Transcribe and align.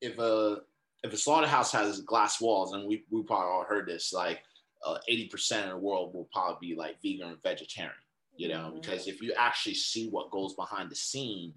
if 0.00 0.18
a 0.18 0.58
if 1.02 1.12
a 1.12 1.16
slaughterhouse 1.16 1.72
has 1.72 2.00
glass 2.00 2.40
walls, 2.40 2.72
and 2.72 2.86
we 2.86 3.04
we 3.10 3.22
probably 3.22 3.48
all 3.48 3.64
heard 3.64 3.86
this, 3.86 4.12
like 4.12 4.40
uh, 4.84 4.98
eighty 5.08 5.26
uh, 5.26 5.30
percent 5.30 5.66
of 5.66 5.70
the 5.72 5.78
world 5.78 6.14
will 6.14 6.28
probably 6.32 6.68
be 6.68 6.74
like 6.74 7.00
vegan 7.02 7.30
or 7.30 7.36
vegetarian. 7.42 7.92
You 8.36 8.48
know, 8.48 8.68
mm-hmm. 8.68 8.80
because 8.80 9.06
if 9.06 9.22
you 9.22 9.32
actually 9.36 9.74
see 9.74 10.08
what 10.08 10.30
goes 10.30 10.54
behind 10.54 10.90
the 10.90 10.96
scene, 10.96 11.54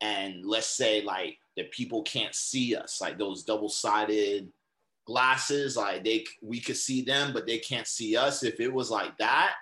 and 0.00 0.44
let's 0.44 0.68
say 0.68 1.02
like 1.02 1.38
the 1.56 1.64
people 1.64 2.02
can't 2.02 2.34
see 2.34 2.76
us, 2.76 3.00
like 3.00 3.18
those 3.18 3.44
double 3.44 3.68
sided 3.68 4.48
glasses, 5.06 5.76
like 5.76 6.04
they 6.04 6.24
we 6.42 6.60
could 6.60 6.76
see 6.76 7.02
them, 7.02 7.32
but 7.32 7.46
they 7.46 7.58
can't 7.58 7.86
see 7.86 8.16
us. 8.16 8.42
If 8.42 8.60
it 8.60 8.72
was 8.72 8.90
like 8.90 9.16
that, 9.18 9.54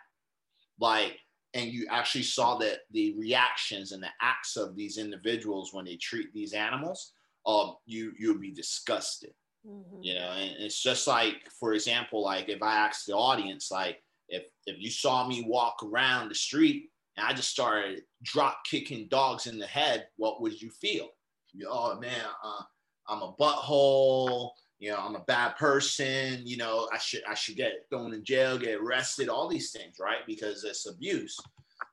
like 0.79 1.18
and 1.55 1.73
you 1.73 1.86
actually 1.89 2.25
saw 2.25 2.59
that 2.59 2.80
the 2.91 3.14
reactions 3.16 3.93
and 3.93 4.02
the 4.02 4.09
acts 4.21 4.57
of 4.57 4.75
these 4.75 4.98
individuals 4.98 5.73
when 5.73 5.84
they 5.84 5.97
treat 5.97 6.34
these 6.34 6.52
animals, 6.52 7.12
um, 7.47 7.77
you 7.87 8.12
you 8.19 8.29
would 8.29 8.41
be 8.41 8.53
disgusted. 8.53 9.33
Mm-hmm. 9.66 10.02
You 10.02 10.15
know, 10.15 10.30
and 10.30 10.57
it's 10.59 10.83
just 10.83 11.07
like, 11.07 11.48
for 11.59 11.73
example, 11.73 12.23
like 12.23 12.48
if 12.48 12.62
I 12.62 12.77
asked 12.77 13.07
the 13.07 13.15
audience, 13.15 13.71
like 13.71 14.02
if 14.29 14.45
if 14.66 14.77
you 14.79 14.91
saw 14.91 15.27
me 15.27 15.45
walk 15.47 15.77
around 15.83 16.29
the 16.29 16.35
street 16.35 16.91
and 17.16 17.27
I 17.27 17.33
just 17.33 17.51
started 17.51 18.02
drop 18.23 18.59
kicking 18.69 19.09
dogs 19.09 19.47
in 19.47 19.59
the 19.59 19.66
head, 19.66 20.07
what 20.16 20.43
would 20.43 20.61
you 20.61 20.71
feel? 20.71 21.09
You, 21.52 21.69
oh 21.71 21.99
man, 21.99 22.25
uh, 22.45 22.62
I'm 23.09 23.23
a 23.23 23.33
butthole. 23.41 24.51
You 24.80 24.91
know, 24.91 24.99
I'm 24.99 25.15
a 25.15 25.21
bad 25.21 25.57
person. 25.57 26.41
You 26.45 26.59
know, 26.59 26.88
I 26.93 26.99
should 26.99 27.23
I 27.27 27.35
should 27.35 27.57
get 27.57 27.87
thrown 27.91 28.13
in 28.13 28.24
jail, 28.24 28.59
get 28.59 28.80
arrested, 28.80 29.29
all 29.29 29.49
these 29.49 29.71
things, 29.71 29.97
right? 29.99 30.27
Because 30.27 30.65
it's 30.65 30.87
abuse. 30.87 31.38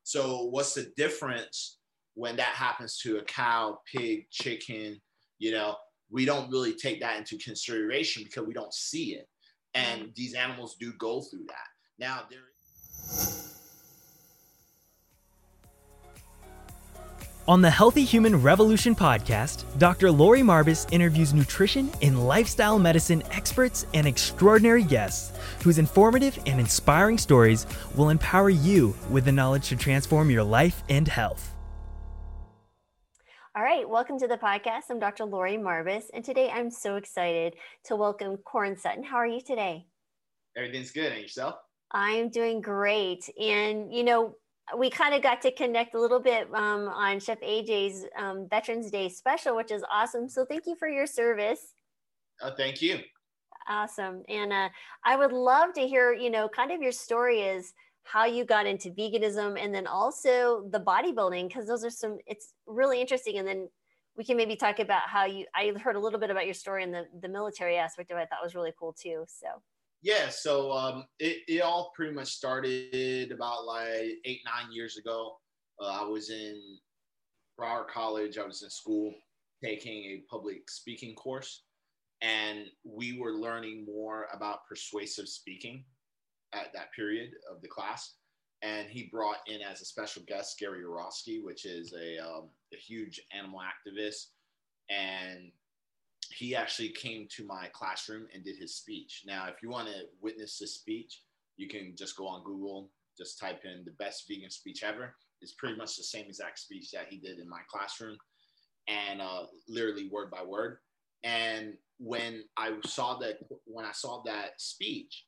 So 0.03 0.45
what's 0.45 0.73
the 0.73 0.91
difference 0.97 1.77
when 2.15 2.35
that 2.35 2.53
happens 2.53 2.97
to 2.99 3.17
a 3.17 3.23
cow, 3.23 3.79
pig, 3.85 4.25
chicken? 4.29 4.99
You 5.41 5.51
know, 5.51 5.75
we 6.11 6.23
don't 6.23 6.51
really 6.51 6.73
take 6.73 7.01
that 7.01 7.17
into 7.17 7.35
consideration 7.39 8.23
because 8.23 8.45
we 8.45 8.53
don't 8.53 8.71
see 8.71 9.15
it. 9.15 9.27
And 9.73 10.03
mm. 10.03 10.15
these 10.15 10.35
animals 10.35 10.75
do 10.79 10.93
go 10.99 11.21
through 11.21 11.45
that. 11.47 11.67
Now 11.97 12.21
there 12.29 12.41
On 17.47 17.59
the 17.59 17.71
Healthy 17.71 18.03
Human 18.03 18.39
Revolution 18.39 18.95
podcast, 18.95 19.63
Dr. 19.79 20.11
Laurie 20.11 20.41
Marbas 20.41 20.85
interviews 20.93 21.33
nutrition 21.33 21.89
and 22.03 22.27
lifestyle 22.27 22.77
medicine 22.77 23.23
experts 23.31 23.87
and 23.95 24.05
extraordinary 24.05 24.83
guests 24.83 25.35
whose 25.63 25.79
informative 25.79 26.37
and 26.45 26.59
inspiring 26.59 27.17
stories 27.17 27.65
will 27.95 28.09
empower 28.09 28.51
you 28.51 28.95
with 29.09 29.25
the 29.25 29.31
knowledge 29.31 29.69
to 29.69 29.75
transform 29.75 30.29
your 30.29 30.43
life 30.43 30.83
and 30.87 31.07
health. 31.07 31.50
All 33.53 33.63
right, 33.63 33.87
welcome 33.87 34.17
to 34.17 34.29
the 34.29 34.37
podcast. 34.37 34.83
I'm 34.89 34.99
Dr. 34.99 35.25
Laurie 35.25 35.57
Marbas, 35.57 36.05
and 36.13 36.23
today 36.23 36.49
I'm 36.49 36.71
so 36.71 36.95
excited 36.95 37.55
to 37.83 37.97
welcome 37.97 38.37
Korin 38.37 38.79
Sutton. 38.79 39.03
How 39.03 39.17
are 39.17 39.27
you 39.27 39.41
today? 39.41 39.87
Everything's 40.55 40.91
good. 40.91 41.11
And 41.11 41.21
yourself? 41.21 41.55
I'm 41.91 42.29
doing 42.29 42.61
great. 42.61 43.29
And, 43.37 43.93
you 43.93 44.05
know, 44.05 44.37
we 44.77 44.89
kind 44.89 45.13
of 45.13 45.21
got 45.21 45.41
to 45.41 45.51
connect 45.51 45.95
a 45.95 45.99
little 45.99 46.21
bit 46.21 46.47
um, 46.53 46.87
on 46.87 47.19
Chef 47.19 47.41
AJ's 47.41 48.05
um, 48.17 48.47
Veterans 48.49 48.89
Day 48.89 49.09
special, 49.09 49.57
which 49.57 49.71
is 49.71 49.83
awesome. 49.91 50.29
So 50.29 50.45
thank 50.45 50.65
you 50.65 50.77
for 50.77 50.87
your 50.87 51.05
service. 51.05 51.73
Uh, 52.41 52.51
thank 52.55 52.81
you. 52.81 52.99
Awesome. 53.67 54.23
And 54.29 54.53
uh, 54.53 54.69
I 55.03 55.17
would 55.17 55.33
love 55.33 55.73
to 55.73 55.81
hear, 55.81 56.13
you 56.13 56.29
know, 56.29 56.47
kind 56.47 56.71
of 56.71 56.81
your 56.81 56.93
story 56.93 57.41
is 57.41 57.73
how 58.03 58.25
you 58.25 58.45
got 58.45 58.65
into 58.65 58.89
veganism 58.89 59.61
and 59.63 59.73
then 59.73 59.87
also 59.87 60.67
the 60.71 60.79
bodybuilding, 60.79 61.47
because 61.47 61.67
those 61.67 61.85
are 61.85 61.89
some, 61.89 62.17
it's 62.25 62.53
really 62.65 62.99
interesting. 62.99 63.37
And 63.37 63.47
then 63.47 63.69
we 64.17 64.23
can 64.23 64.35
maybe 64.35 64.55
talk 64.55 64.79
about 64.79 65.03
how 65.07 65.25
you, 65.25 65.45
I 65.55 65.71
heard 65.79 65.95
a 65.95 65.99
little 65.99 66.19
bit 66.19 66.29
about 66.29 66.45
your 66.45 66.53
story 66.53 66.83
and 66.83 66.93
the, 66.93 67.05
the 67.21 67.29
military 67.29 67.77
aspect 67.77 68.11
of 68.11 68.17
it. 68.17 68.27
Thought 68.29 68.43
was 68.43 68.55
really 68.55 68.73
cool 68.77 68.93
too. 68.93 69.23
So 69.27 69.47
yeah, 70.01 70.29
so 70.29 70.71
um, 70.71 71.05
it, 71.19 71.43
it 71.47 71.61
all 71.61 71.91
pretty 71.95 72.13
much 72.13 72.29
started 72.29 73.31
about 73.31 73.65
like 73.65 74.17
eight, 74.25 74.41
nine 74.45 74.71
years 74.71 74.97
ago. 74.97 75.37
Uh, 75.79 76.01
I 76.01 76.03
was 76.03 76.29
in 76.29 76.59
Broward 77.59 77.87
College, 77.87 78.37
I 78.37 78.43
was 78.43 78.63
in 78.63 78.69
school 78.69 79.13
taking 79.63 80.03
a 80.05 80.23
public 80.29 80.69
speaking 80.71 81.13
course, 81.13 81.63
and 82.21 82.65
we 82.83 83.19
were 83.19 83.33
learning 83.33 83.85
more 83.85 84.25
about 84.33 84.65
persuasive 84.67 85.27
speaking 85.27 85.85
at 86.53 86.73
that 86.73 86.91
period 86.93 87.31
of 87.49 87.61
the 87.61 87.67
class. 87.67 88.15
And 88.61 88.87
he 88.89 89.09
brought 89.11 89.39
in 89.47 89.61
as 89.61 89.81
a 89.81 89.85
special 89.85 90.21
guest 90.27 90.59
Gary 90.59 90.83
Yourofsky, 90.83 91.43
which 91.43 91.65
is 91.65 91.93
a, 91.93 92.19
um, 92.19 92.49
a 92.73 92.77
huge 92.77 93.19
animal 93.35 93.59
activist. 93.59 94.27
And 94.89 95.51
he 96.29 96.55
actually 96.55 96.89
came 96.89 97.27
to 97.35 97.45
my 97.45 97.69
classroom 97.73 98.27
and 98.33 98.43
did 98.43 98.57
his 98.57 98.75
speech. 98.75 99.23
Now, 99.25 99.47
if 99.47 99.55
you 99.63 99.69
want 99.69 99.87
to 99.87 100.03
witness 100.21 100.57
this 100.59 100.75
speech, 100.75 101.21
you 101.57 101.67
can 101.67 101.95
just 101.97 102.15
go 102.15 102.27
on 102.27 102.43
Google, 102.43 102.91
just 103.17 103.39
type 103.39 103.61
in 103.65 103.83
the 103.83 103.91
best 103.91 104.25
vegan 104.27 104.49
speech 104.49 104.83
ever. 104.83 105.15
It's 105.41 105.53
pretty 105.53 105.75
much 105.75 105.97
the 105.97 106.03
same 106.03 106.25
exact 106.27 106.59
speech 106.59 106.91
that 106.91 107.07
he 107.09 107.17
did 107.17 107.39
in 107.39 107.49
my 107.49 107.61
classroom, 107.69 108.17
and 108.87 109.21
uh, 109.21 109.45
literally 109.67 110.09
word 110.09 110.29
by 110.29 110.43
word. 110.43 110.77
And 111.23 111.73
when 111.97 112.43
I 112.57 112.73
saw 112.85 113.17
that, 113.19 113.39
when 113.65 113.85
I 113.85 113.91
saw 113.91 114.21
that 114.23 114.59
speech, 114.59 115.25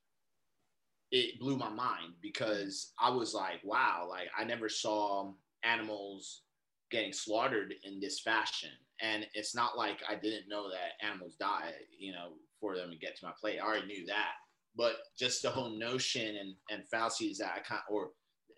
it 1.13 1.39
blew 1.39 1.55
my 1.55 1.69
mind 1.69 2.13
because 2.21 2.91
I 2.99 3.11
was 3.11 3.35
like, 3.35 3.61
wow, 3.63 4.07
like 4.09 4.29
I 4.35 4.43
never 4.43 4.67
saw 4.67 5.31
animals 5.63 6.41
getting 6.89 7.13
slaughtered 7.13 7.75
in 7.83 7.99
this 7.99 8.19
fashion 8.19 8.71
and 8.99 9.27
it's 9.35 9.53
not 9.53 9.77
like 9.77 9.99
I 10.09 10.15
didn't 10.15 10.49
know 10.49 10.69
that 10.69 11.05
animals 11.07 11.35
die, 11.35 11.71
you 11.97 12.13
know, 12.13 12.33
for 12.59 12.75
them 12.75 12.89
to 12.89 12.97
get 12.97 13.15
to 13.17 13.25
my 13.25 13.31
plate. 13.39 13.59
I 13.59 13.65
already 13.65 13.85
knew 13.85 14.05
that. 14.07 14.31
But 14.75 14.93
just 15.17 15.43
the 15.43 15.51
whole 15.51 15.69
notion 15.69 16.35
and, 16.35 16.55
and 16.71 16.89
fallacies 16.89 17.37
that 17.37 17.53
I 17.55 17.59
kind 17.59 17.81
or 17.91 18.09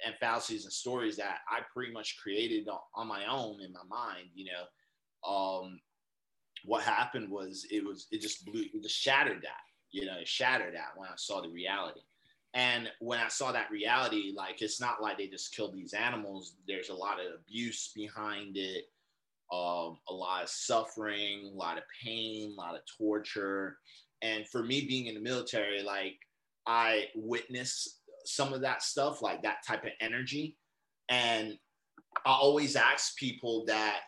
and 0.05 0.15
fallacies 0.21 0.63
and 0.63 0.71
stories 0.71 1.17
that 1.17 1.39
I 1.49 1.59
pretty 1.73 1.91
much 1.91 2.17
created 2.23 2.69
on, 2.69 2.79
on 2.95 3.07
my 3.07 3.25
own 3.25 3.61
in 3.61 3.73
my 3.73 3.83
mind, 3.89 4.27
you 4.33 4.45
know, 4.45 5.29
um, 5.29 5.79
what 6.63 6.83
happened 6.83 7.29
was 7.29 7.65
it 7.69 7.83
was 7.83 8.07
it 8.11 8.21
just 8.21 8.45
blew 8.45 8.61
it 8.61 8.81
just 8.81 8.95
shattered 8.95 9.41
that, 9.41 9.63
you 9.91 10.05
know, 10.05 10.19
it 10.19 10.27
shattered 10.27 10.73
that 10.73 10.95
when 10.95 11.09
I 11.09 11.15
saw 11.17 11.41
the 11.41 11.49
reality. 11.49 11.99
And 12.55 12.89
when 12.99 13.19
I 13.19 13.27
saw 13.27 13.51
that 13.51 13.69
reality, 13.69 14.33
like 14.35 14.61
it's 14.61 14.81
not 14.81 15.01
like 15.01 15.17
they 15.17 15.27
just 15.27 15.53
killed 15.53 15.75
these 15.75 15.93
animals. 15.93 16.55
There's 16.67 16.89
a 16.89 16.95
lot 16.95 17.19
of 17.19 17.27
abuse 17.41 17.91
behind 17.93 18.57
it 18.57 18.85
um, 19.51 19.99
a 20.09 20.13
lot 20.13 20.43
of 20.43 20.49
suffering, 20.49 21.51
a 21.53 21.55
lot 21.55 21.77
of 21.77 21.83
pain, 22.03 22.51
a 22.51 22.61
lot 22.61 22.75
of 22.75 22.81
torture. 22.97 23.77
And 24.21 24.47
for 24.47 24.63
me 24.63 24.85
being 24.87 25.07
in 25.07 25.15
the 25.15 25.21
military, 25.21 25.83
like 25.83 26.17
I 26.65 27.05
witnessed 27.15 27.99
some 28.25 28.53
of 28.53 28.61
that 28.61 28.81
stuff, 28.81 29.21
like 29.21 29.43
that 29.43 29.57
type 29.67 29.83
of 29.83 29.91
energy. 30.01 30.57
And 31.09 31.57
I 32.25 32.31
always 32.31 32.75
ask 32.75 33.15
people 33.17 33.65
that, 33.67 33.99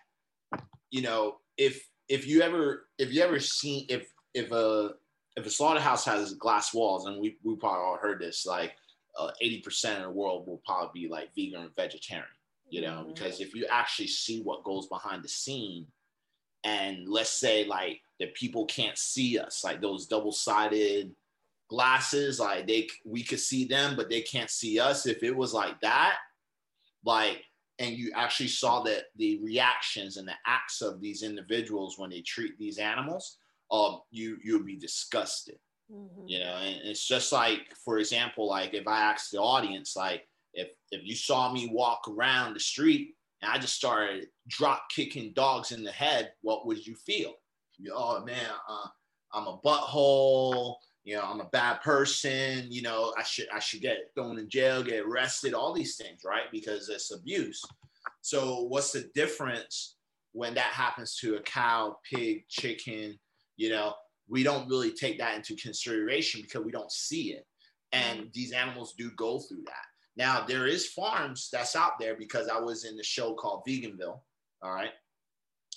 you 0.89 1.01
know, 1.01 1.35
if 1.57 1.87
if 2.09 2.25
you 2.25 2.41
ever 2.41 2.87
if 2.97 3.13
you 3.13 3.21
ever 3.21 3.39
seen 3.39 3.85
if 3.89 4.09
if 4.33 4.51
a 4.51 4.93
if 5.37 5.45
a 5.45 5.49
slaughterhouse 5.49 6.03
has 6.03 6.33
glass 6.33 6.73
walls, 6.73 7.05
and 7.05 7.21
we 7.21 7.37
we 7.43 7.55
probably 7.55 7.79
all 7.79 7.97
heard 7.97 8.19
this, 8.19 8.45
like 8.45 8.73
uh, 9.17 9.31
eighty 9.39 9.59
uh, 9.59 9.63
percent 9.63 9.99
of 9.99 10.03
the 10.03 10.11
world 10.11 10.45
will 10.45 10.61
probably 10.65 11.03
be 11.03 11.07
like 11.07 11.33
vegan 11.35 11.63
or 11.63 11.69
vegetarian 11.75 12.27
you 12.69 12.81
know, 12.81 12.99
mm-hmm. 13.01 13.13
because 13.13 13.39
if 13.39 13.55
you 13.55 13.65
actually 13.69 14.07
see 14.07 14.41
what 14.41 14.63
goes 14.63 14.87
behind 14.87 15.23
the 15.23 15.29
scene, 15.29 15.87
and 16.63 17.07
let's 17.07 17.29
say 17.29 17.65
like 17.65 18.01
the 18.19 18.27
people 18.27 18.65
can't 18.65 18.97
see 18.97 19.39
us, 19.39 19.63
like 19.63 19.81
those 19.81 20.07
double-sided 20.07 21.11
glasses, 21.69 22.39
like 22.39 22.67
they 22.67 22.87
we 23.05 23.23
could 23.23 23.39
see 23.39 23.65
them, 23.65 23.95
but 23.95 24.09
they 24.09 24.21
can't 24.21 24.49
see 24.49 24.79
us. 24.79 25.05
If 25.05 25.23
it 25.23 25.35
was 25.35 25.53
like 25.53 25.79
that, 25.81 26.17
like 27.05 27.43
and 27.79 27.95
you 27.95 28.11
actually 28.15 28.47
saw 28.47 28.81
that 28.83 29.03
the 29.17 29.39
reactions 29.43 30.17
and 30.17 30.27
the 30.27 30.33
acts 30.45 30.81
of 30.81 30.99
these 30.99 31.21
individuals 31.21 31.97
when 31.97 32.09
they 32.09 32.21
treat 32.21 32.57
these 32.57 32.79
animals, 32.79 33.37
um, 33.71 34.01
you 34.11 34.37
you'd 34.43 34.65
be 34.65 34.77
disgusted. 34.77 35.57
Mm-hmm. 35.91 36.27
You 36.27 36.39
know, 36.39 36.55
and 36.55 36.81
it's 36.83 37.07
just 37.07 37.31
like, 37.31 37.61
for 37.85 37.97
example, 37.97 38.47
like 38.47 38.73
if 38.73 38.87
I 38.87 38.99
ask 38.99 39.29
the 39.29 39.39
audience, 39.39 39.95
like, 39.95 40.27
if 40.53 40.69
if 40.91 41.01
you 41.05 41.15
saw 41.15 41.51
me 41.51 41.69
walk 41.71 42.07
around 42.09 42.53
the 42.53 42.59
street 42.59 43.15
and 43.41 43.51
I 43.51 43.57
just 43.57 43.75
started 43.75 44.27
drop 44.47 44.89
kicking 44.93 45.33
dogs 45.33 45.71
in 45.71 45.83
the 45.83 45.91
head, 45.91 46.33
what 46.41 46.65
would 46.65 46.85
you 46.85 46.95
feel? 46.95 47.33
You, 47.77 47.93
oh 47.95 48.23
man, 48.25 48.49
uh, 48.67 48.87
I'm 49.33 49.47
a 49.47 49.59
butthole. 49.59 50.75
You 51.03 51.15
know, 51.15 51.21
I'm 51.23 51.39
a 51.39 51.49
bad 51.53 51.81
person. 51.81 52.65
You 52.69 52.81
know, 52.81 53.13
I 53.17 53.23
should 53.23 53.47
I 53.53 53.59
should 53.59 53.81
get 53.81 54.11
thrown 54.13 54.39
in 54.39 54.49
jail, 54.49 54.83
get 54.83 55.05
arrested, 55.05 55.53
all 55.53 55.73
these 55.73 55.95
things, 55.95 56.21
right? 56.25 56.51
Because 56.51 56.89
it's 56.89 57.13
abuse. 57.13 57.63
So 58.21 58.63
what's 58.63 58.91
the 58.91 59.09
difference 59.15 59.95
when 60.33 60.53
that 60.55 60.73
happens 60.73 61.15
to 61.17 61.35
a 61.35 61.41
cow, 61.41 61.97
pig, 62.11 62.45
chicken? 62.49 63.17
You 63.57 63.69
know, 63.69 63.93
we 64.29 64.43
don't 64.43 64.69
really 64.69 64.91
take 64.91 65.17
that 65.19 65.35
into 65.35 65.55
consideration 65.55 66.41
because 66.41 66.63
we 66.63 66.71
don't 66.71 66.91
see 66.91 67.33
it. 67.33 67.45
And 67.91 68.29
these 68.33 68.51
animals 68.51 68.93
do 68.97 69.11
go 69.11 69.39
through 69.39 69.63
that. 69.65 69.85
Now 70.15 70.45
there 70.45 70.67
is 70.67 70.87
farms 70.87 71.49
that's 71.51 71.75
out 71.75 71.99
there 71.99 72.15
because 72.15 72.47
I 72.47 72.59
was 72.59 72.85
in 72.85 72.97
the 72.97 73.03
show 73.03 73.33
called 73.33 73.63
Veganville. 73.67 74.19
All 74.63 74.73
right, 74.73 74.91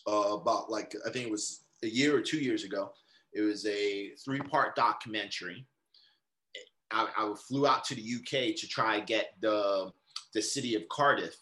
uh, 0.09 0.35
about 0.35 0.71
like 0.71 0.95
I 1.07 1.11
think 1.11 1.27
it 1.27 1.31
was 1.31 1.65
a 1.83 1.87
year 1.87 2.17
or 2.17 2.23
two 2.23 2.39
years 2.39 2.65
ago. 2.65 2.93
It 3.35 3.43
was 3.43 3.67
a 3.67 4.11
three 4.25 4.41
part 4.41 4.75
documentary. 4.75 5.67
I, 6.91 7.09
I 7.17 7.35
flew 7.47 7.67
out 7.67 7.85
to 7.85 7.95
the 7.95 8.03
UK 8.03 8.57
to 8.57 8.67
try 8.67 8.97
and 8.97 9.07
get 9.07 9.35
the 9.41 9.93
the 10.35 10.41
city 10.43 10.75
of 10.75 10.89
Cardiff 10.89 11.37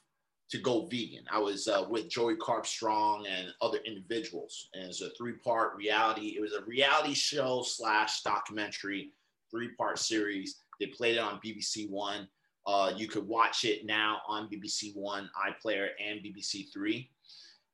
to 0.51 0.59
go 0.59 0.87
vegan. 0.87 1.25
I 1.31 1.39
was 1.39 1.69
uh, 1.69 1.85
with 1.89 2.09
Joey 2.09 2.37
Carbstrong 2.37 3.27
and 3.29 3.49
other 3.61 3.79
individuals, 3.85 4.69
and 4.75 4.85
it's 4.85 5.03
a 5.03 5.11
three-part 5.11 5.77
reality. 5.77 6.35
It 6.37 6.41
was 6.41 6.55
a 6.55 6.65
reality 6.65 7.15
show 7.15 7.63
slash 7.63 8.23
documentary, 8.23 9.13
three-part 9.51 9.99
series. 9.99 10.61
They 10.81 10.87
played 10.87 11.17
it 11.17 11.21
on 11.21 11.41
BBC 11.45 11.91
One. 11.91 12.29
Uh, 12.67 12.93
you 12.97 13.09
could 13.09 13.27
watch 13.27 13.65
it 13.65 13.85
now 13.85 14.21
on 14.27 14.49
BBC 14.49 14.97
One, 14.97 15.29
iPlayer, 15.37 15.89
and 16.05 16.21
BBC 16.21 16.73
Three. 16.73 17.11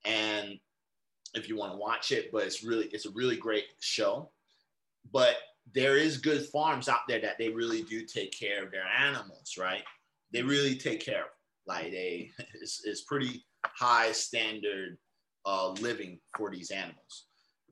And 0.04 0.58
if 1.34 1.48
you 1.48 1.56
want 1.56 1.72
to 1.72 1.78
watch 1.78 2.12
it, 2.12 2.30
but 2.32 2.44
it's 2.44 2.64
really 2.64 2.86
it's 2.86 3.06
a 3.06 3.10
really 3.10 3.36
great 3.36 3.66
show. 3.80 4.30
But 5.12 5.36
there 5.72 5.96
is 5.96 6.18
good 6.18 6.46
farms 6.46 6.88
out 6.88 7.00
there 7.08 7.20
that 7.20 7.38
they 7.38 7.48
really 7.48 7.82
do 7.82 8.04
take 8.04 8.38
care 8.38 8.64
of 8.64 8.70
their 8.70 8.86
animals, 8.86 9.56
right? 9.58 9.82
They 10.32 10.42
really 10.42 10.74
take 10.74 11.04
care 11.04 11.22
of. 11.22 11.28
Like 11.66 11.90
they, 11.90 12.30
it's, 12.54 12.82
it's 12.84 13.02
pretty 13.02 13.44
high 13.64 14.12
standard 14.12 14.98
uh, 15.46 15.70
living 15.80 16.20
for 16.36 16.50
these 16.50 16.70
animals, 16.70 17.26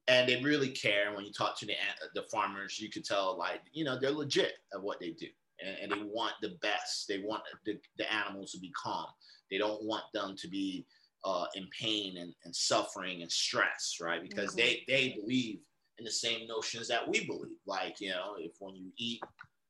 and 0.08 0.28
they 0.28 0.42
really 0.42 0.70
care. 0.70 1.14
When 1.14 1.24
you 1.24 1.32
talk 1.32 1.58
to 1.58 1.66
the 1.66 1.74
the 2.14 2.22
farmers, 2.30 2.78
you 2.80 2.90
could 2.90 3.04
tell 3.04 3.36
like 3.38 3.60
you 3.72 3.84
know 3.84 3.98
they're 3.98 4.10
legit 4.10 4.54
at 4.74 4.82
what 4.82 5.00
they 5.00 5.10
do, 5.10 5.26
and, 5.64 5.76
and 5.82 5.92
they 5.92 6.04
want 6.04 6.34
the 6.42 6.56
best. 6.60 7.06
They 7.08 7.18
want 7.18 7.42
the, 7.64 7.78
the 7.98 8.12
animals 8.12 8.52
to 8.52 8.58
be 8.58 8.72
calm. 8.80 9.06
They 9.50 9.58
don't 9.58 9.84
want 9.84 10.04
them 10.14 10.34
to 10.36 10.48
be 10.48 10.86
uh, 11.24 11.46
in 11.54 11.68
pain 11.78 12.16
and, 12.18 12.34
and 12.44 12.54
suffering 12.54 13.22
and 13.22 13.30
stress, 13.30 13.98
right? 14.00 14.22
Because 14.22 14.54
mm-hmm. 14.54 14.58
they 14.58 14.84
they 14.88 15.18
believe 15.20 15.60
in 15.98 16.04
the 16.04 16.10
same 16.10 16.46
notions 16.48 16.88
that 16.88 17.06
we 17.06 17.26
believe. 17.26 17.58
Like 17.66 18.00
you 18.00 18.10
know, 18.10 18.34
if 18.38 18.52
when 18.58 18.74
you 18.74 18.90
eat 18.96 19.20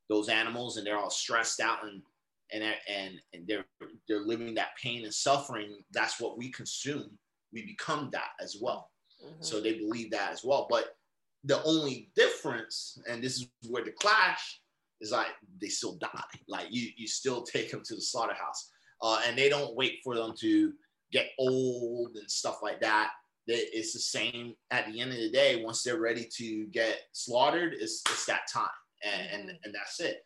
those 0.08 0.28
animals 0.28 0.76
and 0.76 0.86
they're 0.86 0.98
all 0.98 1.10
stressed 1.10 1.60
out 1.60 1.84
and 1.84 2.02
and 2.52 2.62
and 2.88 3.20
and 3.32 3.46
they're 3.46 3.64
they're 4.08 4.20
living 4.20 4.54
that 4.54 4.76
pain 4.80 5.04
and 5.04 5.14
suffering 5.14 5.78
that's 5.92 6.20
what 6.20 6.38
we 6.38 6.50
consume. 6.50 7.10
We 7.52 7.66
become 7.66 8.10
that 8.12 8.30
as 8.40 8.56
well. 8.60 8.90
Mm-hmm. 9.24 9.42
so 9.42 9.60
they 9.60 9.74
believe 9.74 10.10
that 10.10 10.32
as 10.32 10.42
well. 10.42 10.66
But 10.68 10.96
the 11.44 11.62
only 11.62 12.10
difference 12.16 12.98
and 13.08 13.22
this 13.22 13.36
is 13.36 13.48
where 13.68 13.84
the 13.84 13.92
clash 13.92 14.60
is 15.00 15.12
like 15.12 15.28
they 15.60 15.68
still 15.68 15.96
die. 15.96 16.08
Like 16.48 16.66
you 16.70 16.90
you 16.96 17.06
still 17.06 17.42
take 17.42 17.70
them 17.70 17.82
to 17.84 17.94
the 17.94 18.00
slaughterhouse. 18.00 18.70
Uh, 19.00 19.20
and 19.26 19.36
they 19.36 19.48
don't 19.48 19.74
wait 19.74 19.98
for 20.04 20.14
them 20.14 20.32
to 20.38 20.72
get 21.10 21.30
old 21.38 22.14
and 22.14 22.30
stuff 22.30 22.60
like 22.62 22.80
that. 22.80 23.10
It's 23.48 23.92
the 23.92 23.98
same 23.98 24.54
at 24.70 24.86
the 24.86 25.00
end 25.00 25.10
of 25.10 25.18
the 25.18 25.30
day. 25.30 25.64
Once 25.64 25.82
they're 25.82 26.00
ready 26.00 26.28
to 26.36 26.66
get 26.66 27.00
slaughtered 27.12 27.74
it's, 27.74 28.00
it's 28.08 28.26
that 28.26 28.42
time. 28.52 28.68
And, 29.04 29.28
and, 29.32 29.42
mm-hmm. 29.48 29.56
and 29.64 29.74
that's 29.74 29.98
it 29.98 30.24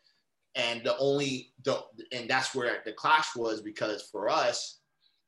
and 0.57 0.83
the 0.83 0.97
only 0.97 1.53
the 1.63 1.79
and 2.11 2.29
that's 2.29 2.53
where 2.53 2.81
the 2.83 2.91
clash 2.91 3.35
was 3.35 3.61
because 3.61 4.09
for 4.11 4.27
us 4.27 4.79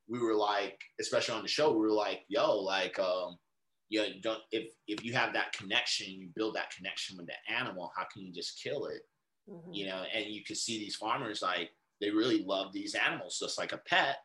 we 0.08 0.18
were 0.18 0.34
like 0.34 0.78
especially 1.00 1.34
on 1.34 1.42
the 1.42 1.48
show 1.48 1.72
we 1.72 1.78
were 1.78 1.92
like 1.92 2.22
yo 2.28 2.58
like 2.58 2.98
um 2.98 3.38
you 3.88 4.00
know, 4.00 4.08
don't 4.22 4.40
if 4.52 4.72
if 4.86 5.04
you 5.04 5.12
have 5.14 5.32
that 5.32 5.52
connection 5.52 6.10
you 6.10 6.28
build 6.34 6.54
that 6.54 6.70
connection 6.76 7.16
with 7.16 7.26
the 7.26 7.54
animal 7.54 7.92
how 7.96 8.04
can 8.12 8.22
you 8.22 8.32
just 8.32 8.60
kill 8.62 8.86
it 8.86 9.02
mm-hmm. 9.48 9.72
you 9.72 9.86
know 9.86 10.02
and 10.12 10.26
you 10.26 10.42
could 10.44 10.56
see 10.56 10.78
these 10.78 10.96
farmers 10.96 11.40
like 11.40 11.70
they 12.00 12.10
really 12.10 12.44
love 12.44 12.72
these 12.72 12.94
animals 12.94 13.38
just 13.38 13.58
like 13.58 13.72
a 13.72 13.78
pet 13.78 14.16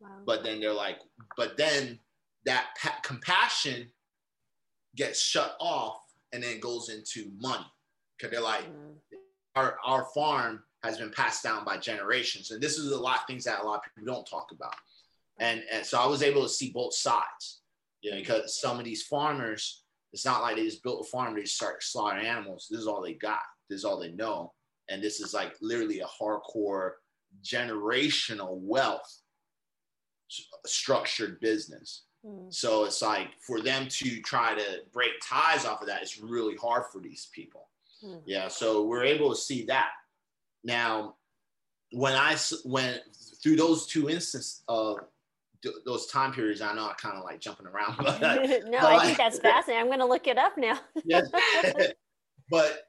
wow. 0.00 0.08
but 0.26 0.42
then 0.42 0.60
they're 0.60 0.72
like 0.72 0.98
but 1.36 1.56
then 1.56 1.98
that 2.44 2.68
pa- 2.80 3.00
compassion 3.04 3.88
gets 4.96 5.22
shut 5.22 5.56
off 5.60 6.00
and 6.32 6.42
then 6.42 6.58
goes 6.58 6.88
into 6.88 7.30
money 7.38 7.66
because 8.16 8.32
they're 8.32 8.40
like 8.40 8.64
mm-hmm 8.64 9.16
our, 9.56 9.76
our 9.84 10.04
farm 10.14 10.62
has 10.82 10.98
been 10.98 11.10
passed 11.10 11.42
down 11.42 11.64
by 11.64 11.76
generations. 11.76 12.50
And 12.50 12.62
this 12.62 12.78
is 12.78 12.92
a 12.92 13.00
lot 13.00 13.20
of 13.20 13.26
things 13.26 13.44
that 13.44 13.62
a 13.62 13.66
lot 13.66 13.76
of 13.76 13.82
people 13.84 14.12
don't 14.12 14.26
talk 14.26 14.52
about. 14.52 14.74
And, 15.38 15.62
and 15.72 15.84
so 15.84 15.98
I 15.98 16.06
was 16.06 16.22
able 16.22 16.42
to 16.42 16.48
see 16.48 16.70
both 16.70 16.94
sides, 16.94 17.60
you 18.02 18.10
know, 18.10 18.18
because 18.18 18.60
some 18.60 18.78
of 18.78 18.84
these 18.84 19.02
farmers, 19.02 19.82
it's 20.12 20.24
not 20.24 20.42
like 20.42 20.56
they 20.56 20.64
just 20.64 20.82
built 20.82 21.06
a 21.06 21.10
farm, 21.10 21.34
they 21.34 21.42
just 21.42 21.56
start 21.56 21.82
slaughtering 21.82 22.26
animals. 22.26 22.68
This 22.70 22.80
is 22.80 22.86
all 22.86 23.02
they 23.02 23.14
got. 23.14 23.40
This 23.68 23.78
is 23.78 23.84
all 23.84 23.98
they 23.98 24.12
know. 24.12 24.52
And 24.88 25.02
this 25.02 25.20
is 25.20 25.34
like 25.34 25.54
literally 25.60 26.00
a 26.00 26.06
hardcore 26.06 26.92
generational 27.44 28.58
wealth 28.60 29.20
structured 30.66 31.40
business. 31.40 32.04
Mm. 32.24 32.52
So 32.52 32.84
it's 32.84 33.02
like 33.02 33.28
for 33.40 33.60
them 33.60 33.88
to 33.88 34.20
try 34.20 34.54
to 34.54 34.80
break 34.92 35.12
ties 35.22 35.64
off 35.64 35.80
of 35.80 35.88
that, 35.88 36.02
it's 36.02 36.20
really 36.20 36.56
hard 36.56 36.84
for 36.92 37.00
these 37.00 37.28
people. 37.32 37.69
Hmm. 38.02 38.18
Yeah, 38.26 38.48
so 38.48 38.86
we're 38.86 39.04
able 39.04 39.30
to 39.30 39.36
see 39.36 39.64
that. 39.66 39.90
Now, 40.64 41.16
when 41.92 42.14
I 42.14 42.36
went 42.64 43.00
through 43.42 43.56
those 43.56 43.86
two 43.86 44.08
instances 44.08 44.62
of 44.68 44.98
those 45.84 46.06
time 46.06 46.32
periods, 46.32 46.60
I 46.60 46.74
know 46.74 46.86
I 46.86 46.94
kind 46.94 47.16
of 47.16 47.24
like 47.24 47.40
jumping 47.40 47.66
around. 47.66 47.96
But, 47.98 48.20
no, 48.66 48.80
but 48.80 48.84
I 48.84 49.04
think 49.04 49.18
that's 49.18 49.38
fascinating. 49.42 49.80
I'm 49.80 49.88
going 49.88 50.00
to 50.00 50.06
look 50.06 50.26
it 50.26 50.38
up 50.38 50.56
now. 50.56 50.78
yeah. 51.04 51.22
but 52.50 52.82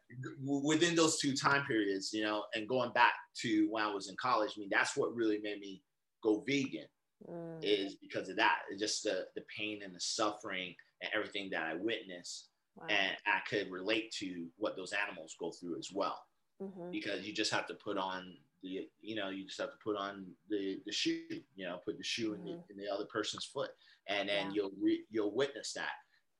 within 0.43 0.95
those 0.95 1.19
two 1.19 1.35
time 1.35 1.65
periods, 1.65 2.11
you 2.13 2.23
know, 2.23 2.43
and 2.55 2.67
going 2.67 2.91
back 2.93 3.13
to 3.41 3.67
when 3.69 3.83
I 3.83 3.93
was 3.93 4.09
in 4.09 4.15
college, 4.21 4.53
I 4.55 4.59
mean, 4.59 4.69
that's 4.71 4.95
what 4.95 5.15
really 5.15 5.39
made 5.41 5.59
me 5.59 5.81
go 6.23 6.43
vegan. 6.47 6.85
Mm. 7.29 7.59
Is 7.61 7.97
because 8.01 8.29
of 8.29 8.35
that. 8.37 8.59
It's 8.71 8.81
just 8.81 9.03
the 9.03 9.25
the 9.35 9.43
pain 9.55 9.81
and 9.83 9.93
the 9.93 9.99
suffering 9.99 10.73
and 11.03 11.11
everything 11.13 11.49
that 11.51 11.61
I 11.61 11.75
witnessed 11.75 12.49
Wow. 12.77 12.87
And 12.89 13.17
I 13.25 13.39
could 13.49 13.71
relate 13.71 14.11
to 14.19 14.47
what 14.57 14.75
those 14.75 14.93
animals 14.93 15.35
go 15.39 15.51
through 15.51 15.77
as 15.77 15.89
well. 15.93 16.19
Mm-hmm. 16.61 16.91
Because 16.91 17.25
you 17.25 17.33
just 17.33 17.51
have 17.51 17.67
to 17.67 17.73
put 17.73 17.97
on 17.97 18.33
the, 18.63 18.87
you 19.01 19.15
know, 19.15 19.29
you 19.29 19.45
just 19.45 19.59
have 19.59 19.71
to 19.71 19.77
put 19.83 19.97
on 19.97 20.25
the, 20.49 20.79
the 20.85 20.91
shoe, 20.91 21.21
you 21.55 21.65
know, 21.65 21.79
put 21.83 21.97
the 21.97 22.03
shoe 22.03 22.31
mm-hmm. 22.31 22.39
in, 22.39 22.45
the, 22.45 22.51
mm-hmm. 22.51 22.71
in 22.71 22.77
the 22.77 22.93
other 22.93 23.05
person's 23.05 23.45
foot. 23.45 23.71
And 24.07 24.29
then 24.29 24.47
yeah. 24.47 24.51
you'll, 24.53 24.71
re, 24.81 25.03
you'll 25.09 25.35
witness 25.35 25.73
that. 25.73 25.91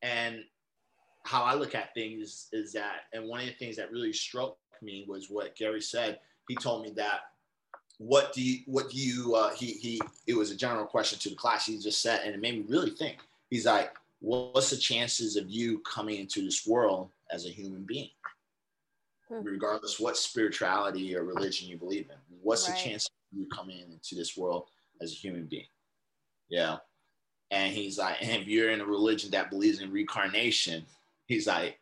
And 0.02 0.44
how 1.24 1.44
I 1.44 1.54
look 1.54 1.76
at 1.76 1.94
things 1.94 2.22
is, 2.22 2.48
is 2.52 2.74
that, 2.74 3.02
and 3.14 3.28
one 3.28 3.42
of 3.42 3.46
the 3.48 3.54
things 3.54 3.76
that 3.78 3.92
really 3.92 4.14
struck 4.14 4.58
me 4.82 5.06
was 5.08 5.30
what 5.30 5.56
Gary 5.56 5.82
said. 5.82 6.20
He 6.48 6.56
told 6.56 6.84
me 6.84 6.92
that 6.98 7.22
what 8.02 8.34
do 8.34 8.42
you 8.42 8.60
what 8.66 8.90
do 8.90 8.98
you 8.98 9.36
uh, 9.36 9.54
he 9.54 9.74
he 9.74 10.02
it 10.26 10.34
was 10.34 10.50
a 10.50 10.56
general 10.56 10.86
question 10.86 11.20
to 11.20 11.30
the 11.30 11.36
class 11.36 11.68
he 11.68 11.78
just 11.78 12.02
said 12.02 12.22
and 12.26 12.34
it 12.34 12.42
made 12.42 12.58
me 12.58 12.66
really 12.68 12.90
think 12.90 13.18
he's 13.52 13.68
like 13.68 13.94
what's 14.22 14.70
the 14.70 14.78
chances 14.78 15.36
of 15.36 15.50
you 15.50 15.80
coming 15.80 16.20
into 16.20 16.44
this 16.44 16.66
world 16.66 17.10
as 17.32 17.46
a 17.46 17.50
human 17.50 17.84
being 17.84 18.10
hmm. 19.28 19.44
regardless 19.44 20.00
what 20.00 20.16
spirituality 20.16 21.16
or 21.16 21.24
religion 21.24 21.68
you 21.68 21.78
believe 21.78 22.10
in 22.10 22.38
what's 22.42 22.70
right. 22.70 22.78
the 22.78 22.84
chance 22.84 23.06
of 23.08 23.40
you 23.40 23.48
coming 23.48 23.80
into 23.80 24.16
this 24.16 24.38
world 24.38 24.68
as 25.02 25.12
a 25.12 25.16
human 25.16 25.46
being 25.46 25.66
yeah 26.50 26.78
and 27.50 27.74
he's 27.74 27.98
like 27.98 28.16
and 28.22 28.42
if 28.44 28.48
you're 28.48 28.70
in 28.70 28.82
a 28.82 28.86
religion 28.86 29.32
that 29.32 29.50
believes 29.50 29.82
in 29.82 29.92
reincarnation 29.92 30.86
he's 31.26 31.48
like 31.48 31.80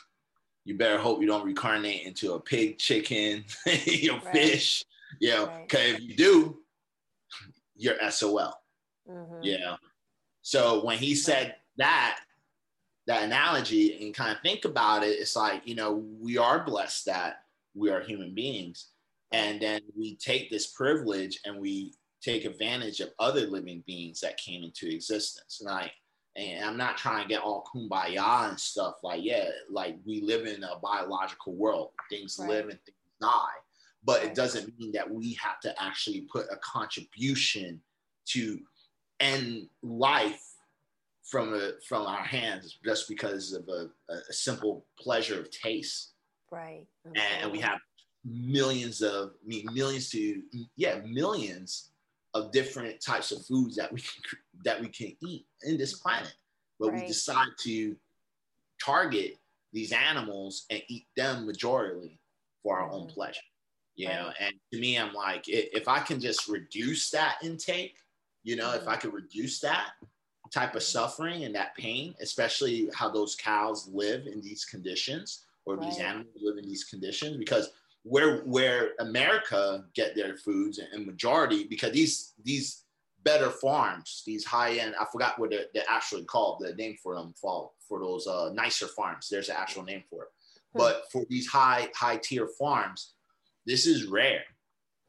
you 0.64 0.76
better 0.76 0.98
hope 0.98 1.20
you 1.20 1.26
don't 1.26 1.44
reincarnate 1.44 2.06
into 2.06 2.32
a 2.32 2.40
pig 2.40 2.78
chicken 2.78 3.44
you 3.84 4.12
know, 4.12 4.20
right. 4.24 4.32
fish 4.32 4.84
yeah 5.20 5.44
right. 5.44 5.64
okay 5.64 5.90
if 5.90 6.00
you 6.00 6.16
do 6.16 6.58
you're 7.76 7.96
sol 8.10 8.54
mm-hmm. 9.06 9.38
yeah 9.42 9.76
so 10.40 10.82
when 10.84 10.96
he 10.96 11.14
said 11.14 11.56
that 11.78 12.20
that 13.06 13.22
analogy 13.22 14.02
and 14.02 14.14
kind 14.14 14.32
of 14.32 14.40
think 14.42 14.64
about 14.64 15.02
it, 15.02 15.18
it's 15.18 15.36
like, 15.36 15.62
you 15.66 15.74
know, 15.74 16.04
we 16.20 16.38
are 16.38 16.64
blessed 16.64 17.06
that 17.06 17.42
we 17.74 17.90
are 17.90 18.00
human 18.00 18.34
beings. 18.34 18.88
And 19.32 19.60
then 19.60 19.80
we 19.96 20.16
take 20.16 20.48
this 20.48 20.68
privilege 20.68 21.40
and 21.44 21.58
we 21.58 21.92
take 22.22 22.44
advantage 22.44 23.00
of 23.00 23.10
other 23.18 23.46
living 23.46 23.82
beings 23.86 24.20
that 24.20 24.38
came 24.38 24.62
into 24.62 24.88
existence. 24.88 25.60
And 25.60 25.70
I 25.70 25.90
and 26.36 26.64
I'm 26.64 26.76
not 26.76 26.96
trying 26.96 27.22
to 27.22 27.28
get 27.28 27.42
all 27.42 27.68
kumbaya 27.72 28.48
and 28.48 28.58
stuff 28.58 28.94
like, 29.04 29.22
yeah, 29.22 29.48
like 29.70 29.96
we 30.04 30.20
live 30.20 30.46
in 30.46 30.64
a 30.64 30.78
biological 30.82 31.54
world. 31.54 31.90
Things 32.10 32.38
right. 32.40 32.48
live 32.48 32.68
and 32.68 32.78
things 32.84 32.96
die. 33.20 33.28
But 34.04 34.20
right. 34.20 34.28
it 34.28 34.34
doesn't 34.34 34.76
mean 34.78 34.92
that 34.92 35.08
we 35.08 35.34
have 35.34 35.60
to 35.60 35.82
actually 35.82 36.22
put 36.22 36.46
a 36.50 36.56
contribution 36.56 37.80
to 38.26 38.58
end 39.20 39.68
life 39.82 40.53
from 41.24 41.54
a, 41.54 41.72
from 41.86 42.06
our 42.06 42.22
hands 42.22 42.78
just 42.84 43.08
because 43.08 43.52
of 43.52 43.68
a, 43.68 43.88
a 44.12 44.32
simple 44.32 44.86
pleasure 44.98 45.40
of 45.40 45.50
taste. 45.50 46.12
Right. 46.50 46.86
Okay. 47.08 47.20
And, 47.20 47.44
and, 47.44 47.52
we 47.52 47.60
have 47.60 47.78
millions 48.24 49.02
of, 49.02 49.30
I 49.42 49.46
mean, 49.46 49.66
millions 49.72 50.10
to, 50.10 50.42
yeah, 50.76 51.00
millions 51.06 51.90
of 52.34 52.52
different 52.52 53.00
types 53.00 53.32
of 53.32 53.44
foods 53.46 53.76
that 53.76 53.92
we 53.92 54.00
can, 54.00 54.22
that 54.64 54.80
we 54.80 54.88
can 54.88 55.16
eat 55.22 55.46
in 55.62 55.78
this 55.78 55.94
planet. 55.94 56.34
But 56.78 56.92
right. 56.92 57.02
we 57.02 57.06
decide 57.08 57.48
to 57.62 57.96
target 58.84 59.38
these 59.72 59.92
animals 59.92 60.66
and 60.70 60.82
eat 60.88 61.06
them 61.16 61.46
majorly 61.46 62.18
for 62.62 62.78
our 62.78 62.86
mm-hmm. 62.88 62.96
own 62.96 63.06
pleasure. 63.08 63.40
You 63.96 64.08
right. 64.08 64.16
know, 64.16 64.30
and 64.40 64.54
to 64.72 64.80
me, 64.80 64.98
I'm 64.98 65.14
like, 65.14 65.44
if 65.46 65.88
I 65.88 66.00
can 66.00 66.20
just 66.20 66.48
reduce 66.48 67.10
that 67.10 67.36
intake, 67.42 67.96
you 68.42 68.56
know, 68.56 68.68
mm-hmm. 68.68 68.82
if 68.82 68.88
I 68.88 68.96
could 68.96 69.14
reduce 69.14 69.60
that, 69.60 69.90
type 70.54 70.74
of 70.74 70.82
suffering 70.82 71.44
and 71.44 71.54
that 71.54 71.76
pain, 71.76 72.14
especially 72.20 72.88
how 72.94 73.10
those 73.10 73.34
cows 73.34 73.88
live 73.92 74.26
in 74.26 74.40
these 74.40 74.64
conditions 74.64 75.44
or 75.66 75.76
these 75.76 75.98
animals 75.98 76.28
live 76.40 76.58
in 76.58 76.64
these 76.64 76.84
conditions 76.84 77.36
because 77.36 77.70
where 78.02 78.42
where 78.42 78.90
America 79.00 79.84
get 79.94 80.14
their 80.14 80.36
foods 80.36 80.78
and 80.92 81.06
majority 81.06 81.64
because 81.64 81.92
these 81.92 82.34
these 82.44 82.84
better 83.24 83.50
farms, 83.50 84.22
these 84.26 84.44
high 84.44 84.74
end, 84.74 84.94
I 85.00 85.06
forgot 85.10 85.38
what 85.38 85.50
they're, 85.50 85.64
they're 85.72 85.82
actually 85.88 86.24
called, 86.24 86.60
the 86.60 86.74
name 86.74 86.96
for 87.02 87.14
them 87.14 87.34
for, 87.34 87.70
for 87.88 87.98
those 87.98 88.26
uh, 88.26 88.50
nicer 88.52 88.86
farms. 88.86 89.28
There's 89.30 89.48
an 89.48 89.56
actual 89.58 89.82
name 89.82 90.04
for 90.08 90.24
it. 90.24 90.28
Hmm. 90.74 90.78
But 90.78 91.04
for 91.10 91.24
these 91.28 91.48
high 91.48 91.88
high 91.94 92.18
tier 92.18 92.46
farms, 92.46 93.14
this 93.66 93.86
is 93.86 94.06
rare. 94.06 94.42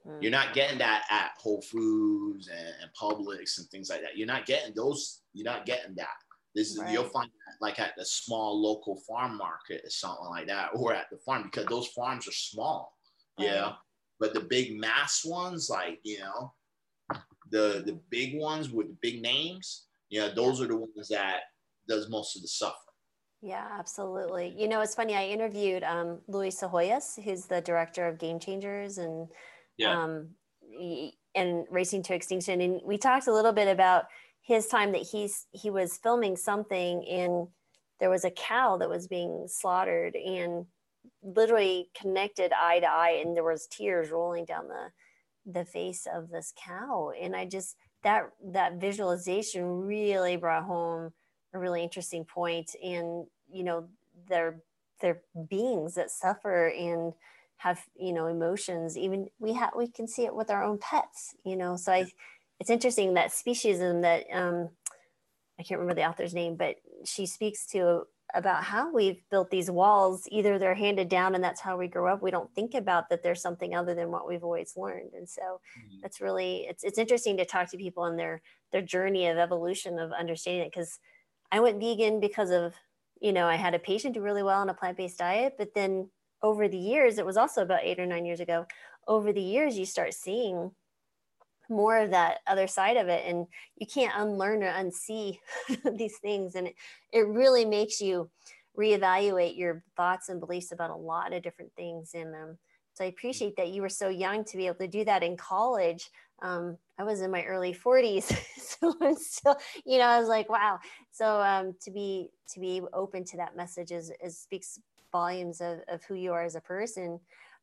Mm. 0.07 0.21
You're 0.21 0.31
not 0.31 0.53
getting 0.53 0.77
that 0.79 1.05
at 1.09 1.31
Whole 1.37 1.61
Foods 1.61 2.47
and, 2.47 2.73
and 2.81 2.91
Publix 2.99 3.57
and 3.57 3.67
things 3.69 3.89
like 3.89 4.01
that. 4.01 4.17
You're 4.17 4.27
not 4.27 4.45
getting 4.45 4.73
those. 4.75 5.21
You're 5.33 5.51
not 5.51 5.65
getting 5.65 5.95
that. 5.95 6.07
This 6.55 6.69
is 6.69 6.81
you'll 6.89 7.09
find 7.09 7.29
that 7.29 7.55
like 7.59 7.79
at 7.79 7.93
the 7.97 8.05
small 8.05 8.61
local 8.61 9.01
farm 9.07 9.37
market 9.37 9.81
or 9.83 9.89
something 9.89 10.27
like 10.29 10.47
that, 10.47 10.69
or 10.73 10.93
at 10.93 11.07
the 11.11 11.17
farm 11.17 11.43
because 11.43 11.65
those 11.65 11.87
farms 11.87 12.27
are 12.27 12.31
small. 12.31 12.93
Yeah, 13.37 13.73
but 14.19 14.33
the 14.33 14.39
big 14.39 14.79
mass 14.79 15.25
ones, 15.25 15.69
like 15.69 15.99
you 16.03 16.19
know, 16.19 16.53
the 17.51 17.83
the 17.85 17.99
big 18.09 18.39
ones 18.39 18.69
with 18.69 18.87
the 18.87 18.97
big 19.01 19.21
names, 19.21 19.87
yeah, 20.09 20.29
those 20.33 20.61
are 20.61 20.67
the 20.67 20.77
ones 20.77 21.09
that 21.09 21.41
does 21.89 22.09
most 22.09 22.37
of 22.37 22.41
the 22.41 22.47
suffering. 22.47 22.79
Yeah, 23.41 23.67
absolutely. 23.77 24.55
You 24.57 24.67
know, 24.69 24.79
it's 24.81 24.95
funny. 24.95 25.13
I 25.13 25.25
interviewed 25.25 25.83
um, 25.83 26.19
Louie 26.27 26.49
Psihoyos, 26.49 27.21
who's 27.21 27.45
the 27.45 27.61
director 27.61 28.07
of 28.07 28.17
Game 28.17 28.39
Changers 28.39 28.97
and 28.97 29.27
um, 29.83 30.29
and 31.35 31.65
Racing 31.69 32.03
to 32.03 32.15
Extinction, 32.15 32.61
and 32.61 32.81
we 32.83 32.97
talked 32.97 33.27
a 33.27 33.33
little 33.33 33.53
bit 33.53 33.67
about 33.67 34.05
his 34.41 34.67
time 34.67 34.91
that 34.91 35.07
he's 35.11 35.47
he 35.51 35.69
was 35.69 35.97
filming 35.97 36.35
something, 36.35 37.05
and 37.07 37.47
there 37.99 38.09
was 38.09 38.25
a 38.25 38.31
cow 38.31 38.77
that 38.77 38.89
was 38.89 39.07
being 39.07 39.45
slaughtered, 39.47 40.15
and 40.15 40.65
literally 41.23 41.89
connected 41.99 42.51
eye 42.53 42.79
to 42.79 42.87
eye, 42.89 43.21
and 43.23 43.35
there 43.35 43.43
was 43.43 43.67
tears 43.67 44.11
rolling 44.11 44.45
down 44.45 44.67
the 44.67 44.91
the 45.51 45.65
face 45.65 46.07
of 46.11 46.29
this 46.29 46.53
cow, 46.63 47.11
and 47.19 47.35
I 47.35 47.45
just 47.45 47.75
that 48.03 48.29
that 48.53 48.79
visualization 48.79 49.63
really 49.65 50.37
brought 50.37 50.63
home 50.63 51.11
a 51.53 51.59
really 51.59 51.83
interesting 51.83 52.23
point. 52.23 52.69
point 52.69 52.75
and 52.83 53.25
you 53.51 53.63
know 53.63 53.87
they're 54.27 54.61
they're 55.01 55.21
beings 55.49 55.95
that 55.95 56.11
suffer 56.11 56.67
and 56.67 57.13
have 57.57 57.79
you 57.95 58.13
know 58.13 58.27
emotions 58.27 58.97
even 58.97 59.27
we 59.39 59.53
have 59.53 59.71
we 59.75 59.87
can 59.87 60.07
see 60.07 60.25
it 60.25 60.35
with 60.35 60.49
our 60.49 60.63
own 60.63 60.77
pets 60.77 61.35
you 61.45 61.55
know 61.55 61.75
so 61.75 61.91
i 61.91 62.05
it's 62.59 62.69
interesting 62.69 63.13
that 63.13 63.31
speciesism 63.31 64.01
that 64.01 64.25
um 64.33 64.69
i 65.59 65.63
can't 65.63 65.79
remember 65.79 65.99
the 65.99 66.07
author's 66.07 66.33
name 66.33 66.55
but 66.55 66.75
she 67.05 67.25
speaks 67.25 67.65
to 67.65 68.03
about 68.33 68.63
how 68.63 68.91
we've 68.91 69.21
built 69.29 69.49
these 69.49 69.69
walls 69.69 70.27
either 70.31 70.57
they're 70.57 70.73
handed 70.73 71.09
down 71.09 71.35
and 71.35 71.43
that's 71.43 71.61
how 71.61 71.77
we 71.77 71.87
grow 71.87 72.11
up. 72.11 72.21
We 72.21 72.31
don't 72.31 72.53
think 72.55 72.73
about 72.73 73.09
that 73.09 73.21
there's 73.21 73.41
something 73.41 73.75
other 73.75 73.93
than 73.93 74.11
what 74.11 74.27
we've 74.27 74.43
always 74.43 74.75
learned. 74.75 75.13
And 75.13 75.27
so 75.27 75.61
that's 76.01 76.19
really 76.19 76.65
it's 76.67 76.83
it's 76.83 76.97
interesting 76.97 77.37
to 77.37 77.45
talk 77.45 77.69
to 77.71 77.77
people 77.77 78.03
on 78.03 78.17
their 78.17 78.41
their 78.71 78.81
journey 78.81 79.27
of 79.27 79.37
evolution 79.37 79.99
of 79.99 80.11
understanding 80.11 80.63
it 80.63 80.71
because 80.71 80.99
I 81.51 81.59
went 81.59 81.79
vegan 81.79 82.19
because 82.19 82.49
of 82.49 82.73
you 83.21 83.31
know 83.31 83.45
I 83.45 83.55
had 83.55 83.75
a 83.75 83.79
patient 83.79 84.15
do 84.15 84.21
really 84.21 84.43
well 84.43 84.59
on 84.61 84.69
a 84.69 84.73
plant 84.73 84.97
based 84.97 85.19
diet, 85.19 85.53
but 85.57 85.73
then 85.75 86.09
over 86.45 86.67
the 86.67 86.77
years 86.77 87.17
it 87.17 87.25
was 87.25 87.37
also 87.37 87.63
about 87.63 87.83
eight 87.83 87.99
or 87.99 88.05
nine 88.05 88.23
years 88.23 88.39
ago. 88.39 88.67
Over 89.07 89.33
the 89.33 89.41
years, 89.41 89.77
you 89.77 89.85
start 89.85 90.13
seeing 90.13 90.71
more 91.69 91.97
of 91.97 92.11
that 92.11 92.39
other 92.45 92.67
side 92.67 92.97
of 92.97 93.07
it, 93.07 93.23
and 93.25 93.47
you 93.77 93.87
can't 93.87 94.13
unlearn 94.15 94.61
or 94.61 94.71
unsee 94.71 95.39
these 95.97 96.17
things, 96.19 96.53
and 96.53 96.67
it, 96.67 96.75
it 97.11 97.27
really 97.27 97.65
makes 97.65 97.99
you 97.99 98.29
reevaluate 98.77 99.57
your 99.57 99.83
thoughts 99.97 100.29
and 100.29 100.39
beliefs 100.39 100.71
about 100.71 100.91
a 100.91 100.95
lot 100.95 101.33
of 101.33 101.41
different 101.41 101.71
things. 101.75 102.11
And 102.13 102.35
um, 102.35 102.57
so 102.93 103.05
I 103.05 103.07
appreciate 103.07 103.55
that 103.55 103.69
you 103.69 103.81
were 103.81 103.89
so 103.89 104.09
young 104.09 104.43
to 104.45 104.57
be 104.57 104.67
able 104.67 104.77
to 104.79 104.87
do 104.87 105.05
that 105.05 105.23
in 105.23 105.37
college. 105.37 106.11
Um, 106.41 106.77
I 106.99 107.03
was 107.03 107.21
in 107.21 107.31
my 107.31 107.43
early 107.45 107.73
40s, 107.73 108.37
so 108.57 108.93
I'm 109.01 109.15
still, 109.15 109.55
you 109.85 109.97
know, 109.97 110.05
I 110.05 110.19
was 110.19 110.27
like, 110.27 110.49
wow. 110.49 110.79
So 111.11 111.41
um, 111.41 111.73
to 111.81 111.91
be 111.91 112.29
to 112.49 112.59
be 112.59 112.81
open 112.93 113.23
to 113.25 113.37
that 113.37 113.55
message 113.55 113.91
is, 113.91 114.11
is 114.23 114.37
speaks 114.37 114.79
volumes 115.15 115.61
of, 115.61 115.79
of 115.87 116.03
who 116.03 116.15
you 116.15 116.33
are 116.33 116.43
as 116.43 116.55
a 116.55 116.61
person. 116.75 117.17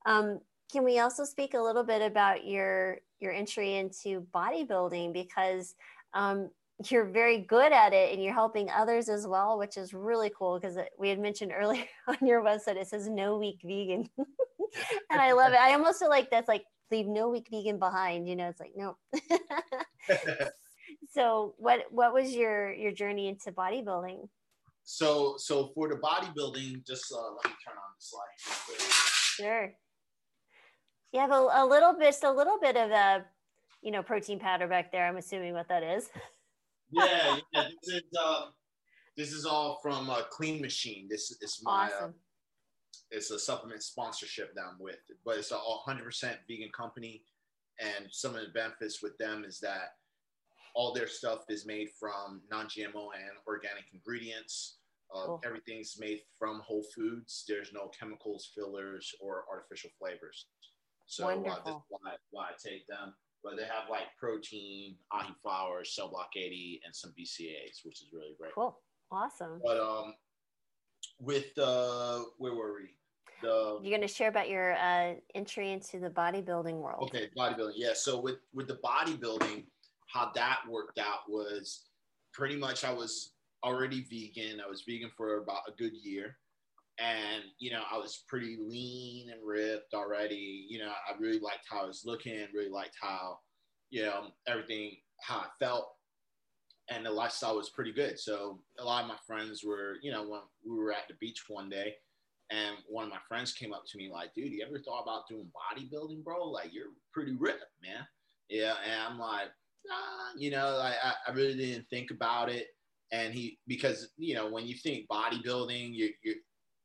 Um, 0.06 0.40
can 0.72 0.84
we 0.84 1.00
also 1.00 1.22
speak 1.22 1.52
a 1.52 1.60
little 1.60 1.84
bit 1.84 2.00
about 2.00 2.46
your 2.46 2.98
your 3.20 3.32
entry 3.32 3.74
into 3.76 4.26
bodybuilding 4.34 5.12
because 5.12 5.74
um, 6.14 6.48
you're 6.90 7.04
very 7.04 7.38
good 7.38 7.72
at 7.72 7.92
it 7.92 8.12
and 8.12 8.22
you're 8.22 8.32
helping 8.32 8.70
others 8.70 9.10
as 9.10 9.26
well, 9.26 9.58
which 9.58 9.76
is 9.76 9.92
really 9.92 10.32
cool 10.36 10.58
because 10.58 10.78
we 10.98 11.10
had 11.10 11.18
mentioned 11.18 11.52
earlier 11.60 11.84
on 12.08 12.16
your 12.22 12.42
website 12.42 12.76
it 12.76 12.88
says 12.88 13.06
no 13.06 13.36
weak 13.36 13.60
vegan, 13.62 14.08
and 15.10 15.20
I 15.20 15.32
love 15.32 15.52
it. 15.52 15.60
I 15.60 15.74
almost 15.74 15.98
feel 15.98 16.08
like 16.08 16.30
that's 16.30 16.48
like 16.48 16.64
leave 16.90 17.06
no 17.06 17.28
weak 17.28 17.48
vegan 17.50 17.78
behind. 17.78 18.26
You 18.26 18.36
know, 18.36 18.48
it's 18.48 18.60
like 18.60 18.72
no. 18.74 18.96
so 21.10 21.54
what 21.58 21.80
what 21.90 22.14
was 22.14 22.32
your 22.32 22.72
your 22.72 22.92
journey 22.92 23.28
into 23.28 23.52
bodybuilding? 23.52 24.28
So 24.84 25.34
so 25.38 25.70
for 25.74 25.88
the 25.88 25.96
bodybuilding, 25.96 26.86
just 26.86 27.12
uh, 27.12 27.16
let 27.16 27.44
me 27.44 27.52
turn 27.64 27.76
on 27.76 27.92
the 27.96 28.00
slide. 28.00 28.86
Sure. 29.36 29.72
You 31.12 31.20
have 31.20 31.30
a, 31.30 31.48
a 31.52 31.66
little 31.66 31.92
bit, 31.92 32.06
just 32.06 32.24
a 32.24 32.30
little 32.32 32.58
bit 32.58 32.76
of 32.76 32.90
a, 32.90 33.24
you 33.82 33.90
know, 33.90 34.02
protein 34.02 34.38
powder 34.38 34.66
back 34.66 34.90
there. 34.92 35.06
I'm 35.06 35.16
assuming 35.16 35.52
what 35.54 35.68
that 35.68 35.82
is. 35.82 36.08
Yeah, 36.94 37.38
yeah. 37.54 37.64
This 37.82 37.94
is 37.94 38.02
uh, 38.20 38.42
this 39.16 39.32
is 39.32 39.46
all 39.46 39.78
from 39.82 40.10
uh, 40.10 40.24
Clean 40.30 40.60
Machine. 40.60 41.06
This 41.08 41.30
is 41.40 41.60
my 41.62 41.86
uh, 41.86 41.90
Awesome. 41.96 42.14
it's 43.10 43.30
a 43.30 43.38
supplement 43.38 43.82
sponsorship 43.82 44.54
that 44.54 44.64
I'm 44.70 44.78
with, 44.78 44.98
but 45.24 45.38
it's 45.38 45.52
a 45.52 45.56
100% 45.56 46.36
vegan 46.46 46.68
company. 46.76 47.22
And 47.80 48.08
some 48.10 48.34
of 48.34 48.42
the 48.42 48.52
benefits 48.52 49.02
with 49.02 49.16
them 49.16 49.42
is 49.46 49.58
that 49.60 49.94
all 50.74 50.92
their 50.92 51.08
stuff 51.08 51.40
is 51.48 51.66
made 51.66 51.88
from 51.98 52.40
non-GMO 52.50 53.08
and 53.14 53.36
organic 53.46 53.84
ingredients. 53.92 54.78
Uh, 55.14 55.26
Cool. 55.26 55.40
Everything's 55.44 55.96
made 55.98 56.20
from 56.38 56.60
whole 56.60 56.84
foods. 56.94 57.44
There's 57.46 57.70
no 57.72 57.88
chemicals, 57.88 58.50
fillers, 58.54 59.14
or 59.20 59.44
artificial 59.50 59.90
flavors. 59.98 60.46
So 61.06 61.28
uh, 61.28 61.34
this 61.36 61.74
is 61.74 61.82
why, 61.90 62.12
why 62.30 62.44
I 62.44 62.52
take 62.56 62.86
them. 62.86 63.12
But 63.44 63.56
they 63.56 63.64
have 63.64 63.90
like 63.90 64.06
protein, 64.18 64.96
ahi 65.12 65.34
flour, 65.42 65.84
cell 65.84 66.08
block 66.08 66.30
80, 66.34 66.80
and 66.86 66.94
some 66.94 67.10
BCAAs, 67.10 67.84
which 67.84 68.00
is 68.00 68.08
really 68.12 68.34
great. 68.38 68.54
Cool. 68.54 68.78
Awesome. 69.10 69.60
But 69.62 69.78
um, 69.78 70.14
with 71.20 71.46
uh, 71.58 72.20
where 72.38 72.54
were 72.54 72.74
we? 72.74 72.88
The 73.42 73.78
You're 73.82 73.90
going 73.90 74.00
to 74.00 74.08
share 74.08 74.28
about 74.28 74.48
your 74.48 74.74
uh, 74.74 75.14
entry 75.34 75.72
into 75.72 75.98
the 75.98 76.08
bodybuilding 76.08 76.74
world. 76.74 77.02
okay 77.02 77.28
bodybuilding. 77.36 77.72
Yeah. 77.74 77.92
So 77.94 78.20
with 78.20 78.36
with 78.54 78.68
the 78.68 78.78
bodybuilding, 78.84 79.64
how 80.12 80.30
that 80.34 80.60
worked 80.68 80.98
out 80.98 81.28
was 81.28 81.84
pretty 82.32 82.56
much 82.56 82.84
I 82.84 82.92
was 82.92 83.32
already 83.64 84.02
vegan. 84.10 84.60
I 84.60 84.68
was 84.68 84.84
vegan 84.88 85.10
for 85.16 85.38
about 85.38 85.62
a 85.68 85.72
good 85.72 85.92
year. 85.94 86.36
And 86.98 87.44
you 87.58 87.70
know, 87.70 87.82
I 87.90 87.96
was 87.96 88.24
pretty 88.28 88.58
lean 88.60 89.30
and 89.30 89.40
ripped 89.44 89.94
already. 89.94 90.66
You 90.68 90.78
know, 90.80 90.90
I 90.90 91.18
really 91.18 91.40
liked 91.40 91.66
how 91.70 91.82
I 91.82 91.86
was 91.86 92.02
looking, 92.04 92.46
really 92.54 92.68
liked 92.70 92.96
how, 93.00 93.38
you 93.90 94.02
know, 94.02 94.28
everything 94.46 94.96
how 95.20 95.38
I 95.38 95.46
felt. 95.58 95.88
And 96.90 97.06
the 97.06 97.10
lifestyle 97.10 97.56
was 97.56 97.70
pretty 97.70 97.92
good. 97.92 98.18
So 98.18 98.60
a 98.78 98.84
lot 98.84 99.02
of 99.02 99.08
my 99.08 99.16
friends 99.26 99.64
were, 99.64 99.96
you 100.02 100.10
know, 100.10 100.22
when 100.28 100.40
we 100.68 100.76
were 100.76 100.92
at 100.92 101.08
the 101.08 101.14
beach 101.20 101.44
one 101.48 101.70
day, 101.70 101.94
and 102.50 102.76
one 102.86 103.04
of 103.04 103.10
my 103.10 103.20
friends 103.28 103.52
came 103.54 103.72
up 103.72 103.84
to 103.86 103.96
me 103.96 104.10
like, 104.12 104.34
dude, 104.34 104.52
you 104.52 104.64
ever 104.66 104.78
thought 104.78 105.02
about 105.02 105.26
doing 105.28 105.46
bodybuilding, 105.56 106.22
bro? 106.22 106.44
Like, 106.50 106.68
you're 106.72 106.92
pretty 107.12 107.32
ripped, 107.32 107.64
man. 107.82 108.06
Yeah. 108.50 108.74
And 108.84 109.00
I'm 109.00 109.18
like, 109.18 109.48
you 110.36 110.50
know, 110.50 110.78
I, 110.78 110.94
I, 111.26 111.32
really 111.32 111.56
didn't 111.56 111.88
think 111.90 112.10
about 112.10 112.48
it. 112.48 112.68
And 113.12 113.34
he, 113.34 113.58
because, 113.66 114.08
you 114.16 114.34
know, 114.34 114.50
when 114.50 114.66
you 114.66 114.74
think 114.74 115.06
bodybuilding, 115.08 115.92
you, 115.92 116.10
you, 116.22 116.34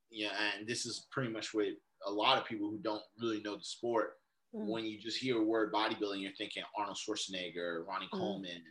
you 0.09 0.25
know, 0.25 0.31
and 0.57 0.67
this 0.67 0.85
is 0.85 1.07
pretty 1.11 1.31
much 1.31 1.53
what 1.53 1.67
a 2.05 2.11
lot 2.11 2.37
of 2.37 2.45
people 2.45 2.69
who 2.69 2.79
don't 2.79 3.01
really 3.19 3.41
know 3.41 3.55
the 3.55 3.63
sport, 3.63 4.13
Mhm. 4.53 4.67
when 4.67 4.85
you 4.85 4.99
just 4.99 5.17
hear 5.17 5.39
a 5.39 5.43
word 5.43 5.73
bodybuilding, 5.73 6.21
you're 6.21 6.31
thinking 6.37 6.63
Arnold 6.77 6.97
Schwarzenegger, 6.97 7.85
Ronnie 7.85 8.07
Mhm. 8.13 8.19
Coleman, 8.19 8.63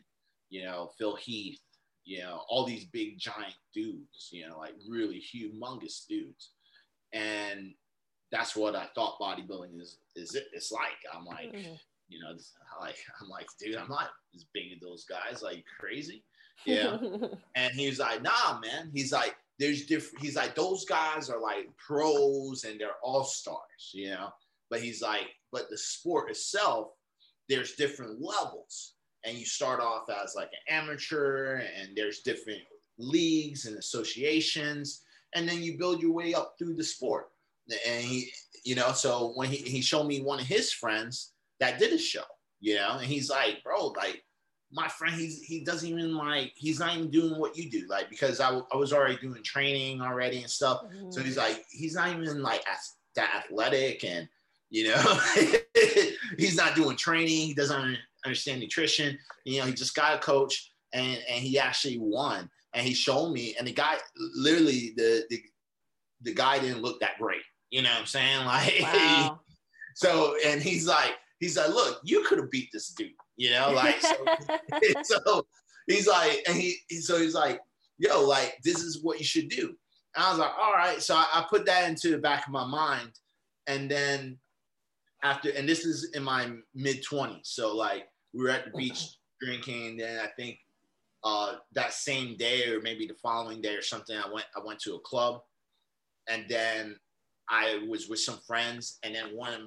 you 0.48 0.64
know, 0.64 0.92
Phil 0.98 1.16
Heath, 1.16 1.60
you 2.04 2.18
know, 2.18 2.44
all 2.48 2.64
these 2.64 2.86
big 2.86 3.18
giant 3.18 3.56
dudes, 3.74 4.28
you 4.30 4.48
know, 4.48 4.58
like 4.58 4.74
really 4.88 5.20
humongous 5.20 6.06
dudes. 6.06 6.52
And 7.12 7.74
that's 8.30 8.56
what 8.56 8.74
I 8.74 8.86
thought 8.94 9.18
bodybuilding 9.20 9.80
is 9.80 9.98
is 10.14 10.34
it 10.34 10.48
it's 10.52 10.72
like. 10.72 10.98
I'm 11.12 11.24
like, 11.24 11.52
Mhm. 11.52 11.80
You 12.08 12.18
know, 12.20 12.30
like 12.80 12.96
I'm 13.20 13.28
like, 13.28 13.46
dude, 13.60 13.76
I'm 13.76 13.88
not 13.88 14.10
as 14.34 14.44
big 14.52 14.72
as 14.74 14.80
those 14.80 15.04
guys, 15.04 15.42
like 15.42 15.64
crazy. 15.80 16.24
Yeah. 16.64 16.96
And 17.54 17.74
he's 17.74 17.98
like, 17.98 18.22
nah, 18.22 18.58
man. 18.60 18.90
He's 18.94 19.12
like, 19.12 19.36
there's 19.58 19.84
different. 19.84 20.24
He's 20.24 20.36
like, 20.36 20.54
those 20.54 20.86
guys 20.86 21.28
are 21.28 21.38
like 21.38 21.68
pros 21.76 22.64
and 22.64 22.80
they're 22.80 22.96
all 23.02 23.24
stars, 23.24 23.90
you 23.92 24.08
know. 24.10 24.30
But 24.70 24.80
he's 24.80 25.02
like, 25.02 25.28
but 25.52 25.68
the 25.68 25.76
sport 25.76 26.30
itself, 26.30 26.92
there's 27.50 27.74
different 27.74 28.22
levels. 28.22 28.94
and 29.24 29.36
you 29.36 29.44
start 29.44 29.80
off 29.80 30.08
as 30.08 30.34
like 30.34 30.48
an 30.52 30.74
amateur 30.74 31.56
and 31.78 31.96
there's 31.96 32.20
different 32.20 32.60
leagues 32.98 33.66
and 33.66 33.76
associations 33.76 35.02
and 35.34 35.48
then 35.48 35.62
you 35.62 35.76
build 35.76 36.00
your 36.00 36.12
way 36.12 36.32
up 36.32 36.54
through 36.58 36.74
the 36.74 36.84
sport 36.84 37.26
and 37.86 38.02
he 38.04 38.30
you 38.64 38.74
know 38.74 38.92
so 38.92 39.32
when 39.34 39.50
he, 39.50 39.56
he 39.58 39.80
showed 39.82 40.04
me 40.06 40.22
one 40.22 40.40
of 40.40 40.46
his 40.46 40.72
friends 40.72 41.32
that 41.60 41.78
did 41.78 41.92
a 41.92 41.98
show 41.98 42.22
you 42.60 42.74
know 42.74 42.96
and 42.98 43.06
he's 43.06 43.30
like 43.30 43.62
bro 43.62 43.88
like 43.88 44.22
my 44.72 44.88
friend 44.88 45.14
he's 45.14 45.42
he 45.42 45.64
doesn't 45.64 45.88
even 45.88 46.14
like 46.16 46.52
he's 46.56 46.80
not 46.80 46.96
even 46.96 47.10
doing 47.10 47.38
what 47.38 47.56
you 47.56 47.70
do 47.70 47.86
like 47.88 48.10
because 48.10 48.40
I, 48.40 48.60
I 48.72 48.76
was 48.76 48.92
already 48.92 49.16
doing 49.18 49.42
training 49.42 50.00
already 50.00 50.40
and 50.40 50.50
stuff 50.50 50.82
mm-hmm. 50.84 51.10
so 51.10 51.22
he's 51.22 51.36
like 51.36 51.64
he's 51.70 51.94
not 51.94 52.10
even 52.10 52.42
like 52.42 52.64
that 53.14 53.44
athletic 53.44 54.04
and 54.04 54.28
you 54.70 54.88
know 54.88 55.20
he's 56.38 56.56
not 56.56 56.74
doing 56.74 56.96
training 56.96 57.46
he 57.46 57.54
doesn't 57.54 57.96
understand 58.24 58.60
nutrition 58.60 59.16
you 59.44 59.60
know 59.60 59.66
he 59.66 59.72
just 59.72 59.94
got 59.94 60.16
a 60.16 60.18
coach 60.18 60.72
and 60.92 61.18
and 61.28 61.42
he 61.42 61.58
actually 61.58 61.98
won 61.98 62.48
and 62.74 62.86
he 62.86 62.92
showed 62.92 63.32
me 63.32 63.54
and 63.58 63.68
the 63.68 63.72
guy 63.72 63.96
literally 64.34 64.92
the 64.96 65.24
the, 65.30 65.40
the 66.22 66.34
guy 66.34 66.58
didn't 66.58 66.82
look 66.82 66.98
that 67.00 67.18
great 67.18 67.42
you 67.70 67.82
know 67.82 67.90
what 67.90 68.00
i'm 68.00 68.06
saying 68.06 68.44
like 68.46 68.80
wow. 68.82 69.40
so 69.94 70.34
and 70.44 70.60
he's 70.60 70.88
like 70.88 71.14
he's 71.40 71.56
like 71.56 71.68
look 71.68 72.00
you 72.04 72.24
could 72.24 72.38
have 72.38 72.50
beat 72.50 72.68
this 72.72 72.90
dude 72.90 73.12
you 73.36 73.50
know, 73.50 73.70
like 73.70 74.00
so, 74.00 74.16
so 75.02 75.46
he's 75.86 76.06
like, 76.06 76.42
and 76.48 76.56
he 76.56 76.78
so 77.00 77.18
he's 77.18 77.34
like, 77.34 77.60
yo, 77.98 78.26
like 78.26 78.58
this 78.64 78.82
is 78.82 79.02
what 79.02 79.18
you 79.18 79.24
should 79.24 79.48
do. 79.48 79.74
And 80.14 80.24
I 80.24 80.30
was 80.30 80.38
like, 80.38 80.52
all 80.58 80.72
right. 80.72 81.02
So 81.02 81.14
I, 81.14 81.26
I 81.32 81.46
put 81.48 81.66
that 81.66 81.88
into 81.88 82.10
the 82.10 82.18
back 82.18 82.46
of 82.46 82.52
my 82.52 82.66
mind. 82.66 83.12
And 83.66 83.90
then 83.90 84.38
after, 85.22 85.50
and 85.50 85.68
this 85.68 85.84
is 85.84 86.12
in 86.14 86.22
my 86.22 86.50
mid 86.74 87.04
20s. 87.04 87.40
So 87.42 87.76
like 87.76 88.08
we 88.32 88.44
were 88.44 88.50
at 88.50 88.64
the 88.64 88.70
beach 88.76 89.16
drinking. 89.40 89.88
And 89.88 90.00
then 90.00 90.20
I 90.20 90.28
think 90.28 90.58
uh, 91.24 91.56
that 91.74 91.92
same 91.92 92.36
day 92.36 92.70
or 92.70 92.80
maybe 92.80 93.06
the 93.06 93.16
following 93.22 93.60
day 93.60 93.74
or 93.74 93.82
something, 93.82 94.16
I 94.16 94.32
went 94.32 94.46
I 94.56 94.60
went 94.64 94.78
to 94.80 94.94
a 94.94 95.00
club, 95.00 95.40
and 96.28 96.44
then 96.48 96.96
I 97.50 97.84
was 97.88 98.08
with 98.08 98.20
some 98.20 98.38
friends, 98.46 98.98
and 99.02 99.14
then 99.14 99.36
one 99.36 99.52
of 99.52 99.60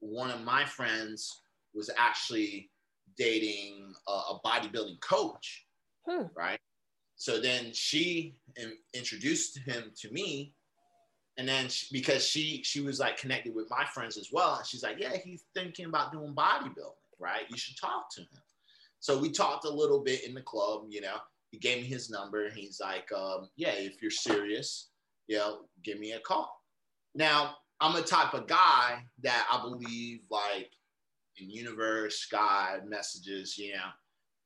one 0.00 0.30
of 0.30 0.42
my 0.42 0.64
friends 0.64 1.40
was 1.74 1.90
actually 1.96 2.70
dating 3.16 3.92
a, 4.06 4.12
a 4.12 4.40
bodybuilding 4.44 5.00
coach, 5.00 5.66
hmm. 6.08 6.24
right? 6.36 6.58
So 7.16 7.40
then 7.40 7.72
she 7.72 8.36
in, 8.56 8.74
introduced 8.94 9.58
him 9.58 9.92
to 10.00 10.10
me, 10.10 10.54
and 11.36 11.48
then 11.48 11.68
she, 11.68 11.86
because 11.92 12.24
she 12.24 12.62
she 12.64 12.80
was 12.80 13.00
like 13.00 13.16
connected 13.16 13.54
with 13.54 13.68
my 13.70 13.84
friends 13.84 14.16
as 14.16 14.28
well, 14.32 14.56
and 14.56 14.66
she's 14.66 14.82
like, 14.82 14.96
yeah, 14.98 15.16
he's 15.16 15.44
thinking 15.54 15.86
about 15.86 16.12
doing 16.12 16.34
bodybuilding, 16.34 16.94
right? 17.18 17.42
You 17.48 17.56
should 17.56 17.76
talk 17.76 18.08
to 18.14 18.20
him. 18.20 18.42
So 19.00 19.18
we 19.18 19.30
talked 19.30 19.64
a 19.64 19.70
little 19.70 20.00
bit 20.00 20.24
in 20.24 20.34
the 20.34 20.42
club, 20.42 20.86
you 20.88 21.00
know. 21.00 21.16
He 21.50 21.58
gave 21.58 21.82
me 21.82 21.88
his 21.88 22.10
number. 22.10 22.50
He's 22.50 22.78
like, 22.80 23.10
um, 23.12 23.48
yeah, 23.56 23.70
if 23.70 24.02
you're 24.02 24.10
serious, 24.10 24.90
you 25.28 25.38
know, 25.38 25.60
give 25.82 25.98
me 25.98 26.12
a 26.12 26.20
call. 26.20 26.50
Now, 27.14 27.56
I'm 27.80 27.96
a 27.96 28.02
type 28.02 28.34
of 28.34 28.46
guy 28.46 29.04
that 29.22 29.46
I 29.50 29.60
believe 29.60 30.20
like 30.30 30.70
in 31.38 31.50
universe, 31.50 32.26
God, 32.30 32.82
messages, 32.86 33.56
you 33.56 33.74
know. 33.74 33.90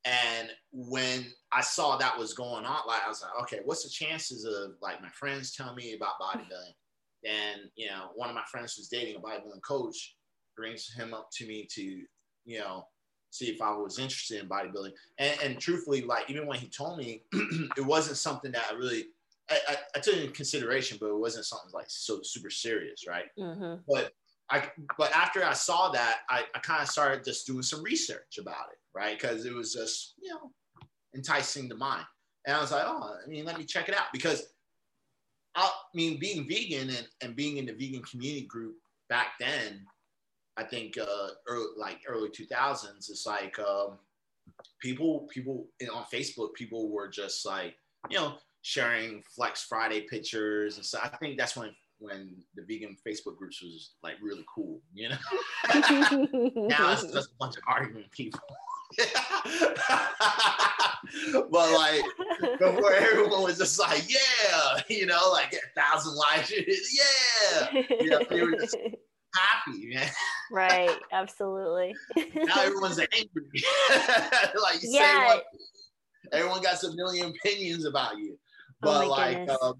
And 0.05 0.51
when 0.73 1.27
I 1.53 1.61
saw 1.61 1.97
that 1.97 2.19
was 2.19 2.35
going 2.35 2.65
on, 2.65 2.81
like 2.87 3.03
I 3.05 3.09
was 3.09 3.23
like, 3.23 3.43
okay, 3.43 3.61
what's 3.65 3.85
the 3.85 3.91
chances 3.91 4.45
of 4.45 4.73
like 4.83 5.01
my 5.01 5.11
friends 5.11 5.55
telling 5.55 5.77
me 5.77 5.95
about 5.95 6.21
bodybuilding? 6.21 6.75
And 7.25 7.63
you 7.77 7.87
know, 7.87 8.09
one 8.15 8.29
of 8.29 8.35
my 8.35 8.43
friends 8.51 8.77
was 8.77 8.89
dating 8.89 9.17
a 9.17 9.21
bodybuilding 9.21 9.63
coach 9.67 10.17
brings 10.57 10.93
him 10.93 11.15
up 11.15 11.29
to 11.33 11.47
me 11.47 11.67
to, 11.75 11.83
you 12.45 12.59
know, 12.59 12.87
see 13.31 13.47
if 13.47 13.63
I 13.63 13.75
was 13.75 13.99
interested 13.99 14.41
in 14.41 14.49
bodybuilding. 14.49 14.93
And, 15.19 15.39
and 15.43 15.59
truthfully, 15.59 16.03
like 16.03 16.29
even 16.29 16.47
when 16.47 16.59
he 16.59 16.69
told 16.69 16.99
me, 16.99 17.23
it 17.33 17.87
wasn't 17.87 18.19
something 18.19 18.53
that 18.53 18.67
I 18.71 18.75
really 18.75 19.07
I, 19.53 19.73
I, 19.73 19.77
I, 19.97 20.01
took 20.01 20.17
into 20.17 20.33
consideration, 20.33 20.99
but 21.01 21.09
it 21.09 21.19
wasn't 21.19 21.47
something 21.47 21.71
like 21.73 21.87
so 21.89 22.21
super 22.23 22.51
serious, 22.51 23.05
right? 23.07 23.27
Mm-hmm. 23.39 23.83
But 23.89 24.13
I, 24.51 24.71
but 24.99 25.15
after 25.15 25.45
I 25.45 25.53
saw 25.53 25.91
that, 25.91 26.21
I, 26.29 26.45
I 26.55 26.59
kind 26.61 26.83
of 26.83 26.89
started 26.89 27.25
just 27.25 27.47
doing 27.47 27.63
some 27.63 27.83
research 27.83 28.39
about 28.39 28.67
it, 28.73 28.79
right? 28.95 29.19
Because 29.19 29.45
it 29.45 29.55
was 29.55 29.73
just, 29.73 30.15
you 30.23 30.31
know, 30.31 30.51
enticing 31.15 31.69
the 31.69 31.77
mind. 31.77 32.07
And 32.47 32.57
I 32.57 32.61
was 32.61 32.73
like, 32.73 32.85
oh, 32.87 33.15
I 33.25 33.29
mean, 33.29 33.45
let 33.45 33.59
me 33.59 33.65
check 33.65 33.89
it 33.89 33.97
out. 33.97 34.07
Because 34.13 34.47
I 35.55 35.71
mean, 35.95 36.19
being 36.19 36.49
vegan 36.49 36.89
and, 36.89 37.09
and 37.23 37.37
being 37.37 37.59
in 37.59 37.67
the 37.67 37.73
vegan 37.73 38.03
community 38.03 38.47
group 38.47 38.77
back 39.09 39.35
then, 39.39 39.85
I 40.57 40.65
think 40.65 40.99
uh, 40.99 41.29
early, 41.47 41.67
like 41.79 42.01
early 42.07 42.29
2000s, 42.29 43.11
it's 43.11 43.27
like 43.27 43.59
um, 43.59 43.99
people, 44.81 45.29
people 45.33 45.67
on 45.95 46.05
Facebook, 46.13 46.55
people 46.55 46.91
were 46.91 47.09
just 47.09 47.47
like, 47.47 47.75
you 48.11 48.19
know, 48.19 48.35
sharing 48.63 49.23
Flex 49.35 49.65
Friday 49.65 50.03
pictures. 50.03 50.77
And 50.77 50.87
so 50.87 50.99
I 51.03 51.09
think 51.09 51.37
that's 51.39 51.57
when 51.57 51.75
when 51.99 52.35
the 52.57 52.63
vegan 52.63 52.97
Facebook 53.07 53.37
groups 53.37 53.63
was 53.63 53.93
like 54.03 54.15
really 54.21 54.45
cool, 54.53 54.81
you 54.93 55.09
know. 55.09 55.17
now 56.69 56.93
it's 56.93 57.05
just 57.13 57.31
a 57.31 57.35
bunch 57.39 57.57
of 57.57 57.63
arguing 57.69 58.07
people. 58.11 58.41
but 61.51 61.73
like 61.73 62.03
before 62.59 62.93
everyone 62.93 63.43
was 63.45 63.59
just 63.59 63.79
like, 63.79 64.05
yeah, 64.09 64.83
you 64.89 65.07
know, 65.07 65.31
like 65.33 65.55
a 65.55 65.81
thousand 65.81 66.15
likes, 66.15 66.53
yeah, 66.61 67.83
you 68.01 68.11
know, 68.11 68.21
they 68.29 68.43
were 68.43 68.57
just 68.57 68.77
happy, 69.35 69.95
man. 69.95 70.11
right, 70.51 70.99
absolutely. 71.13 71.95
now 72.35 72.63
everyone's 72.63 72.99
angry. 72.99 73.63
like 74.61 74.83
you 74.83 74.91
yeah. 74.91 75.01
say, 75.01 75.27
what, 75.27 75.45
everyone 76.33 76.63
got 76.63 76.83
a 76.83 76.91
million 76.95 77.33
opinions 77.45 77.85
about 77.85 78.19
you, 78.19 78.39
but 78.83 79.05
oh 79.05 79.09
like. 79.09 79.49
Um, 79.49 79.75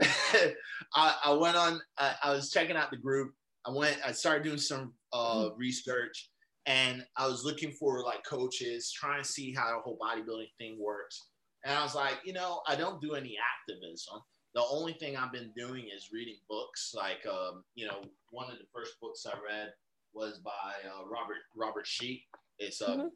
I, 0.94 1.14
I 1.24 1.32
went 1.32 1.56
on, 1.56 1.80
I, 1.98 2.14
I, 2.22 2.30
was 2.32 2.50
checking 2.50 2.76
out 2.76 2.90
the 2.90 2.96
group. 2.96 3.32
I 3.66 3.70
went, 3.70 3.98
I 4.06 4.12
started 4.12 4.44
doing 4.44 4.58
some 4.58 4.94
uh, 5.12 5.44
mm-hmm. 5.44 5.58
research 5.58 6.30
and 6.66 7.04
I 7.16 7.26
was 7.26 7.44
looking 7.44 7.72
for 7.72 8.04
like 8.04 8.24
coaches, 8.24 8.92
trying 8.92 9.22
to 9.22 9.28
see 9.28 9.54
how 9.54 9.70
the 9.70 9.80
whole 9.80 9.98
bodybuilding 9.98 10.50
thing 10.58 10.78
works. 10.80 11.28
And 11.64 11.76
I 11.76 11.82
was 11.82 11.94
like, 11.94 12.18
you 12.24 12.32
know, 12.32 12.60
I 12.68 12.76
don't 12.76 13.00
do 13.00 13.14
any 13.14 13.36
activism. 13.38 14.20
The 14.54 14.62
only 14.70 14.92
thing 14.94 15.16
I've 15.16 15.32
been 15.32 15.52
doing 15.56 15.88
is 15.94 16.10
reading 16.12 16.36
books. 16.48 16.92
Like, 16.94 17.26
um, 17.26 17.64
you 17.74 17.86
know, 17.86 18.04
one 18.30 18.50
of 18.50 18.58
the 18.58 18.66
first 18.72 19.00
books 19.00 19.24
I 19.26 19.32
read 19.44 19.72
was 20.14 20.38
by 20.38 20.50
uh, 20.86 21.06
Robert 21.06 21.38
Robert 21.56 21.84
Cheeke. 21.84 22.22
It's 22.58 22.82
uh, 22.82 22.90
mm-hmm. 22.90 23.06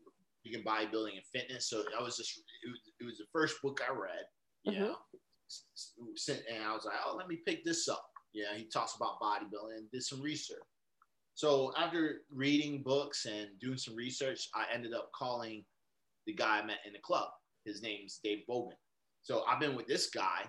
vegan 0.46 0.64
bodybuilding 0.64 1.12
and 1.14 1.26
fitness. 1.32 1.68
So 1.68 1.84
I 1.98 2.02
was 2.02 2.16
just 2.16 2.38
it 2.38 2.70
was, 2.70 2.80
it 3.00 3.04
was 3.04 3.18
the 3.18 3.26
first 3.32 3.60
book 3.62 3.80
I 3.86 3.92
read. 3.92 4.24
You 4.64 4.72
mm-hmm. 4.72 4.82
know, 4.82 4.96
and 6.50 6.64
I 6.64 6.72
was 6.74 6.84
like, 6.84 6.94
oh, 7.04 7.16
let 7.16 7.28
me 7.28 7.38
pick 7.46 7.64
this 7.64 7.88
up. 7.88 8.04
Yeah, 8.32 8.56
he 8.56 8.64
talks 8.64 8.96
about 8.96 9.20
bodybuilding 9.20 9.76
and 9.76 9.90
did 9.90 10.02
some 10.02 10.22
research. 10.22 10.62
So 11.34 11.72
after 11.76 12.22
reading 12.32 12.82
books 12.82 13.26
and 13.26 13.48
doing 13.60 13.78
some 13.78 13.96
research, 13.96 14.48
I 14.54 14.64
ended 14.72 14.94
up 14.94 15.10
calling 15.14 15.64
the 16.26 16.34
guy 16.34 16.58
I 16.58 16.64
met 16.64 16.78
in 16.86 16.92
the 16.92 16.98
club. 16.98 17.28
His 17.64 17.82
name's 17.82 18.20
Dave 18.22 18.42
Bogan. 18.48 18.72
So 19.22 19.44
I've 19.48 19.60
been 19.60 19.76
with 19.76 19.86
this 19.86 20.10
guy, 20.10 20.44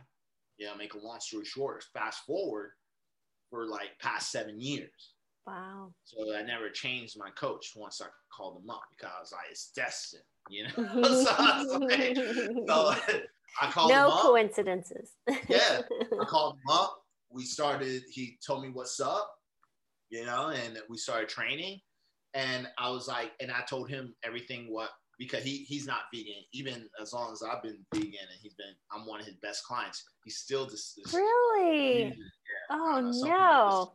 you 0.58 0.67
know, 0.67 0.76
make 0.76 0.93
a 0.93 0.99
long 0.99 1.19
story 1.19 1.45
short, 1.45 1.84
fast 1.93 2.23
forward 2.26 2.71
for 3.49 3.67
like 3.67 3.91
past 4.02 4.32
seven 4.32 4.60
years. 4.60 5.13
Wow. 5.45 5.93
So 6.06 6.36
I 6.36 6.41
never 6.41 6.69
changed 6.69 7.17
my 7.17 7.30
coach 7.32 7.73
once 7.76 8.02
I 8.02 8.08
called 8.36 8.62
him 8.62 8.69
up 8.69 8.84
because 8.91 9.12
I 9.17 9.19
was 9.21 9.32
like 9.32 9.52
it's 9.52 9.71
destined, 9.76 10.23
you 10.49 10.63
know. 10.63 11.04
so, 11.04 11.78
like, 11.80 12.15
so 12.67 12.95
I 13.62 13.72
called 13.72 13.92
no 13.92 14.10
coincidences. 14.22 15.12
yeah, 15.48 15.82
I 16.20 16.26
called 16.28 16.56
him 16.56 16.70
up. 16.72 16.98
We 17.32 17.44
started. 17.44 18.04
He 18.12 18.38
told 18.46 18.63
me 18.63 18.70
what's 18.70 19.00
up, 19.00 19.30
you 20.10 20.26
know, 20.26 20.50
and 20.50 20.80
we 20.89 20.98
started 20.98 21.30
training. 21.30 21.80
And 22.34 22.68
I 22.80 22.89
was 22.89 23.08
like, 23.08 23.32
and 23.39 23.52
I 23.52 23.62
told 23.70 23.89
him 23.89 24.16
everything 24.24 24.68
what 24.72 24.89
because 25.20 25.44
he 25.44 25.58
he's 25.68 25.86
not 25.86 26.02
vegan. 26.13 26.44
Even 26.54 26.88
as 27.02 27.13
long 27.13 27.32
as 27.32 27.44
I've 27.44 27.62
been 27.62 27.80
vegan, 27.94 28.12
and 28.12 28.39
he's 28.42 28.56
been, 28.56 28.74
I'm 28.92 29.06
one 29.06 29.20
of 29.20 29.26
his 29.26 29.36
best 29.36 29.63
clients. 29.66 30.04
He's 30.24 30.38
still 30.38 30.66
just, 30.66 30.98
just 30.98 31.13
really. 31.13 32.06
Yeah, 32.06 32.12
oh 32.72 33.12
no. 33.24 33.94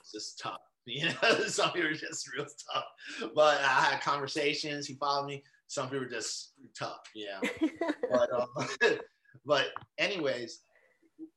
It's 0.00 0.12
just 0.12 0.38
tough. 0.38 0.58
You 0.90 1.04
know, 1.04 1.40
some 1.48 1.72
people 1.72 1.90
are 1.90 1.92
just 1.92 2.32
real 2.32 2.46
tough. 2.72 3.30
But 3.34 3.60
I 3.60 3.82
had 3.82 4.00
conversations. 4.00 4.86
He 4.86 4.94
followed 4.94 5.26
me 5.26 5.44
some 5.68 5.88
people 5.90 6.06
are 6.06 6.10
just 6.10 6.54
tough, 6.76 7.02
yeah. 7.14 7.40
but 8.10 8.32
um, 8.32 8.68
but 9.46 9.66
anyways, 9.98 10.62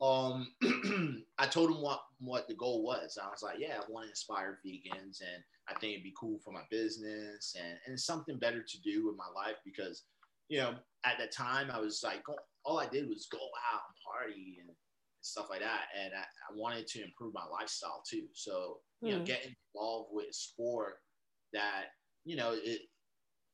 um, 0.02 0.48
I 1.38 1.46
told 1.48 1.70
him 1.70 1.82
what 1.82 2.02
what 2.20 2.48
the 2.48 2.56
goal 2.56 2.84
was. 2.84 3.20
I 3.22 3.30
was 3.30 3.44
like, 3.44 3.58
yeah, 3.60 3.76
I 3.78 3.92
want 3.92 4.06
to 4.06 4.10
inspire 4.10 4.60
vegans, 4.66 5.22
and 5.22 5.44
I 5.68 5.78
think 5.80 5.94
it'd 5.94 6.04
be 6.04 6.14
cool 6.20 6.40
for 6.44 6.52
my 6.52 6.64
business 6.72 7.56
and 7.60 7.78
and 7.86 8.00
something 8.00 8.40
better 8.40 8.64
to 8.64 8.82
do 8.82 9.06
with 9.06 9.18
my 9.18 9.28
life 9.36 9.58
because, 9.66 10.04
you 10.48 10.60
know, 10.60 10.76
at 11.06 11.18
the 11.20 11.28
time 11.28 11.70
I 11.70 11.80
was 11.80 12.02
like, 12.04 12.24
all 12.64 12.80
I 12.80 12.88
did 12.88 13.10
was 13.10 13.28
go 13.30 13.38
out 13.38 13.82
and 13.88 13.98
party 14.06 14.58
and 14.62 14.70
stuff 15.22 15.48
like 15.50 15.60
that, 15.60 15.88
and 16.02 16.14
I, 16.14 16.22
I 16.22 16.56
wanted 16.56 16.88
to 16.88 17.04
improve 17.04 17.34
my 17.34 17.46
lifestyle 17.52 18.02
too. 18.10 18.28
So 18.34 18.78
you 19.02 19.10
mm. 19.10 19.12
know, 19.12 19.18
hmm. 19.20 19.26
getting 19.26 19.56
involved 19.76 20.10
with 20.14 20.34
sport 20.34 20.96
that 21.54 21.88
you 22.24 22.38
know 22.38 22.54
it 22.54 22.82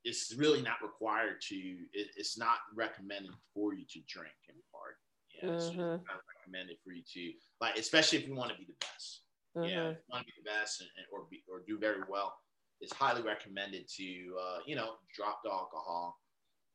it's 0.03 0.33
really 0.37 0.61
not 0.61 0.81
required 0.81 1.41
to. 1.49 1.55
It, 1.55 2.07
it's 2.17 2.37
not 2.37 2.57
recommended 2.75 3.31
for 3.53 3.73
you 3.73 3.85
to 3.89 3.99
drink 4.07 4.35
in 4.49 4.55
part. 4.71 4.97
Yeah, 5.35 5.49
mm-hmm. 5.49 5.95
it's 5.95 6.07
not 6.07 6.21
recommended 6.37 6.77
for 6.83 6.91
you 6.91 7.03
to 7.13 7.31
like, 7.61 7.77
especially 7.77 8.19
if 8.19 8.27
you 8.27 8.35
want 8.35 8.51
to 8.51 8.57
be 8.57 8.65
the 8.65 8.79
best. 8.79 9.21
Mm-hmm. 9.55 9.69
Yeah, 9.69 9.89
if 9.89 9.97
you 9.97 10.11
want 10.11 10.25
to 10.25 10.33
be 10.33 10.41
the 10.43 10.49
best 10.49 10.81
and, 10.81 10.89
and, 10.97 11.05
or 11.11 11.27
be, 11.29 11.43
or 11.51 11.61
do 11.67 11.77
very 11.77 12.01
well. 12.09 12.35
It's 12.79 12.93
highly 12.93 13.23
recommended 13.23 13.87
to 13.97 14.03
uh, 14.39 14.59
you 14.65 14.75
know 14.75 14.93
drop 15.15 15.41
the 15.43 15.51
alcohol 15.51 16.17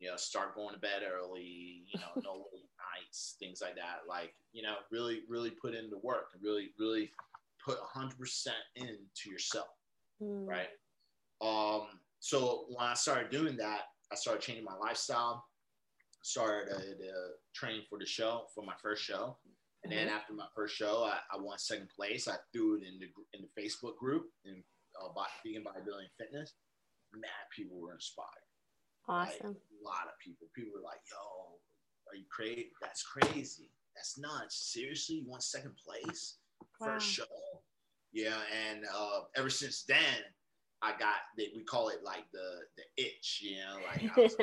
you 0.02 0.08
know, 0.08 0.16
start 0.16 0.56
going 0.56 0.74
to 0.74 0.80
bed 0.80 1.02
early, 1.08 1.84
you 1.86 2.00
know, 2.00 2.20
no 2.24 2.32
late 2.52 2.68
nights, 2.98 3.36
things 3.38 3.60
like 3.62 3.76
that. 3.76 4.00
Like, 4.08 4.34
you 4.52 4.60
know, 4.60 4.74
really, 4.90 5.20
really 5.28 5.50
put 5.50 5.74
into 5.74 5.96
work 6.02 6.30
and 6.34 6.42
really, 6.42 6.70
really 6.76 7.12
put 7.64 7.78
100% 7.80 8.48
into 8.74 9.30
yourself. 9.30 9.68
Mm. 10.20 10.44
Right. 10.44 10.66
Um, 11.40 11.86
so 12.22 12.66
when 12.68 12.86
I 12.86 12.94
started 12.94 13.30
doing 13.30 13.56
that, 13.56 13.80
I 14.12 14.14
started 14.14 14.42
changing 14.42 14.64
my 14.64 14.76
lifestyle, 14.76 15.44
started 16.22 16.70
uh, 16.72 17.32
training 17.52 17.82
for 17.90 17.98
the 17.98 18.06
show, 18.06 18.44
for 18.54 18.64
my 18.64 18.74
first 18.80 19.02
show. 19.02 19.36
And 19.82 19.92
then 19.92 20.06
mm-hmm. 20.06 20.16
after 20.16 20.32
my 20.32 20.46
first 20.54 20.76
show, 20.76 21.02
I, 21.02 21.18
I, 21.34 21.42
won 21.42 21.58
second 21.58 21.88
place. 21.90 22.28
I 22.28 22.36
threw 22.52 22.76
it 22.76 22.84
in 22.86 23.00
the 23.00 23.08
in 23.36 23.42
the 23.42 23.60
Facebook 23.60 23.96
group 23.96 24.26
in 24.44 24.62
uh, 25.02 25.08
vegan 25.44 25.64
bodybuilding 25.64 26.14
fitness. 26.16 26.54
Mad 27.12 27.50
people 27.54 27.80
were 27.80 27.92
inspired. 27.92 28.28
Awesome. 29.08 29.48
Like, 29.48 29.56
a 29.56 29.84
lot 29.84 30.06
of 30.06 30.16
people. 30.24 30.46
People 30.54 30.74
were 30.76 30.86
like, 30.86 31.02
"Yo, 31.10 31.58
are 32.08 32.16
you 32.16 32.26
crazy? 32.30 32.70
That's 32.80 33.02
crazy. 33.02 33.70
That's 33.96 34.16
nuts. 34.16 34.70
Seriously, 34.72 35.16
you 35.16 35.24
want 35.28 35.42
second 35.42 35.74
place 35.84 36.36
wow. 36.80 36.86
first 36.86 37.10
show? 37.10 37.24
Yeah." 38.12 38.38
And 38.70 38.84
uh, 38.94 39.22
ever 39.34 39.50
since 39.50 39.82
then, 39.82 40.22
I 40.82 40.90
got 40.98 41.14
that 41.36 41.46
we 41.54 41.62
call 41.62 41.88
it 41.88 42.00
like 42.04 42.24
the 42.32 42.60
the 42.76 43.04
itch, 43.04 43.40
you 43.42 43.56
know, 43.58 43.78
like 43.86 44.10
I 44.16 44.20
was 44.20 44.36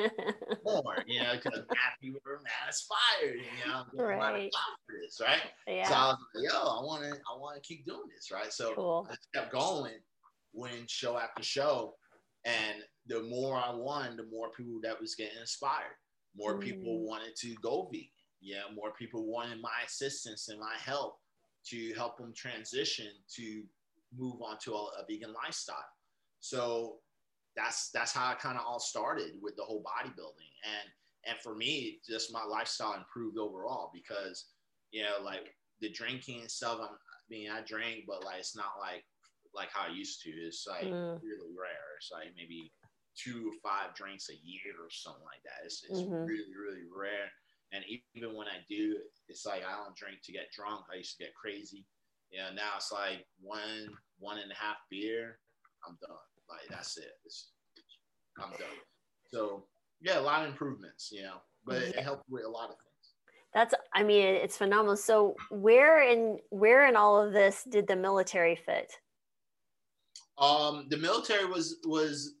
more, 0.64 0.96
you 1.06 1.22
know, 1.22 1.34
because 1.34 1.60
people 2.00 2.20
were 2.24 2.40
mad 2.42 2.68
inspired, 2.68 3.36
you 3.36 3.70
know, 3.70 3.84
right. 4.02 4.50
for 4.86 4.94
this, 5.02 5.20
right? 5.20 5.42
Yeah. 5.66 5.86
So 5.86 5.94
I 5.94 6.06
was 6.06 6.18
like, 6.34 6.52
yo, 6.52 6.58
I 6.58 6.82
want 6.82 7.02
to, 7.04 7.10
I 7.10 7.38
want 7.38 7.62
to 7.62 7.68
keep 7.68 7.84
doing 7.84 8.08
this, 8.14 8.30
right? 8.30 8.52
So 8.52 8.74
cool. 8.74 9.06
I 9.10 9.14
kept 9.38 9.52
going, 9.52 9.92
winning 10.54 10.86
show 10.88 11.18
after 11.18 11.42
show, 11.42 11.94
and 12.46 12.76
the 13.06 13.22
more 13.24 13.56
I 13.56 13.74
won, 13.74 14.16
the 14.16 14.26
more 14.30 14.50
people 14.56 14.80
that 14.82 14.98
was 14.98 15.14
getting 15.14 15.38
inspired. 15.40 15.96
More 16.36 16.54
mm. 16.54 16.62
people 16.62 17.06
wanted 17.06 17.36
to 17.40 17.54
go 17.62 17.88
vegan. 17.92 18.08
Yeah, 18.40 18.62
more 18.74 18.92
people 18.98 19.26
wanted 19.26 19.60
my 19.60 19.84
assistance 19.84 20.48
and 20.48 20.58
my 20.58 20.74
help 20.82 21.16
to 21.66 21.92
help 21.94 22.16
them 22.16 22.32
transition 22.34 23.08
to 23.36 23.62
move 24.16 24.40
on 24.40 24.56
to 24.64 24.72
a, 24.72 24.76
a 24.76 25.04
vegan 25.08 25.34
lifestyle. 25.34 25.76
So 26.40 26.96
that's 27.56 27.90
that's 27.92 28.12
how 28.12 28.32
it 28.32 28.38
kind 28.38 28.56
of 28.56 28.64
all 28.66 28.80
started 28.80 29.32
with 29.42 29.56
the 29.56 29.64
whole 29.64 29.82
bodybuilding. 29.82 30.52
And 30.64 30.90
and 31.26 31.38
for 31.38 31.54
me, 31.54 32.00
just 32.08 32.32
my 32.32 32.44
lifestyle 32.44 32.94
improved 32.94 33.38
overall 33.38 33.90
because 33.92 34.46
you 34.90 35.02
know, 35.02 35.24
like 35.24 35.54
the 35.80 35.90
drinking 35.90 36.40
and 36.40 36.50
stuff. 36.50 36.78
I'm, 36.80 36.88
I 36.88 37.26
mean, 37.28 37.50
I 37.50 37.60
drink, 37.62 38.04
but 38.06 38.24
like 38.24 38.40
it's 38.40 38.56
not 38.56 38.74
like 38.80 39.04
like 39.54 39.68
how 39.72 39.88
I 39.88 39.92
used 39.92 40.22
to. 40.22 40.30
It's 40.30 40.66
like 40.68 40.84
mm. 40.84 41.20
really 41.22 41.50
rare. 41.56 41.98
It's 41.98 42.10
like 42.12 42.28
maybe 42.36 42.72
two 43.16 43.50
or 43.50 43.56
five 43.62 43.94
drinks 43.94 44.30
a 44.30 44.38
year 44.46 44.74
or 44.80 44.90
something 44.90 45.24
like 45.24 45.42
that. 45.44 45.66
It's, 45.66 45.84
it's 45.88 46.00
mm-hmm. 46.00 46.24
really, 46.24 46.54
really 46.54 46.86
rare. 46.94 47.30
And 47.72 47.84
even 48.14 48.34
when 48.34 48.48
I 48.48 48.62
do, 48.68 48.96
it's 49.28 49.46
like 49.46 49.62
I 49.62 49.76
don't 49.76 49.96
drink 49.96 50.18
to 50.24 50.32
get 50.32 50.50
drunk. 50.54 50.86
I 50.92 50.96
used 50.96 51.16
to 51.18 51.24
get 51.24 51.34
crazy. 51.34 51.86
Yeah, 52.30 52.50
now 52.54 52.76
it's 52.76 52.92
like 52.92 53.26
one, 53.40 53.90
one 54.18 54.38
and 54.38 54.50
a 54.50 54.54
half 54.54 54.76
beer. 54.90 55.38
I'm 55.86 55.96
done. 56.00 56.29
Like 56.50 56.68
that's 56.68 56.96
it. 56.96 57.12
It's, 57.24 57.50
I'm 58.38 58.50
done. 58.50 58.68
So 59.32 59.64
yeah, 60.00 60.18
a 60.18 60.22
lot 60.22 60.42
of 60.42 60.48
improvements, 60.48 61.10
you 61.12 61.22
know, 61.22 61.36
but 61.64 61.76
it, 61.76 61.96
it 61.96 62.02
helped 62.02 62.24
with 62.28 62.44
a 62.44 62.48
lot 62.48 62.70
of 62.70 62.76
things. 62.76 62.86
That's, 63.52 63.74
I 63.94 64.02
mean, 64.02 64.26
it's 64.26 64.56
phenomenal. 64.56 64.96
So 64.96 65.36
where 65.50 66.02
in 66.08 66.38
where 66.50 66.88
in 66.88 66.96
all 66.96 67.20
of 67.20 67.32
this 67.32 67.64
did 67.68 67.86
the 67.86 67.96
military 67.96 68.56
fit? 68.56 68.92
Um, 70.38 70.86
the 70.88 70.96
military 70.96 71.44
was 71.44 71.76
was 71.84 72.34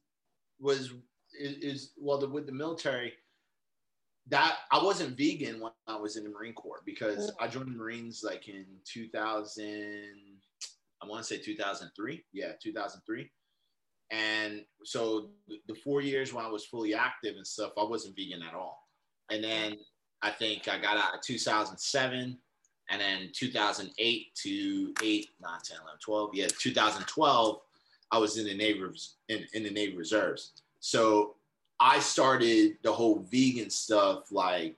was 0.58 0.92
is, 1.38 1.56
is 1.56 1.92
well 1.98 2.18
the, 2.18 2.28
with 2.28 2.46
the 2.46 2.52
military 2.52 3.12
that 4.28 4.58
I 4.70 4.82
wasn't 4.82 5.16
vegan 5.16 5.60
when 5.60 5.72
I 5.86 5.96
was 5.96 6.16
in 6.16 6.24
the 6.24 6.30
Marine 6.30 6.54
Corps 6.54 6.82
because 6.86 7.32
I 7.40 7.48
joined 7.48 7.66
the 7.66 7.76
Marines 7.76 8.22
like 8.24 8.48
in 8.48 8.64
2000 8.84 10.14
I 11.02 11.06
want 11.06 11.24
to 11.24 11.34
say 11.34 11.42
2003 11.42 12.22
yeah 12.32 12.52
2003 12.62 13.30
and 14.10 14.64
so 14.84 15.28
the 15.68 15.74
four 15.74 16.00
years 16.00 16.32
when 16.32 16.44
I 16.44 16.48
was 16.48 16.64
fully 16.64 16.94
active 16.94 17.36
and 17.36 17.46
stuff 17.46 17.72
I 17.78 17.84
wasn't 17.84 18.16
vegan 18.16 18.42
at 18.42 18.54
all 18.54 18.86
and 19.30 19.42
then 19.42 19.76
I 20.22 20.30
think 20.30 20.68
I 20.68 20.78
got 20.78 20.96
out 20.96 21.14
of 21.14 21.20
2007 21.22 22.38
and 22.90 23.00
then 23.00 23.30
2008 23.32 24.34
to 24.34 24.94
8 25.02 25.28
9 25.40 25.50
10 25.64 25.76
11 25.82 25.98
12 26.00 26.30
yeah 26.34 26.46
2012 26.58 27.60
I 28.10 28.18
was 28.18 28.36
in 28.36 28.44
the 28.44 28.54
Navy 28.54 28.82
in, 29.28 29.46
in 29.52 29.62
the 29.62 29.70
Navy 29.70 29.96
Reserves. 29.96 30.52
So 30.80 31.36
I 31.78 32.00
started 32.00 32.78
the 32.82 32.92
whole 32.92 33.26
vegan 33.30 33.70
stuff 33.70 34.32
like, 34.32 34.76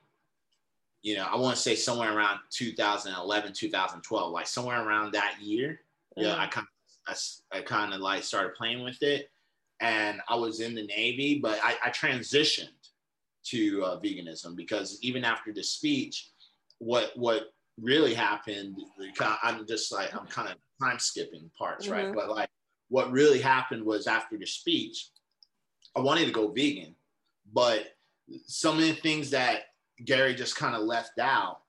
you 1.01 1.15
know, 1.15 1.25
I 1.29 1.35
want 1.35 1.55
to 1.55 1.61
say 1.61 1.75
somewhere 1.75 2.15
around 2.15 2.39
2011, 2.51 3.53
2012, 3.53 4.31
like 4.31 4.47
somewhere 4.47 4.87
around 4.87 5.13
that 5.13 5.37
year. 5.41 5.81
Mm-hmm. 6.17 6.27
Yeah, 6.27 6.37
I 6.37 6.47
kind 6.47 6.67
of 6.67 6.72
I, 7.07 7.15
I 7.51 7.61
kind 7.61 7.93
of 7.93 8.01
like 8.01 8.23
started 8.23 8.55
playing 8.55 8.83
with 8.83 9.01
it, 9.01 9.29
and 9.81 10.21
I 10.29 10.35
was 10.35 10.59
in 10.59 10.75
the 10.75 10.85
Navy, 10.85 11.39
but 11.41 11.59
I, 11.63 11.75
I 11.83 11.89
transitioned 11.89 12.69
to 13.45 13.83
uh, 13.83 13.99
veganism 13.99 14.55
because 14.55 14.97
even 15.01 15.25
after 15.25 15.51
the 15.51 15.63
speech, 15.63 16.29
what 16.79 17.11
what 17.15 17.53
really 17.79 18.13
happened, 18.13 18.77
I'm 19.41 19.65
just 19.67 19.91
like 19.91 20.15
I'm 20.15 20.27
kind 20.27 20.49
of 20.49 20.55
time 20.81 20.99
skipping 20.99 21.49
parts, 21.57 21.85
mm-hmm. 21.85 21.93
right? 21.93 22.15
But 22.15 22.29
like 22.29 22.49
what 22.89 23.11
really 23.11 23.41
happened 23.41 23.83
was 23.83 24.07
after 24.07 24.37
the 24.37 24.45
speech, 24.45 25.09
I 25.95 26.01
wanted 26.01 26.25
to 26.25 26.31
go 26.31 26.49
vegan, 26.49 26.95
but 27.51 27.87
some 28.47 28.75
of 28.75 28.81
the 28.81 28.93
things 28.93 29.31
that 29.31 29.63
Gary 30.05 30.33
just 30.35 30.55
kind 30.55 30.75
of 30.75 30.83
left 30.83 31.19
out 31.19 31.59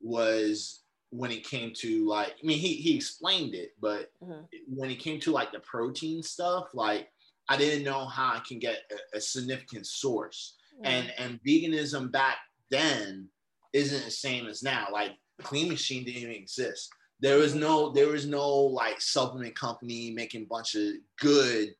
was 0.00 0.82
when 1.10 1.30
it 1.30 1.44
came 1.44 1.72
to 1.74 2.06
like, 2.06 2.34
I 2.42 2.46
mean, 2.46 2.58
he, 2.58 2.74
he 2.74 2.96
explained 2.96 3.54
it, 3.54 3.72
but 3.80 4.10
mm-hmm. 4.22 4.42
when 4.68 4.90
it 4.90 4.98
came 4.98 5.20
to 5.20 5.32
like 5.32 5.52
the 5.52 5.60
protein 5.60 6.22
stuff, 6.22 6.68
like 6.74 7.08
I 7.48 7.56
didn't 7.56 7.84
know 7.84 8.06
how 8.06 8.34
I 8.34 8.40
can 8.46 8.58
get 8.58 8.78
a, 8.90 9.16
a 9.16 9.20
significant 9.20 9.86
source. 9.86 10.56
Mm-hmm. 10.76 10.86
And 10.86 11.12
and 11.18 11.40
veganism 11.46 12.12
back 12.12 12.36
then 12.70 13.28
isn't 13.72 14.04
the 14.04 14.10
same 14.10 14.46
as 14.46 14.62
now. 14.62 14.88
Like 14.92 15.12
Clean 15.42 15.68
Machine 15.68 16.04
didn't 16.04 16.22
even 16.22 16.34
exist. 16.34 16.90
There 17.20 17.38
was 17.38 17.54
no 17.54 17.90
there 17.90 18.08
was 18.08 18.26
no 18.26 18.48
like 18.48 19.00
supplement 19.00 19.56
company 19.56 20.12
making 20.14 20.42
a 20.42 20.46
bunch 20.46 20.74
of 20.74 20.92
good 21.20 21.74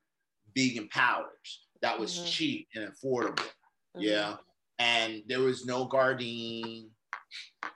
vegan 0.57 0.89
powders 0.89 1.67
that 1.83 1.99
was 1.99 2.15
mm-hmm. 2.15 2.27
cheap 2.27 2.69
and 2.75 2.91
affordable. 2.91 3.39
Mm-hmm. 3.39 4.01
Yeah. 4.01 4.37
And 4.81 5.23
there 5.27 5.41
was 5.41 5.67
no 5.67 5.87
Gardein, 5.89 6.89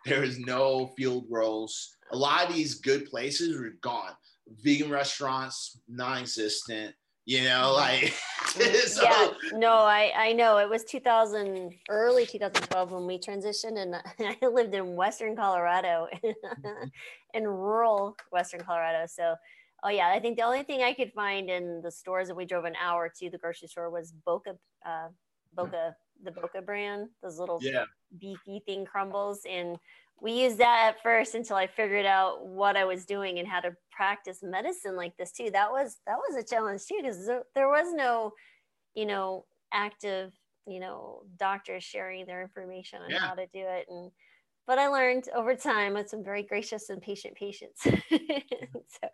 there 0.04 0.20
was 0.20 0.38
no 0.38 0.88
field 0.96 1.26
roast. 1.30 1.96
A 2.12 2.16
lot 2.16 2.48
of 2.48 2.54
these 2.54 2.74
good 2.74 3.06
places 3.06 3.58
were 3.58 3.74
gone. 3.80 4.12
Vegan 4.62 4.90
restaurants, 4.90 5.80
non-existent. 5.88 6.94
You 7.24 7.44
know, 7.44 7.76
mm-hmm. 7.78 8.02
like 8.02 8.12
so, 8.88 9.02
yeah, 9.04 9.28
no, 9.52 9.74
I 9.74 10.12
I 10.16 10.32
know 10.32 10.58
it 10.58 10.68
was 10.68 10.82
2000, 10.84 11.72
early 11.88 12.26
2012 12.26 12.90
when 12.90 13.06
we 13.06 13.16
transitioned, 13.16 13.78
and 13.78 13.94
I 14.42 14.44
lived 14.44 14.74
in 14.74 14.96
Western 14.96 15.36
Colorado, 15.36 16.08
mm-hmm. 16.12 16.84
in 17.34 17.44
rural 17.44 18.16
Western 18.32 18.62
Colorado. 18.62 19.06
So, 19.06 19.36
oh 19.84 19.88
yeah, 19.88 20.08
I 20.08 20.18
think 20.18 20.36
the 20.36 20.42
only 20.42 20.64
thing 20.64 20.82
I 20.82 20.94
could 20.94 21.12
find 21.12 21.48
in 21.48 21.80
the 21.80 21.92
stores 21.92 22.26
that 22.26 22.34
we 22.34 22.44
drove 22.44 22.64
an 22.64 22.74
hour 22.82 23.08
to 23.20 23.30
the 23.30 23.38
grocery 23.38 23.68
store 23.68 23.88
was 23.88 24.12
Boca, 24.26 24.56
uh, 24.84 25.08
Boca, 25.54 25.96
the 26.22 26.30
Boca 26.30 26.62
brand, 26.62 27.08
those 27.22 27.38
little 27.38 27.58
yeah. 27.62 27.84
beefy 28.18 28.62
thing 28.66 28.84
crumbles, 28.84 29.40
and 29.48 29.78
we 30.22 30.32
used 30.44 30.58
that 30.58 30.94
at 30.94 31.02
first 31.02 31.34
until 31.34 31.56
I 31.56 31.66
figured 31.66 32.06
out 32.06 32.46
what 32.46 32.76
I 32.76 32.84
was 32.84 33.04
doing 33.04 33.40
and 33.40 33.48
how 33.48 33.58
to 33.58 33.74
practice 33.90 34.38
medicine 34.40 34.96
like 34.96 35.16
this 35.16 35.32
too. 35.32 35.50
That 35.52 35.72
was 35.72 35.96
that 36.06 36.16
was 36.16 36.36
a 36.36 36.46
challenge 36.46 36.86
too 36.86 36.98
because 37.02 37.26
there, 37.26 37.42
there 37.56 37.68
was 37.68 37.92
no, 37.92 38.32
you 38.94 39.04
know, 39.04 39.46
active, 39.72 40.32
you 40.64 40.78
know, 40.78 41.22
doctors 41.38 41.82
sharing 41.82 42.24
their 42.24 42.40
information 42.40 43.02
on 43.02 43.10
yeah. 43.10 43.18
how 43.18 43.34
to 43.34 43.46
do 43.46 43.64
it. 43.64 43.86
And 43.88 44.12
but 44.64 44.78
I 44.78 44.86
learned 44.86 45.28
over 45.34 45.56
time 45.56 45.94
with 45.94 46.08
some 46.08 46.22
very 46.22 46.44
gracious 46.44 46.88
and 46.88 47.02
patient 47.02 47.34
patients. 47.34 47.80
so, 47.82 49.08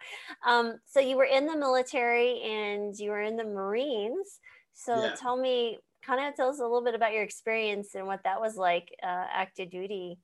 um, 0.46 0.79
so 0.85 1.01
you 1.01 1.16
were 1.16 1.24
in 1.24 1.46
the 1.46 1.57
military 1.57 2.42
and 2.42 2.94
you 2.98 3.11
were 3.11 3.22
in 3.22 3.37
the 3.37 3.44
Marines. 3.44 4.40
So 4.74 5.05
yeah. 5.05 5.14
tell 5.18 5.38
me, 5.38 5.79
kind 6.04 6.26
of 6.26 6.34
tell 6.34 6.48
us 6.48 6.58
a 6.61 6.62
little 6.62 6.84
bit 6.84 6.94
about 6.94 7.12
your 7.12 7.22
experience 7.22 7.94
and 7.94 8.06
what 8.06 8.20
that 8.24 8.40
was 8.40 8.56
like, 8.56 8.88
uh, 9.02 9.24
active 9.32 9.70
duty 9.70 10.18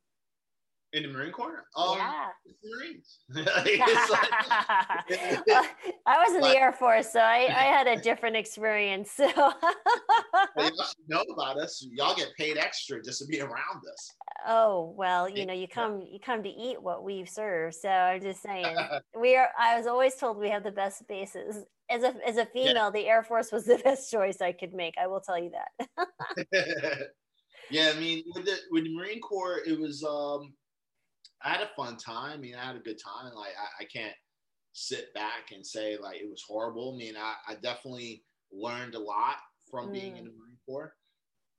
In 0.93 1.03
the 1.03 1.09
Marine 1.09 1.33
Corps? 1.33 1.65
Um, 1.77 1.99
yeah. 1.99 2.29
Marines. 2.65 3.19
Like- 3.35 3.81
I 6.07 6.19
was 6.25 6.35
in 6.35 6.41
Like- 6.41 6.53
the 6.55 6.59
Air 6.61 6.73
Force, 6.73 7.11
so 7.13 7.19
I, 7.21 7.47
I 7.49 7.65
had 7.65 7.87
a 7.89 7.97
different 8.09 8.37
experience. 8.37 9.11
So 9.11 9.27
y'all 9.27 9.53
should 10.57 11.09
know 11.09 11.23
about 11.33 11.59
us. 11.59 11.85
Y'all 11.93 12.15
get 12.15 12.33
paid 12.37 12.57
extra 12.59 13.03
just 13.03 13.19
to 13.21 13.27
be 13.27 13.41
around 13.41 13.83
us. 13.93 14.11
Oh 14.47 14.95
well, 14.97 15.29
you 15.29 15.47
know, 15.47 15.55
you 15.55 15.67
come 15.67 16.03
you 16.03 16.19
come 16.21 16.43
to 16.43 16.49
eat 16.49 16.81
what 16.83 17.03
we 17.03 17.25
serve. 17.25 17.75
So 17.75 17.89
I'm 17.89 18.21
just 18.21 18.43
saying, 18.43 18.77
we 19.19 19.37
are. 19.37 19.49
I 19.59 19.77
was 19.77 19.87
always 19.87 20.15
told 20.17 20.37
we 20.39 20.51
have 20.51 20.63
the 20.63 20.71
best 20.71 21.07
bases. 21.09 21.65
As 21.91 22.03
a 22.03 22.15
as 22.27 22.37
a 22.37 22.47
female, 22.47 22.91
the 22.91 23.07
Air 23.07 23.23
Force 23.23 23.53
was 23.53 23.65
the 23.65 23.79
best 23.85 24.11
choice 24.11 24.41
I 24.41 24.53
could 24.53 24.73
make. 24.73 24.95
I 25.01 25.07
will 25.07 25.21
tell 25.21 25.39
you 25.39 25.51
that. 25.51 26.09
yeah, 27.71 27.93
I 27.95 27.99
mean, 27.99 28.25
with 28.35 28.47
the 28.47 28.57
with 28.71 28.85
the 28.85 28.97
Marine 28.97 29.21
Corps, 29.21 29.61
it 29.67 29.79
was 29.79 30.03
um, 30.03 30.55
I 31.43 31.51
had 31.51 31.61
a 31.61 31.71
fun 31.77 31.97
time. 31.97 32.33
I 32.33 32.37
mean, 32.39 32.55
I 32.55 32.65
had 32.65 32.77
a 32.77 32.81
good 32.81 32.99
time. 33.03 33.35
Like, 33.35 33.53
I, 33.61 33.83
I 33.83 33.87
can't 33.87 34.15
sit 34.73 35.13
back 35.15 35.53
and 35.53 35.65
say 35.65 35.97
like 36.01 36.21
it 36.21 36.29
was 36.29 36.43
horrible. 36.47 36.95
I 36.95 36.99
mean, 36.99 37.15
I, 37.17 37.35
I 37.49 37.55
definitely 37.57 38.25
learned 38.53 38.95
a 38.95 39.01
lot 39.01 39.37
from 39.71 39.93
being 39.93 40.17
in 40.17 40.25
the 40.25 40.31
Marine 40.31 40.59
Corps. 40.67 40.95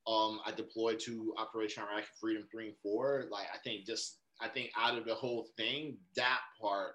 Um, 0.08 0.40
I 0.46 0.52
deployed 0.52 1.00
to 1.02 1.34
Operation 1.38 1.84
Iraqi 1.84 2.08
Freedom 2.20 2.44
Three 2.52 2.68
and 2.68 2.78
Four. 2.82 3.26
Like, 3.32 3.48
I 3.54 3.58
think 3.64 3.86
just 3.86 4.20
I 4.42 4.48
think 4.48 4.72
out 4.78 4.98
of 4.98 5.06
the 5.06 5.16
whole 5.16 5.48
thing, 5.58 5.98
that 6.16 6.40
part 6.62 6.94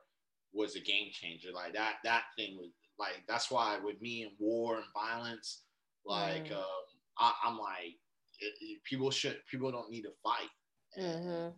was 0.53 0.77
a 0.77 0.81
game 0.81 1.09
changer. 1.13 1.49
Like 1.53 1.75
that 1.75 1.97
that 2.05 2.25
thing 2.37 2.57
was 2.57 2.71
like 3.01 3.25
that's 3.27 3.51
why 3.51 3.79
with 3.83 4.01
me 4.03 4.23
and 4.25 4.33
war 4.39 4.77
and 4.77 4.85
violence, 4.95 5.63
like 6.05 6.47
Mm. 6.49 6.57
um, 6.59 6.85
I, 7.19 7.33
I'm 7.45 7.59
like 7.59 7.97
it, 8.39 8.55
it- 8.61 8.85
people 8.85 9.11
should 9.11 9.41
people 9.51 9.73
don't 9.73 9.91
need 9.91 10.03
to 10.03 10.13
fight 10.23 10.51
Mhm. 10.99 11.55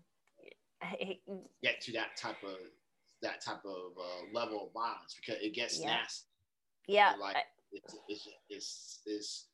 I- 0.83 1.19
get 1.63 1.81
to 1.83 1.93
that 1.93 2.17
type 2.17 2.43
of 2.45 2.57
that 3.23 3.41
type 3.41 3.65
of 3.65 3.97
uh, 3.99 4.23
level 4.33 4.67
of 4.67 4.73
violence 4.73 5.15
because 5.15 5.41
it 5.43 5.55
gets 5.55 5.79
Yeah. 5.81 5.87
nasty. 5.97 6.27
yeah, 6.89 7.15
Like 7.21 7.37
I- 7.37 7.45
it's, 7.73 7.95
it's 8.09 8.29
it's 8.49 9.01
it's 9.07 9.49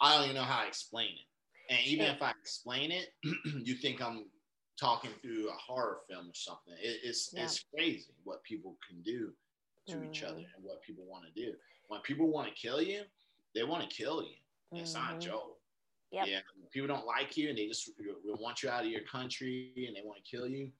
I 0.00 0.14
don't 0.14 0.24
even 0.24 0.36
know 0.36 0.42
how 0.44 0.62
to 0.62 0.68
explain 0.68 1.10
it. 1.12 1.26
And 1.74 1.86
even 1.86 2.06
Yeah. 2.06 2.12
if 2.14 2.22
I 2.22 2.30
explain 2.30 2.90
it, 2.92 3.14
you 3.66 3.74
think 3.74 4.00
I'm 4.00 4.30
talking 4.78 5.10
through 5.22 5.48
a 5.50 5.54
horror 5.54 6.02
film 6.08 6.28
or 6.30 6.34
something. 6.34 6.74
It, 6.78 7.00
it's 7.02 7.32
Yeah. 7.32 7.44
it's 7.44 7.64
crazy 7.74 8.14
what 8.24 8.42
people 8.44 8.76
can 8.86 9.02
do 9.02 9.34
to 9.88 10.04
each 10.08 10.22
other 10.22 10.40
Mm. 10.40 10.54
and 10.54 10.64
what 10.64 10.82
people 10.82 11.04
want 11.04 11.24
to 11.26 11.30
do. 11.32 11.56
When 11.88 12.00
people 12.02 12.28
want 12.28 12.48
to 12.48 12.54
kill 12.54 12.80
you, 12.82 13.02
they 13.54 13.64
want 13.64 13.88
to 13.88 13.94
kill 13.96 14.22
you. 14.22 14.36
It's 14.72 14.94
not 14.94 15.14
a 15.14 15.16
Mhm. 15.16 15.20
joke. 15.22 15.60
Yep. 16.10 16.26
Yeah, 16.26 16.40
people 16.70 16.88
don't 16.88 17.06
like 17.06 17.36
you 17.36 17.48
and 17.50 17.58
they 17.58 17.66
just 17.66 17.90
want 18.24 18.62
you 18.62 18.68
out 18.70 18.84
of 18.84 18.90
your 18.90 19.04
country 19.04 19.72
and 19.86 19.96
they 19.96 20.02
want 20.02 20.22
to 20.22 20.30
kill 20.30 20.46
you. 20.46 20.72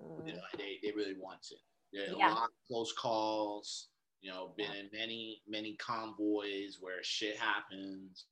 Mhm. 0.00 0.26
You 0.26 0.32
know, 0.34 0.42
they, 0.56 0.78
they 0.82 0.92
really 0.92 1.14
want 1.14 1.42
to. 1.44 1.56
There 1.92 2.10
are 2.12 2.16
Yeah. 2.18 2.32
a 2.32 2.34
lot 2.34 2.50
of 2.50 2.66
close 2.66 2.92
calls. 2.92 3.88
You 4.20 4.30
know, 4.30 4.48
been 4.48 4.72
in 4.74 4.90
many 4.92 5.42
many 5.46 5.76
convoys 5.76 6.78
where 6.80 7.02
shit 7.02 7.36
happens. 7.38 8.26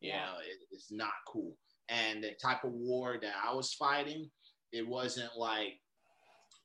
You 0.00 0.10
Yeah. 0.10 0.26
know, 0.32 0.38
it, 0.38 0.68
it's 0.70 0.90
not 0.92 1.12
cool. 1.26 1.58
And 1.88 2.22
the 2.22 2.34
type 2.34 2.64
of 2.64 2.72
war 2.72 3.18
that 3.18 3.36
I 3.44 3.52
was 3.52 3.74
fighting, 3.74 4.30
it 4.72 4.86
wasn't 4.86 5.36
like 5.36 5.80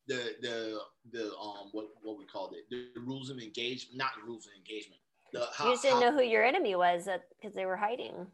the 0.10 0.22
the 0.42 0.80
the 1.12 1.26
um 1.38 1.70
what 1.72 1.86
what 2.02 2.18
we 2.18 2.26
called 2.26 2.54
it 2.58 2.66
the 2.70 3.00
rules 3.02 3.30
of 3.30 3.38
engagement, 3.40 3.98
not 3.98 4.12
rules 4.28 4.46
of 4.48 4.54
engagement. 4.58 5.00
The 5.32 5.46
how, 5.56 5.66
you 5.68 5.72
just 5.74 5.84
didn't 5.84 6.02
how- 6.02 6.10
know 6.10 6.18
who 6.18 6.24
your 6.24 6.44
enemy 6.44 6.76
was 6.76 7.08
because 7.40 7.56
they 7.56 7.66
were 7.66 7.78
hiding. 7.78 8.28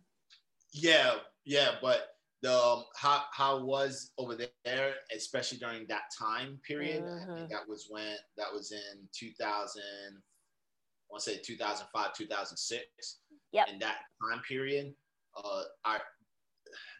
yeah, 0.74 1.16
yeah, 1.46 1.72
but 1.82 2.00
the 2.42 2.54
um, 2.54 2.86
how 2.96 3.24
how 3.32 3.64
was 3.64 4.12
over 4.18 4.36
there, 4.66 4.94
especially 5.14 5.58
during 5.58 5.86
that 5.88 6.04
time 6.18 6.60
period. 6.68 7.04
I 7.04 7.26
Mhm. 7.26 7.36
think 7.38 7.50
that 7.50 7.68
was 7.68 7.88
when 7.90 8.16
that 8.38 8.52
was 8.52 8.72
in 8.72 9.08
2000. 9.14 9.82
I 9.84 11.12
want 11.12 11.24
to 11.24 11.30
say 11.32 11.38
2005, 11.42 12.14
2006. 12.14 13.20
Yep. 13.52 13.68
In 13.70 13.80
that 13.80 14.00
time 14.22 14.42
period, 14.48 14.94
uh, 15.38 15.64
our, 15.86 16.02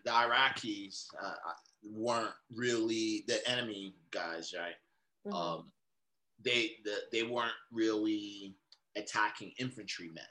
the 0.06 0.12
Iraqis 0.12 1.06
uh, 1.22 1.36
weren't 1.86 2.34
really 2.50 3.24
the 3.28 3.48
enemy 3.50 3.96
guys, 4.12 4.54
right? 4.54 4.76
Mhm. 5.28 5.34
Um, 5.34 5.72
they 6.40 6.78
the, 6.84 7.08
they 7.12 7.24
weren't 7.24 7.54
really 7.72 8.56
attacking 8.96 9.52
infantrymen. 9.60 10.24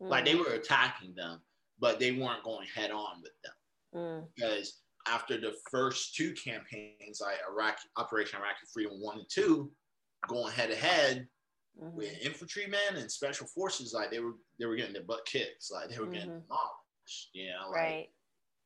Like 0.00 0.24
they 0.24 0.34
Mhm. 0.34 0.44
were 0.46 0.52
attacking 0.54 1.14
them, 1.14 1.42
but 1.78 1.98
they 1.98 2.12
weren't 2.12 2.44
going 2.44 2.66
head 2.68 2.90
on 2.92 3.20
with 3.22 3.32
them 3.42 3.54
Mm. 3.94 4.32
because 4.34 4.82
after 5.06 5.40
the 5.40 5.56
first 5.70 6.14
two 6.14 6.34
campaigns, 6.34 7.20
like 7.20 7.38
Iraq 7.48 7.78
Operation 7.96 8.38
Iraqi 8.38 8.66
Freedom 8.72 9.00
One 9.00 9.18
and 9.20 9.28
Two, 9.30 9.74
going 10.28 10.52
head 10.52 10.70
to 10.70 10.76
head 10.76 11.28
Mhm. 11.80 11.94
with 11.94 12.18
infantrymen 12.18 12.96
and 12.96 13.10
special 13.10 13.46
forces, 13.48 13.92
like 13.92 14.10
they 14.10 14.20
were 14.20 14.34
they 14.58 14.66
were 14.66 14.76
getting 14.76 14.92
their 14.92 15.04
butt 15.04 15.24
kicked, 15.26 15.70
like 15.70 15.88
they 15.90 15.98
were 15.98 16.06
getting 16.06 16.30
Mhm. 16.30 16.42
demolished, 16.42 17.30
you 17.32 17.50
know, 17.50 17.70
like 17.70 17.74
Right. 17.74 18.14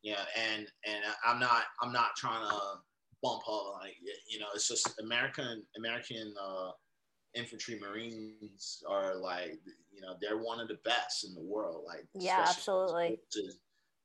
Yeah, 0.02 0.24
and 0.36 0.70
and 0.86 1.04
I'm 1.24 1.38
not 1.40 1.64
I'm 1.80 1.92
not 1.92 2.16
trying 2.16 2.42
to 2.48 2.58
bump 3.22 3.42
up 3.48 3.74
like 3.80 3.96
you 4.28 4.38
know, 4.38 4.48
it's 4.54 4.68
just 4.68 4.98
American 5.00 5.66
American 5.76 6.34
uh, 6.40 6.72
infantry 7.34 7.78
Marines 7.80 8.82
are 8.88 9.16
like 9.16 9.60
you 9.90 10.00
know 10.02 10.16
they're 10.20 10.38
one 10.42 10.60
of 10.60 10.68
the 10.68 10.78
best 10.84 11.24
in 11.26 11.34
the 11.34 11.42
world, 11.42 11.84
like 11.86 12.06
Yeah, 12.14 12.48
absolutely. 12.48 13.20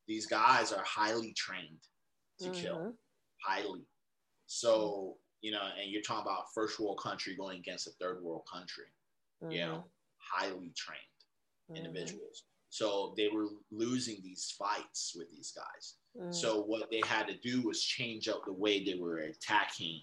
These 0.07 0.25
guys 0.27 0.71
are 0.71 0.83
highly 0.83 1.33
trained 1.33 1.81
to 2.39 2.49
kill, 2.49 2.81
Mhm. 2.81 2.97
highly. 3.43 3.87
So 4.47 5.19
you 5.41 5.51
know, 5.51 5.61
and 5.79 5.91
you're 5.91 6.01
talking 6.03 6.23
about 6.27 6.53
first 6.55 6.79
world 6.79 6.99
country 7.01 7.35
going 7.35 7.59
against 7.59 7.87
a 7.87 7.91
third 8.01 8.23
world 8.23 8.47
country, 8.51 8.85
you 9.49 9.61
know, 9.61 9.91
highly 10.17 10.73
trained 10.77 11.01
Mhm. 11.69 11.75
individuals. 11.75 12.45
So 12.69 13.13
they 13.17 13.29
were 13.29 13.47
losing 13.71 14.21
these 14.21 14.51
fights 14.51 15.15
with 15.17 15.29
these 15.31 15.51
guys. 15.51 15.95
Mhm. 16.17 16.33
So 16.33 16.61
what 16.61 16.89
they 16.91 17.01
had 17.05 17.27
to 17.27 17.35
do 17.35 17.61
was 17.61 17.81
change 17.81 18.27
up 18.27 18.45
the 18.45 18.53
way 18.53 18.83
they 18.83 18.95
were 18.95 19.19
attacking 19.19 20.01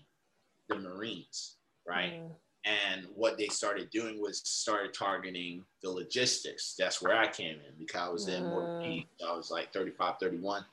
the 0.69 0.77
Marines, 0.77 1.57
right? 1.87 2.15
Mhm. 2.15 2.37
And 2.67 3.07
what 3.15 3.37
they 3.37 3.49
started 3.49 3.91
doing 3.91 4.19
was 4.21 4.39
started 4.39 4.95
targeting 4.95 5.67
the 5.83 5.91
logistics. 5.91 6.75
That's 6.75 7.03
where 7.03 7.15
I 7.15 7.29
came 7.31 7.61
in 7.61 7.75
because 7.79 8.01
I 8.01 8.09
was 8.09 8.29
in 8.29 8.45
Mm. 8.45 8.49
Morton 8.49 9.09
I 9.27 9.33
was 9.37 9.51
like 9.51 9.73
35, 9.73 10.19
31. 10.19 10.65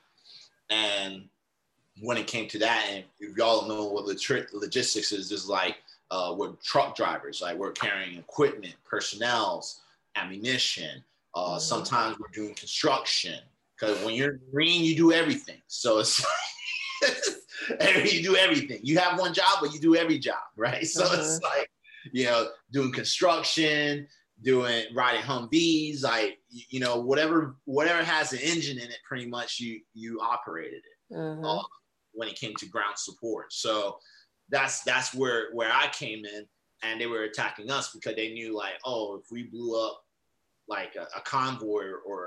And 0.70 1.28
when 2.00 2.16
it 2.16 2.26
came 2.26 2.48
to 2.48 2.58
that, 2.60 2.86
and 2.88 3.04
if 3.20 3.36
y'all 3.36 3.68
know 3.68 3.84
what 3.84 4.06
log- 4.06 4.54
logistics 4.54 5.12
is, 5.12 5.30
is 5.30 5.46
like 5.48 5.76
uh, 6.10 6.34
we're 6.36 6.52
truck 6.56 6.94
drivers, 6.94 7.40
like 7.40 7.56
we're 7.56 7.72
carrying 7.72 8.18
equipment, 8.18 8.74
personnels, 8.84 9.80
ammunition. 10.14 11.02
Uh, 11.34 11.56
Mhm. 11.56 11.60
Sometimes 11.60 12.18
we're 12.18 12.28
doing 12.32 12.54
construction 12.54 13.38
because 13.78 14.02
when 14.04 14.14
you're 14.14 14.38
green, 14.52 14.84
you 14.84 14.94
do 14.96 15.12
everything. 15.12 15.60
So 15.66 15.98
it's 15.98 16.24
you 18.12 18.22
do 18.22 18.36
everything. 18.36 18.80
You 18.82 18.98
have 18.98 19.18
one 19.18 19.34
job, 19.34 19.58
but 19.60 19.72
you 19.72 19.80
do 19.80 19.96
every 19.96 20.18
job, 20.18 20.42
right? 20.56 20.82
So 20.86 21.04
it's 21.12 21.40
like 21.42 21.70
you 22.12 22.24
know 22.24 22.50
doing 22.72 22.92
construction, 22.92 24.06
doing 24.42 24.86
riding 24.94 25.22
Humvees, 25.22 26.02
like 26.02 26.38
you 26.50 26.80
know 26.80 27.00
whatever 27.00 27.56
whatever 27.64 28.02
has 28.04 28.32
an 28.32 28.40
engine 28.40 28.78
in 28.78 28.90
it, 28.90 28.98
pretty 29.06 29.26
much 29.26 29.58
you 29.60 29.80
you 29.94 30.20
operated 30.20 30.82
it 30.84 31.14
Mhm. 31.16 31.44
uh, 31.44 31.62
when 32.12 32.28
it 32.28 32.36
came 32.36 32.54
to 32.56 32.66
ground 32.66 32.98
support. 32.98 33.52
So 33.52 33.98
that's 34.48 34.82
that's 34.82 35.14
where 35.14 35.50
where 35.52 35.72
I 35.72 35.88
came 35.88 36.24
in, 36.26 36.46
and 36.82 37.00
they 37.00 37.06
were 37.06 37.22
attacking 37.22 37.70
us 37.70 37.90
because 37.92 38.16
they 38.16 38.32
knew 38.32 38.54
like, 38.54 38.74
oh, 38.84 39.16
if 39.16 39.30
we 39.30 39.44
blew 39.44 39.80
up 39.80 40.01
like 40.72 40.96
a, 40.96 41.06
a 41.18 41.20
convoy 41.22 41.84
or, 41.90 41.98
or 42.10 42.20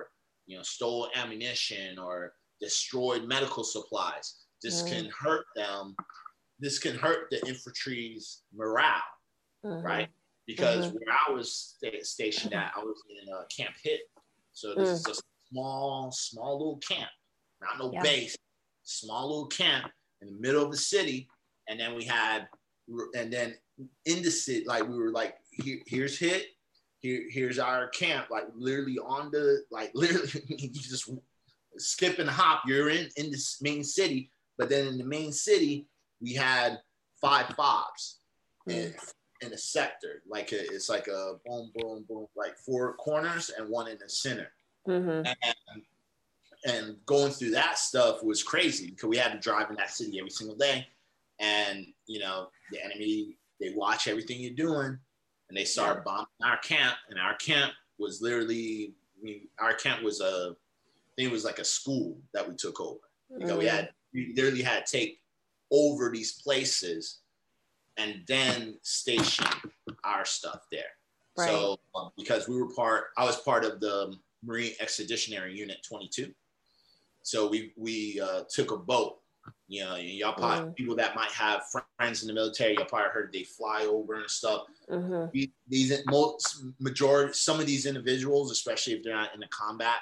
you 0.46 0.56
know 0.58 0.64
stole 0.64 1.10
ammunition 1.16 1.98
or 1.98 2.34
destroyed 2.62 3.24
medical 3.36 3.64
supplies, 3.64 4.26
this 4.64 4.78
Mm. 4.84 4.88
can 4.92 5.06
hurt 5.24 5.46
them. 5.56 5.96
This 6.60 6.78
can 6.80 6.96
hurt 6.96 7.22
the 7.32 7.40
infantry's 7.52 8.44
morale, 8.54 9.12
Mhm. 9.66 9.84
right? 9.84 10.10
Because 10.48 10.86
Mhm. 10.86 10.94
where 10.94 11.18
I 11.28 11.32
was 11.32 11.48
sta- 11.76 12.04
stationed 12.04 12.54
at, 12.54 12.72
I 12.78 12.82
was 12.90 13.00
in 13.18 13.26
uh, 13.34 13.44
Camp 13.58 13.76
Hit. 13.84 14.02
So 14.54 14.74
this 14.76 14.90
is 15.00 15.06
a 15.08 15.16
small, 15.50 16.12
small 16.12 16.54
little 16.60 16.78
camp, 16.78 17.12
not 17.62 17.78
no 17.80 17.92
Yeah. 17.92 18.04
base, 18.04 18.38
small 18.84 19.24
little 19.28 19.48
camp 19.48 19.92
in 20.22 20.28
the 20.32 20.40
middle 20.46 20.64
of 20.64 20.72
the 20.72 20.78
city. 20.78 21.28
And 21.68 21.78
then 21.80 21.92
we 21.96 22.06
had, 22.06 22.48
and 23.16 23.34
then 23.34 23.50
in 24.06 24.22
the 24.24 24.32
city, 24.32 24.64
like 24.66 24.84
we 24.88 24.96
were 24.98 25.12
like, 25.12 25.34
here, 25.52 25.82
here's 25.88 26.18
Hit, 26.18 26.55
here, 27.06 27.24
here's 27.30 27.60
our 27.60 27.88
camp, 27.90 28.30
like 28.32 28.46
literally 28.56 28.98
on 28.98 29.30
the, 29.32 29.64
like 29.72 29.92
literally, 29.96 30.44
you 30.48 30.70
just 30.70 31.10
skip 31.78 32.20
and 32.20 32.30
hop. 32.30 32.64
You're 32.68 32.90
in 32.90 33.10
in 33.18 33.32
this 33.32 33.62
main 33.62 33.84
city, 33.84 34.32
but 34.58 34.70
then 34.70 34.88
in 34.88 34.98
the 34.98 35.04
main 35.04 35.32
city, 35.32 35.88
we 36.22 36.34
had 36.34 36.80
five 37.22 37.48
fobs 37.56 38.20
in, 38.68 38.94
in 39.42 39.54
a 39.54 39.58
sector. 39.58 40.24
Like 40.28 40.52
a, 40.52 40.62
it's 40.74 40.90
like 40.90 41.08
a 41.08 41.34
boom, 41.46 41.72
boom, 41.76 42.06
boom, 42.08 42.28
like 42.36 42.58
four 42.58 42.94
corners 42.96 43.52
and 43.56 43.70
one 43.70 43.88
in 43.88 43.98
the 44.00 44.10
center. 44.10 44.50
Mhm. 44.88 45.28
And, 45.44 45.82
and 46.68 47.06
going 47.06 47.32
through 47.32 47.52
that 47.52 47.78
stuff 47.78 48.24
was 48.24 48.42
crazy 48.42 48.90
because 48.90 49.10
we 49.10 49.18
had 49.18 49.34
to 49.34 49.40
drive 49.40 49.70
in 49.70 49.76
that 49.76 49.92
city 49.92 50.18
every 50.20 50.32
single 50.32 50.58
day. 50.58 50.88
and 51.40 51.86
you 52.08 52.20
know 52.20 52.48
the 52.72 52.82
enemy 52.84 53.38
they 53.60 53.72
watch 53.76 54.08
everything 54.08 54.40
you're 54.42 54.54
doing, 54.68 54.98
and 55.50 55.58
they 55.58 55.66
start 55.66 56.04
bombing 56.04 56.26
our 56.44 56.58
camp. 56.58 56.96
And 57.10 57.20
our 57.20 57.36
camp 57.36 57.74
was 57.98 58.22
literally, 58.22 58.94
I 59.20 59.24
mean, 59.24 59.48
our 59.60 59.74
camp 59.74 60.04
was 60.04 60.22
a, 60.22 60.56
I 60.56 61.12
think 61.16 61.30
it 61.30 61.32
was 61.32 61.46
like 61.46 61.60
a 61.60 61.66
school 61.66 62.18
that 62.34 62.48
we 62.48 62.56
took 62.56 62.82
over. 62.82 63.00
You 63.40 63.48
know, 63.48 63.58
we 63.58 63.66
had 63.66 63.90
we 64.14 64.34
literally 64.36 64.62
had 64.62 64.86
to 64.86 64.92
take 64.92 65.20
over 65.72 66.12
these 66.12 66.42
places 66.42 67.20
and 67.98 68.22
then 68.28 68.78
station 68.82 69.46
our 70.04 70.26
stuff 70.26 70.66
there. 70.72 70.84
Right. 71.38 71.50
So 71.50 71.78
um, 71.96 72.12
because 72.18 72.48
we 72.48 72.58
were 72.58 72.74
part, 72.74 73.06
I 73.18 73.26
was 73.26 73.38
part 73.38 73.66
of 73.66 73.80
the 73.80 74.16
Marine 74.44 74.74
Expeditionary 74.80 75.58
Unit 75.58 75.78
22. 75.88 76.34
So 77.24 77.48
we 77.48 77.74
we 77.76 78.22
uh, 78.22 78.44
took 78.50 78.72
a 78.72 78.78
boat. 78.78 79.20
You 79.68 79.84
know, 79.84 79.96
y'all 79.96 80.34
probably 80.34 80.70
mm. 80.70 80.76
people 80.76 80.96
that 80.96 81.16
might 81.16 81.32
have 81.32 81.64
friends 81.98 82.22
in 82.22 82.28
the 82.28 82.34
military, 82.34 82.76
y'all 82.76 82.86
probably 82.86 83.10
heard 83.12 83.32
they 83.34 83.44
fly 83.44 83.86
over 83.86 84.16
and 84.16 84.30
stuff. 84.30 84.64
Mm-hmm. 84.90 85.40
These 85.68 86.04
most 86.08 86.66
majority, 86.80 87.34
some 87.34 87.60
of 87.60 87.66
these 87.66 87.86
individuals, 87.86 88.52
especially 88.52 88.94
if 88.94 89.04
they're 89.04 89.16
not 89.16 89.34
in 89.36 89.42
a 89.42 89.48
combat 89.48 90.00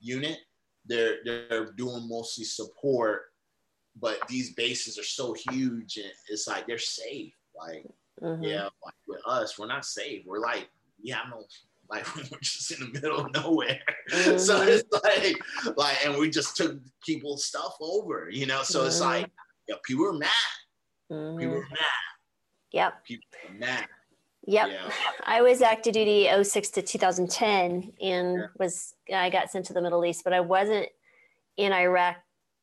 unit, 0.00 0.38
they're 0.86 1.18
they're 1.24 1.72
doing 1.72 2.08
mostly 2.08 2.44
support. 2.44 3.24
But 4.00 4.26
these 4.28 4.54
bases 4.54 4.98
are 4.98 5.04
so 5.04 5.34
huge, 5.34 5.98
and 5.98 6.10
it's 6.30 6.48
like 6.48 6.66
they're 6.66 6.78
safe. 6.78 7.34
Like, 7.54 7.84
mm-hmm. 8.22 8.42
yeah, 8.42 8.68
like 8.82 8.94
with 9.06 9.20
us, 9.26 9.58
we're 9.58 9.66
not 9.66 9.84
safe. 9.84 10.22
We're 10.26 10.40
like, 10.40 10.70
yeah, 11.02 11.20
I'm 11.22 11.30
no 11.30 11.44
like 11.92 12.16
we're 12.16 12.38
just 12.40 12.70
in 12.72 12.80
the 12.80 13.00
middle 13.00 13.20
of 13.20 13.32
nowhere. 13.32 13.80
Mm-hmm. 14.10 14.36
so 14.36 14.60
it's 14.60 14.84
like, 14.92 15.38
like, 15.76 16.04
and 16.04 16.18
we 16.18 16.28
just 16.28 16.56
took 16.56 16.76
people's 17.06 17.46
stuff 17.46 17.76
over, 17.80 18.28
you 18.30 18.44
know. 18.44 18.62
So 18.62 18.80
mm-hmm. 18.80 18.88
it's 18.88 19.00
like, 19.00 19.30
yeah, 19.66 19.76
people 19.84 20.06
are 20.06 20.12
mad. 20.12 20.28
Mm-hmm. 21.10 21.38
People 21.38 21.56
are 21.56 21.60
mad. 21.60 22.02
Yep. 22.72 23.04
People 23.04 23.24
are 23.48 23.58
mad. 23.58 23.86
Yep. 24.46 24.68
Yeah. 24.70 24.90
I 25.24 25.40
was 25.40 25.62
active 25.62 25.94
duty 25.94 26.28
06 26.42 26.68
to 26.70 26.82
2010 26.82 27.92
and 28.02 28.38
yeah. 28.38 28.46
was 28.58 28.94
I 29.14 29.30
got 29.30 29.50
sent 29.50 29.66
to 29.66 29.72
the 29.72 29.80
Middle 29.80 30.04
East, 30.04 30.24
but 30.24 30.32
I 30.32 30.40
wasn't 30.40 30.88
in 31.56 31.72
Iraq 31.72 32.16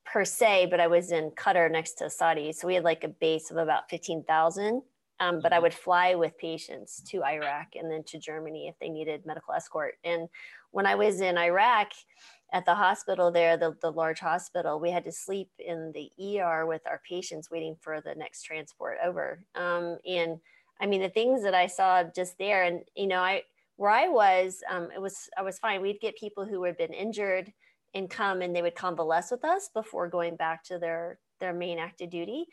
per 0.06 0.26
se, 0.26 0.68
but 0.70 0.80
I 0.80 0.88
was 0.88 1.12
in 1.12 1.32
Qatar 1.32 1.72
next 1.72 1.94
to 1.94 2.10
Saudi. 2.10 2.52
So 2.52 2.68
we 2.68 2.76
had 2.76 2.84
like 2.84 3.04
a 3.04 3.10
base 3.10 3.50
of 3.50 3.58
about 3.58 3.90
15,000. 3.90 4.84
Um, 5.20 5.42
but 5.42 5.52
I 5.52 5.58
mm-hmm. 5.58 5.64
would 5.64 5.74
fly 5.74 6.16
with 6.16 6.38
patients 6.38 7.02
to 7.10 7.24
Iraq 7.24 7.76
and 7.76 7.92
then 7.92 8.04
to 8.06 8.18
Germany 8.18 8.68
if 8.68 8.80
they 8.80 8.90
needed 8.90 9.26
medical 9.26 9.54
escort. 9.54 9.96
And 10.04 10.30
when 10.72 10.86
I 10.86 10.96
was 10.96 11.20
in 11.20 11.38
Iraq 11.38 11.92
at 12.54 12.66
the 12.66 12.76
hospital 12.76 13.32
there, 13.32 13.58
the, 13.58 13.76
the 13.82 13.92
large 13.92 14.20
hospital, 14.20 14.80
we 14.80 14.92
had 14.92 15.04
to 15.06 15.12
sleep 15.12 15.50
in 15.60 15.92
the 15.94 16.40
ER 16.40 16.66
with 16.66 16.82
our 16.88 17.02
patients 17.08 17.52
waiting 17.52 17.76
for 17.82 18.02
the 18.02 18.16
next 18.16 18.44
transport 18.44 18.98
over. 19.04 19.44
Um, 19.56 19.98
and 20.08 20.40
I 20.82 20.86
mean, 20.86 21.02
the 21.02 21.10
things 21.10 21.44
that 21.44 21.54
I 21.54 21.68
saw 21.68 22.04
just 22.04 22.38
there, 22.38 22.64
and 22.64 22.84
you 22.96 23.08
know, 23.08 23.20
I 23.20 23.44
where 23.76 23.92
I 23.92 24.08
was, 24.08 24.62
um, 24.70 24.90
it 24.94 25.02
was 25.02 25.30
I 25.38 25.42
was 25.42 25.60
fine. 25.60 25.82
We'd 25.82 26.02
get 26.02 26.18
people 26.18 26.46
who 26.46 26.64
had 26.64 26.78
been 26.78 26.94
injured 26.94 27.52
and 27.94 28.10
come, 28.10 28.42
and 28.42 28.56
they 28.56 28.62
would 28.62 28.76
convalesce 28.76 29.32
with 29.32 29.44
us 29.44 29.70
before 29.74 30.08
going 30.08 30.36
back 30.36 30.64
to 30.66 30.78
their 30.78 31.20
their 31.40 31.54
main 31.54 31.80
active 31.80 32.10
duty. 32.10 32.46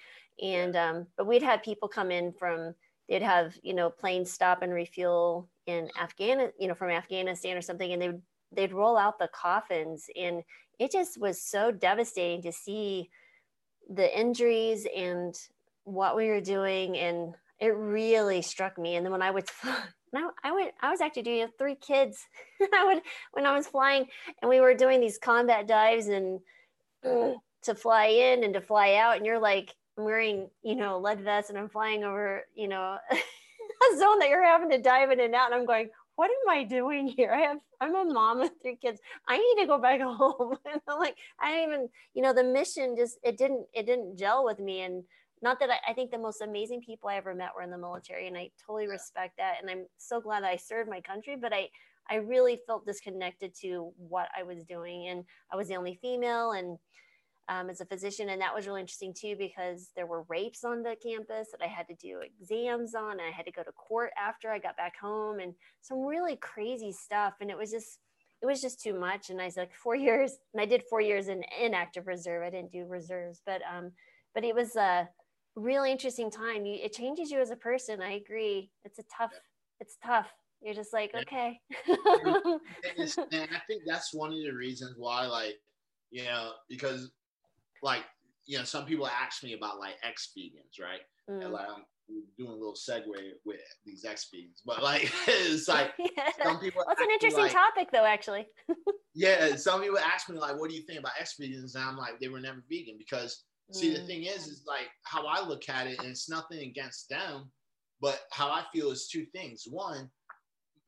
And 0.42 0.76
um, 0.76 1.06
but 1.16 1.26
we'd 1.26 1.42
have 1.42 1.62
people 1.62 1.88
come 1.88 2.10
in 2.10 2.32
from 2.32 2.74
they'd 3.08 3.22
have 3.22 3.56
you 3.62 3.74
know 3.74 3.90
planes 3.90 4.30
stop 4.30 4.62
and 4.62 4.72
refuel 4.72 5.48
in 5.66 5.88
afghanistan 6.00 6.52
you 6.58 6.66
know 6.68 6.74
from 6.74 6.90
afghanistan 6.90 7.56
or 7.56 7.62
something 7.62 7.92
and 7.92 8.02
they 8.02 8.08
would 8.08 8.22
they'd 8.52 8.72
roll 8.72 8.96
out 8.96 9.18
the 9.18 9.28
coffins. 9.28 10.06
And 10.16 10.42
it 10.78 10.92
just 10.92 11.20
was 11.20 11.40
so 11.40 11.70
devastating 11.70 12.42
to 12.42 12.52
see 12.52 13.10
the 13.88 14.18
injuries 14.18 14.86
and 14.94 15.34
what 15.84 16.16
we 16.16 16.28
were 16.28 16.40
doing. 16.40 16.96
And 16.96 17.34
it 17.60 17.68
really 17.68 18.42
struck 18.42 18.78
me. 18.78 18.96
And 18.96 19.04
then 19.04 19.12
when 19.12 19.22
i 19.22 19.30
would 19.30 19.48
I, 20.14 20.28
I 20.44 20.52
went 20.52 20.72
i 20.80 20.90
was 20.90 21.00
actually 21.00 21.22
doing 21.22 21.48
three 21.58 21.76
kids. 21.76 22.18
I 22.74 22.84
would 22.84 23.02
when 23.32 23.46
i 23.46 23.56
was 23.56 23.66
flying 23.66 24.06
and 24.40 24.48
we 24.48 24.60
were 24.60 24.74
doing 24.74 25.00
these 25.00 25.18
combat 25.18 25.66
dives 25.66 26.08
and 26.08 26.40
to 27.66 27.74
fly 27.74 28.06
in 28.06 28.44
and 28.44 28.54
to 28.54 28.60
fly 28.60 28.94
out 28.94 29.16
and 29.16 29.26
you're 29.26 29.40
like 29.40 29.74
I'm 29.98 30.04
wearing, 30.04 30.50
you 30.62 30.76
know, 30.76 30.98
lead 30.98 31.22
vest 31.22 31.50
and 31.50 31.58
I'm 31.58 31.68
flying 31.68 32.04
over, 32.04 32.42
you 32.54 32.68
know, 32.68 32.98
a 33.10 33.98
zone 33.98 34.18
that 34.18 34.28
you're 34.28 34.44
having 34.44 34.70
to 34.70 34.80
dive 34.80 35.10
in 35.10 35.20
and 35.20 35.34
out. 35.34 35.52
And 35.52 35.54
I'm 35.54 35.66
going, 35.66 35.88
what 36.16 36.30
am 36.30 36.48
I 36.50 36.64
doing 36.64 37.08
here? 37.08 37.32
I 37.32 37.40
have, 37.40 37.58
I'm 37.80 37.94
a 37.94 38.04
mom 38.04 38.40
with 38.40 38.52
three 38.62 38.76
kids. 38.76 39.00
I 39.28 39.38
need 39.38 39.62
to 39.62 39.66
go 39.66 39.78
back 39.78 40.00
home. 40.02 40.56
and 40.70 40.80
I'm 40.86 40.98
like, 40.98 41.16
I 41.40 41.52
didn't 41.52 41.68
even, 41.68 41.88
you 42.14 42.22
know, 42.22 42.34
the 42.34 42.44
mission 42.44 42.94
just, 42.96 43.18
it 43.22 43.38
didn't, 43.38 43.66
it 43.74 43.86
didn't 43.86 44.18
gel 44.18 44.44
with 44.44 44.58
me. 44.58 44.82
And 44.82 45.04
not 45.42 45.60
that 45.60 45.70
I, 45.70 45.90
I 45.90 45.94
think 45.94 46.10
the 46.10 46.18
most 46.18 46.42
amazing 46.42 46.82
people 46.82 47.08
I 47.08 47.16
ever 47.16 47.34
met 47.34 47.50
were 47.54 47.62
in 47.62 47.70
the 47.70 47.78
military. 47.78 48.26
And 48.26 48.36
I 48.36 48.50
totally 48.66 48.88
respect 48.88 49.38
that. 49.38 49.56
And 49.60 49.70
I'm 49.70 49.86
so 49.96 50.20
glad 50.20 50.44
I 50.44 50.56
served 50.56 50.90
my 50.90 51.00
country, 51.00 51.36
but 51.40 51.54
I, 51.54 51.68
I 52.08 52.16
really 52.16 52.60
felt 52.66 52.86
disconnected 52.86 53.54
to 53.62 53.92
what 53.96 54.28
I 54.38 54.42
was 54.42 54.62
doing. 54.64 55.08
And 55.08 55.24
I 55.50 55.56
was 55.56 55.68
the 55.68 55.76
only 55.76 55.98
female 56.02 56.52
and, 56.52 56.78
um, 57.48 57.70
as 57.70 57.80
a 57.80 57.86
physician. 57.86 58.30
And 58.30 58.40
that 58.40 58.54
was 58.54 58.66
really 58.66 58.80
interesting 58.80 59.14
too, 59.14 59.36
because 59.38 59.90
there 59.94 60.06
were 60.06 60.24
rapes 60.28 60.64
on 60.64 60.82
the 60.82 60.96
campus 61.02 61.48
that 61.52 61.62
I 61.62 61.68
had 61.68 61.86
to 61.88 61.94
do 61.94 62.20
exams 62.20 62.94
on. 62.94 63.20
I 63.20 63.30
had 63.30 63.46
to 63.46 63.52
go 63.52 63.62
to 63.62 63.72
court 63.72 64.12
after 64.18 64.50
I 64.50 64.58
got 64.58 64.76
back 64.76 64.98
home 64.98 65.38
and 65.38 65.54
some 65.82 66.04
really 66.04 66.36
crazy 66.36 66.92
stuff. 66.92 67.34
And 67.40 67.50
it 67.50 67.56
was 67.56 67.70
just, 67.70 67.98
it 68.42 68.46
was 68.46 68.60
just 68.60 68.80
too 68.80 68.98
much. 68.98 69.30
And 69.30 69.40
I 69.40 69.46
was 69.46 69.56
like 69.56 69.74
four 69.74 69.94
years 69.96 70.38
and 70.52 70.60
I 70.60 70.66
did 70.66 70.82
four 70.90 71.00
years 71.00 71.28
in 71.28 71.42
inactive 71.60 72.06
reserve. 72.06 72.42
I 72.42 72.50
didn't 72.50 72.72
do 72.72 72.84
reserves, 72.86 73.40
but, 73.46 73.62
um, 73.72 73.92
but 74.34 74.44
it 74.44 74.54
was 74.54 74.76
a 74.76 75.08
really 75.54 75.92
interesting 75.92 76.30
time. 76.30 76.66
You, 76.66 76.78
it 76.82 76.92
changes 76.92 77.30
you 77.30 77.40
as 77.40 77.50
a 77.50 77.56
person. 77.56 78.02
I 78.02 78.12
agree. 78.14 78.70
It's 78.84 78.98
a 78.98 79.04
tough, 79.16 79.32
it's 79.80 79.96
tough. 80.04 80.28
You're 80.62 80.74
just 80.74 80.92
like, 80.92 81.14
okay. 81.14 81.60
and, 81.86 83.14
and 83.32 83.48
I 83.52 83.60
think 83.68 83.82
that's 83.86 84.12
one 84.12 84.32
of 84.32 84.38
the 84.38 84.50
reasons 84.50 84.94
why, 84.96 85.26
like, 85.26 85.56
you 86.10 86.24
know, 86.24 86.52
because 86.68 87.10
like 87.82 88.04
you 88.46 88.58
know 88.58 88.64
some 88.64 88.86
people 88.86 89.06
ask 89.06 89.42
me 89.42 89.54
about 89.54 89.78
like 89.78 89.94
ex 90.02 90.30
vegans, 90.36 90.80
right? 90.80 91.00
Mm. 91.30 91.44
And 91.44 91.52
like 91.52 91.66
I'm 91.68 91.84
doing 92.38 92.50
a 92.50 92.54
little 92.54 92.74
segue 92.74 93.04
with 93.44 93.60
these 93.84 94.04
ex 94.04 94.28
vegans, 94.34 94.60
but 94.64 94.82
like 94.82 95.12
it's 95.26 95.68
like 95.68 95.92
yeah. 95.98 96.30
some 96.42 96.58
people. 96.60 96.84
It's 96.88 97.00
an 97.00 97.10
interesting 97.10 97.44
like, 97.44 97.52
topic 97.52 97.88
though, 97.92 98.04
actually. 98.04 98.46
yeah, 99.14 99.56
some 99.56 99.82
people 99.82 99.98
ask 99.98 100.28
me 100.28 100.38
like, 100.38 100.58
"What 100.58 100.70
do 100.70 100.76
you 100.76 100.82
think 100.82 101.00
about 101.00 101.12
ex 101.18 101.34
vegans?" 101.40 101.74
And 101.74 101.84
I'm 101.84 101.96
like, 101.96 102.20
they 102.20 102.28
were 102.28 102.40
never 102.40 102.62
vegan 102.70 102.96
because 102.98 103.44
see 103.72 103.92
the 103.92 104.00
mm. 104.00 104.06
thing 104.06 104.22
is, 104.24 104.46
is 104.46 104.62
like 104.66 104.88
how 105.02 105.26
I 105.26 105.46
look 105.46 105.68
at 105.68 105.86
it, 105.86 105.98
and 105.98 106.08
it's 106.08 106.30
nothing 106.30 106.60
against 106.60 107.08
them, 107.08 107.50
but 108.00 108.20
how 108.30 108.48
I 108.48 108.62
feel 108.72 108.90
is 108.90 109.08
two 109.08 109.26
things. 109.26 109.64
One, 109.68 110.08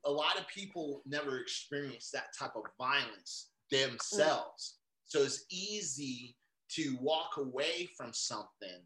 a 0.04 0.10
lot 0.10 0.38
of 0.38 0.46
people 0.46 1.02
never 1.06 1.38
experience 1.38 2.10
that 2.12 2.26
type 2.38 2.52
of 2.54 2.62
violence 2.78 3.50
themselves. 3.70 4.76
Mm. 4.76 5.10
So 5.10 5.22
it's 5.22 5.44
easy 5.50 6.36
to 6.70 6.96
walk 7.00 7.36
away 7.36 7.88
from 7.96 8.12
something 8.12 8.82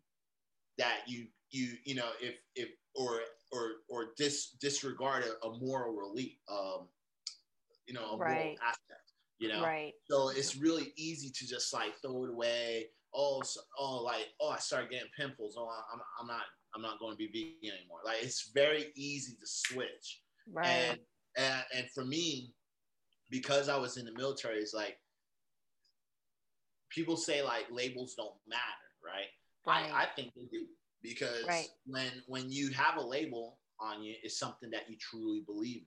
that 0.78 1.00
you 1.06 1.26
you 1.50 1.74
you 1.84 1.94
know 1.94 2.10
if 2.20 2.36
if 2.56 2.68
or 2.94 3.20
or 3.52 3.70
or 3.88 4.12
dis, 4.16 4.56
disregard 4.60 5.24
a, 5.24 5.46
a 5.46 5.58
moral 5.58 5.94
relief 5.94 6.36
um 6.50 6.88
you 7.86 7.94
know 7.94 8.12
a 8.12 8.16
right. 8.16 8.34
moral 8.34 8.56
aspect 8.66 9.12
you 9.42 9.48
know? 9.48 9.60
Right. 9.60 9.92
So 10.08 10.28
it's 10.28 10.56
really 10.56 10.92
easy 10.96 11.28
to 11.28 11.46
just 11.46 11.74
like 11.74 11.94
throw 12.00 12.24
it 12.24 12.30
away. 12.30 12.86
Oh 13.12 13.42
so, 13.42 13.60
oh 13.76 14.02
like 14.02 14.28
oh 14.40 14.50
i 14.50 14.58
started 14.58 14.90
getting 14.90 15.08
pimples. 15.18 15.56
Oh 15.58 15.68
i'm, 15.92 16.00
I'm 16.20 16.26
not 16.28 16.42
i'm 16.74 16.80
not 16.80 16.98
going 17.00 17.12
to 17.12 17.18
be 17.18 17.26
vegan 17.26 17.76
anymore. 17.76 17.98
Like 18.06 18.22
it's 18.22 18.52
very 18.54 18.86
easy 18.94 19.32
to 19.32 19.46
switch. 19.46 20.22
Right. 20.50 20.68
And 20.68 20.98
and, 21.36 21.64
and 21.76 21.90
for 21.90 22.04
me 22.04 22.54
because 23.30 23.70
i 23.70 23.76
was 23.76 23.96
in 23.96 24.04
the 24.04 24.12
military 24.12 24.58
it's 24.58 24.74
like 24.74 24.98
people 26.94 27.16
say 27.16 27.42
like 27.42 27.66
labels 27.70 28.14
don't 28.14 28.34
matter, 28.46 28.60
right? 29.04 29.30
right. 29.66 29.92
I, 29.92 30.02
I 30.02 30.06
think 30.14 30.32
they 30.34 30.46
do 30.50 30.66
because 31.02 31.44
right. 31.46 31.68
when 31.86 32.10
when 32.26 32.50
you 32.50 32.70
have 32.70 32.96
a 32.96 33.06
label 33.06 33.58
on 33.80 34.02
you, 34.02 34.14
it's 34.22 34.38
something 34.38 34.70
that 34.70 34.88
you 34.88 34.96
truly 34.98 35.42
believe 35.46 35.82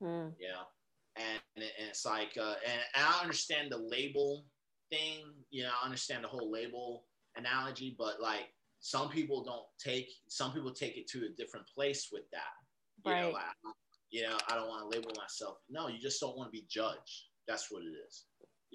in. 0.00 0.06
Mm. 0.06 0.32
Yeah, 0.38 0.62
and, 1.16 1.40
and 1.56 1.64
it's 1.88 2.04
like, 2.04 2.36
uh, 2.38 2.54
and, 2.64 2.80
and 2.94 3.04
I 3.04 3.20
understand 3.22 3.70
the 3.70 3.78
label 3.78 4.44
thing. 4.90 5.24
You 5.50 5.64
know, 5.64 5.70
I 5.80 5.84
understand 5.84 6.24
the 6.24 6.28
whole 6.28 6.50
label 6.50 7.04
analogy, 7.36 7.94
but 7.98 8.20
like 8.20 8.52
some 8.80 9.08
people 9.08 9.42
don't 9.42 9.64
take 9.78 10.08
some 10.28 10.52
people 10.52 10.72
take 10.72 10.96
it 10.96 11.08
to 11.08 11.26
a 11.26 11.36
different 11.36 11.66
place 11.74 12.08
with 12.12 12.24
that. 12.32 12.40
You 13.04 13.12
right. 13.12 13.22
know, 13.22 13.30
like, 13.30 13.44
you 14.10 14.22
know, 14.22 14.36
I 14.48 14.54
don't 14.54 14.68
want 14.68 14.82
to 14.82 14.98
label 14.98 15.12
myself. 15.16 15.58
No, 15.68 15.88
you 15.88 15.98
just 15.98 16.20
don't 16.20 16.36
want 16.36 16.48
to 16.48 16.52
be 16.52 16.66
judged. 16.68 17.24
That's 17.46 17.70
what 17.70 17.82
it 17.82 17.94
is. 18.06 18.24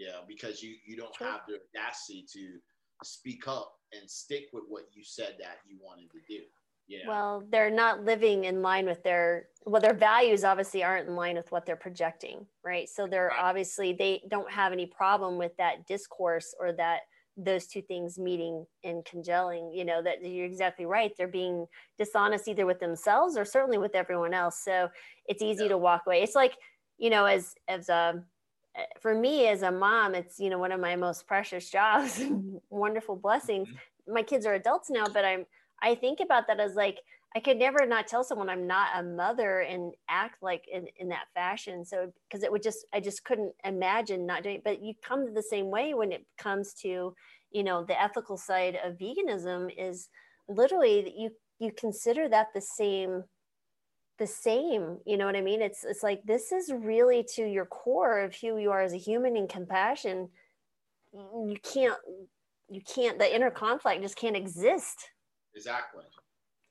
Yeah, 0.02 0.22
because 0.28 0.64
you 0.64 0.76
you 0.86 0.98
don't 0.98 1.16
have 1.18 1.42
the 1.48 1.60
audacity 1.80 2.26
to 2.34 2.58
speak 3.04 3.48
up 3.48 3.74
and 3.94 4.10
stick 4.10 4.46
with 4.52 4.64
what 4.68 4.86
you 4.94 5.04
said 5.04 5.36
that 5.40 5.58
you 5.68 5.78
wanted 5.80 6.10
to 6.12 6.20
do. 6.28 6.42
Yeah. 6.88 7.08
Well, 7.08 7.44
they're 7.52 7.70
not 7.70 8.04
living 8.04 8.46
in 8.46 8.62
line 8.62 8.86
with 8.86 9.04
their 9.04 9.48
well, 9.66 9.82
their 9.82 9.94
values 9.94 10.44
obviously 10.44 10.84
aren't 10.84 11.08
in 11.08 11.16
line 11.16 11.36
with 11.36 11.52
what 11.52 11.66
they're 11.66 11.76
projecting, 11.76 12.48
right? 12.66 12.90
So 12.90 13.06
they're 13.06 13.28
right. 13.28 13.40
obviously 13.40 13.94
they 13.94 14.24
don't 14.30 14.52
have 14.52 14.74
any 14.74 14.88
problem 14.88 15.38
with 15.38 15.56
that 15.58 15.86
discourse 15.86 16.56
or 16.60 16.74
that 16.74 17.02
those 17.38 17.68
two 17.68 17.82
things 17.82 18.20
meeting 18.20 18.66
and 18.84 19.06
congealing 19.06 19.72
you 19.74 19.86
know 19.86 20.04
that 20.04 20.18
you're 20.22 20.46
exactly 20.46 20.86
right 20.86 21.14
they're 21.18 21.30
being 21.30 21.66
dishonest 21.98 22.46
either 22.50 22.66
with 22.66 22.80
themselves 22.82 23.38
or 23.38 23.46
certainly 23.46 23.78
with 23.78 23.96
everyone 23.96 24.34
else 24.34 24.62
so 24.66 24.90
it's 25.28 25.42
easy 25.42 25.64
yeah. 25.64 25.70
to 25.70 25.78
walk 25.78 26.02
away 26.06 26.22
it's 26.22 26.36
like 26.36 26.58
you 26.98 27.10
know 27.10 27.24
as 27.24 27.56
as 27.70 27.88
a 27.88 28.22
for 29.00 29.14
me 29.14 29.48
as 29.48 29.62
a 29.64 29.72
mom 29.72 30.16
it's 30.16 30.40
you 30.40 30.50
know 30.50 30.60
one 30.60 30.72
of 30.72 30.80
my 30.80 30.96
most 30.96 31.28
precious 31.28 31.70
jobs 31.70 32.22
wonderful 32.70 33.16
blessings 33.16 33.68
mm-hmm. 33.68 34.14
my 34.14 34.24
kids 34.24 34.46
are 34.46 34.54
adults 34.54 34.90
now 34.90 35.06
but 35.14 35.26
i'm 35.26 35.46
i 35.82 35.94
think 35.94 36.20
about 36.20 36.48
that 36.48 36.60
as 36.60 36.76
like 36.76 37.00
I 37.36 37.40
could 37.40 37.58
never 37.58 37.86
not 37.86 38.08
tell 38.08 38.24
someone 38.24 38.50
I'm 38.50 38.68
not 38.68 38.90
a 38.96 39.04
mother 39.04 39.62
and 39.62 39.94
act 40.10 40.44
like 40.44 40.66
in, 40.72 40.88
in 40.98 41.10
that 41.10 41.28
fashion. 41.34 41.86
So, 41.86 42.12
because 42.28 42.44
it 42.44 42.52
would 42.52 42.64
just, 42.64 42.86
I 42.94 43.00
just 43.00 43.24
couldn't 43.24 43.54
imagine 43.64 44.26
not 44.26 44.44
doing 44.44 44.58
it. 44.58 44.64
But 44.66 44.84
you 44.84 44.94
come 45.02 45.26
to 45.26 45.32
the 45.32 45.42
same 45.42 45.72
way 45.72 45.94
when 45.94 46.12
it 46.12 46.26
comes 46.38 46.74
to, 46.82 47.16
you 47.52 47.64
know, 47.64 47.86
the 47.86 48.00
ethical 48.02 48.38
side 48.38 48.78
of 48.84 48.98
veganism 48.98 49.72
is 49.78 50.10
literally 50.50 51.04
that 51.04 51.16
you, 51.18 51.30
you 51.60 51.72
consider 51.72 52.28
that 52.28 52.48
the 52.54 52.62
same, 52.62 53.24
the 54.22 54.28
same, 54.28 55.00
you 55.04 55.18
know 55.18 55.26
what 55.26 55.36
I 55.36 55.42
mean? 55.42 55.64
It's, 55.64 55.84
it's 55.84 56.04
like, 56.04 56.22
this 56.24 56.52
is 56.52 56.72
really 56.72 57.26
to 57.36 57.44
your 57.44 57.66
core 57.66 58.20
of 58.20 58.36
who 58.36 58.60
you 58.60 58.70
are 58.70 58.82
as 58.82 58.94
a 58.94 58.98
human 58.98 59.36
in 59.36 59.48
compassion. 59.48 60.30
You 61.12 61.58
can't, 61.64 61.98
you 62.70 62.82
can't, 62.82 63.18
the 63.18 63.36
inner 63.36 63.50
conflict 63.50 64.04
just 64.04 64.16
can't 64.16 64.38
exist. 64.38 65.10
Exactly. 65.56 66.04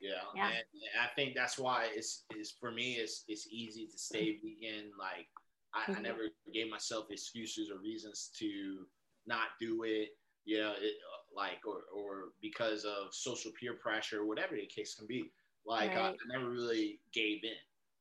Yeah, 0.01 0.13
yeah. 0.35 0.47
And, 0.47 0.55
I 1.03 1.09
think 1.15 1.35
that's 1.35 1.59
why 1.59 1.89
it's 1.95 2.25
is 2.35 2.55
for 2.59 2.71
me 2.73 2.95
it's 2.95 3.25
it's 3.29 3.47
easy 3.51 3.87
to 3.87 3.99
stay 3.99 4.39
vegan. 4.43 4.91
Like 4.99 5.29
I, 5.75 5.83
mm-hmm. 5.83 5.99
I, 5.99 6.03
never 6.03 6.23
gave 6.55 6.71
myself 6.71 7.07
excuses 7.11 7.71
or 7.71 7.79
reasons 7.81 8.31
to 8.39 8.87
not 9.27 9.49
do 9.61 9.83
it. 9.85 10.09
You 10.47 10.61
know, 10.61 10.73
it, 10.81 10.95
like 11.37 11.61
or 11.67 11.83
or 11.95 12.33
because 12.41 12.85
of 12.85 13.13
social 13.13 13.53
peer 13.61 13.75
pressure, 13.75 14.25
whatever 14.25 14.57
the 14.57 14.67
case 14.67 14.95
can 14.95 15.07
be. 15.07 15.31
Like 15.67 15.91
right. 15.91 15.99
I, 15.99 16.09
I, 16.09 16.39
never 16.39 16.51
really 16.51 17.01
gave 17.13 17.45
in. 17.45 17.51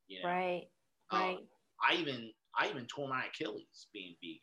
You 0.07 0.23
know? 0.23 0.29
Right. 0.29 0.63
Um, 1.11 1.21
right. 1.21 1.37
I 1.87 1.95
even 1.95 2.31
I 2.57 2.69
even 2.69 2.85
tore 2.85 3.07
my 3.07 3.25
Achilles 3.25 3.87
being 3.93 4.15
vegan. 4.21 4.39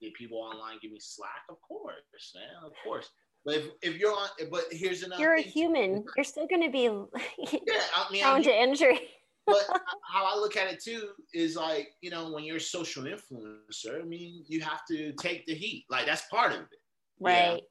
Did 0.00 0.14
people 0.14 0.38
online 0.38 0.78
give 0.80 0.92
me 0.92 0.98
slack? 1.00 1.44
Of 1.48 1.60
course, 1.60 2.34
man. 2.34 2.64
Of 2.64 2.72
course. 2.82 3.10
But 3.44 3.56
if, 3.56 3.64
if 3.82 3.96
you're 3.96 4.12
on, 4.12 4.28
but 4.50 4.64
here's 4.70 5.02
another. 5.02 5.22
You're 5.22 5.34
a 5.34 5.42
human. 5.42 6.04
You're 6.16 6.24
still 6.24 6.46
going 6.46 6.62
to 6.62 6.70
be 6.70 6.82
yeah, 6.82 7.80
I 7.96 8.12
mean, 8.12 8.22
prone 8.22 8.42
to 8.42 8.62
injury. 8.62 9.00
but 9.46 9.64
how 10.12 10.26
I 10.26 10.38
look 10.38 10.56
at 10.56 10.70
it 10.70 10.82
too 10.82 11.10
is 11.32 11.56
like 11.56 11.88
you 12.02 12.10
know 12.10 12.30
when 12.30 12.44
you're 12.44 12.56
a 12.56 12.60
social 12.60 13.04
influencer, 13.04 14.00
I 14.00 14.04
mean 14.04 14.44
you 14.46 14.60
have 14.60 14.84
to 14.88 15.12
take 15.14 15.46
the 15.46 15.54
heat. 15.54 15.86
Like 15.88 16.06
that's 16.06 16.22
part 16.26 16.52
of 16.52 16.60
it. 16.60 16.78
Right. 17.18 17.62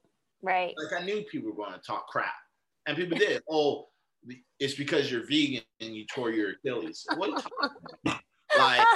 Right. 0.42 0.74
Like 0.78 1.02
I 1.02 1.06
knew 1.06 1.24
people 1.24 1.52
were 1.52 1.56
going 1.56 1.74
to 1.74 1.80
talk 1.80 2.08
crap, 2.08 2.34
and 2.88 2.98
people 2.98 3.18
did. 3.18 3.42
oh, 3.50 3.88
it's 4.60 4.76
because 4.76 5.12
you're 5.12 5.26
vegan 5.28 5.64
and 5.80 5.96
you 5.96 6.06
tore 6.06 6.32
your 6.32 6.52
Achilles. 6.52 7.06
What? 7.16 7.46
like 8.58 8.88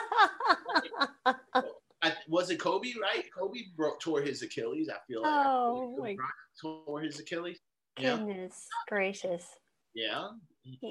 I, 2.01 2.13
was 2.27 2.49
it 2.49 2.59
Kobe? 2.59 2.93
Right? 3.01 3.23
Kobe 3.37 3.59
broke 3.75 3.99
tore 3.99 4.21
his 4.21 4.41
Achilles. 4.41 4.89
I 4.89 4.97
feel 5.07 5.21
like 5.23 5.45
oh 5.47 6.85
tore 6.85 7.01
his 7.01 7.19
Achilles. 7.19 7.59
Goodness 7.95 8.67
gracious. 8.87 9.45
Yeah, 9.93 10.29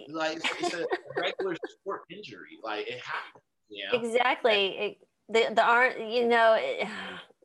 like 0.08 0.38
it's, 0.60 0.74
a 0.74 0.86
regular 1.16 1.56
sport 1.80 2.02
injury. 2.10 2.58
Like 2.62 2.86
it 2.86 3.00
happens. 3.00 3.44
Yeah. 3.68 3.96
Exactly. 3.98 4.66
It, 4.78 4.98
the 5.28 5.52
the 5.54 5.62
aren't 5.62 6.10
you 6.10 6.26
know. 6.28 6.58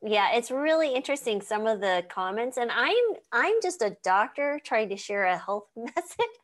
Yeah 0.00 0.28
it's 0.34 0.52
really 0.52 0.94
interesting 0.94 1.40
some 1.40 1.66
of 1.66 1.80
the 1.80 2.04
comments 2.08 2.56
and 2.56 2.70
i'm 2.70 2.94
i'm 3.32 3.54
just 3.60 3.82
a 3.82 3.96
doctor 4.04 4.60
trying 4.62 4.88
to 4.90 4.96
share 4.96 5.24
a 5.24 5.36
health 5.36 5.64
message 5.76 6.36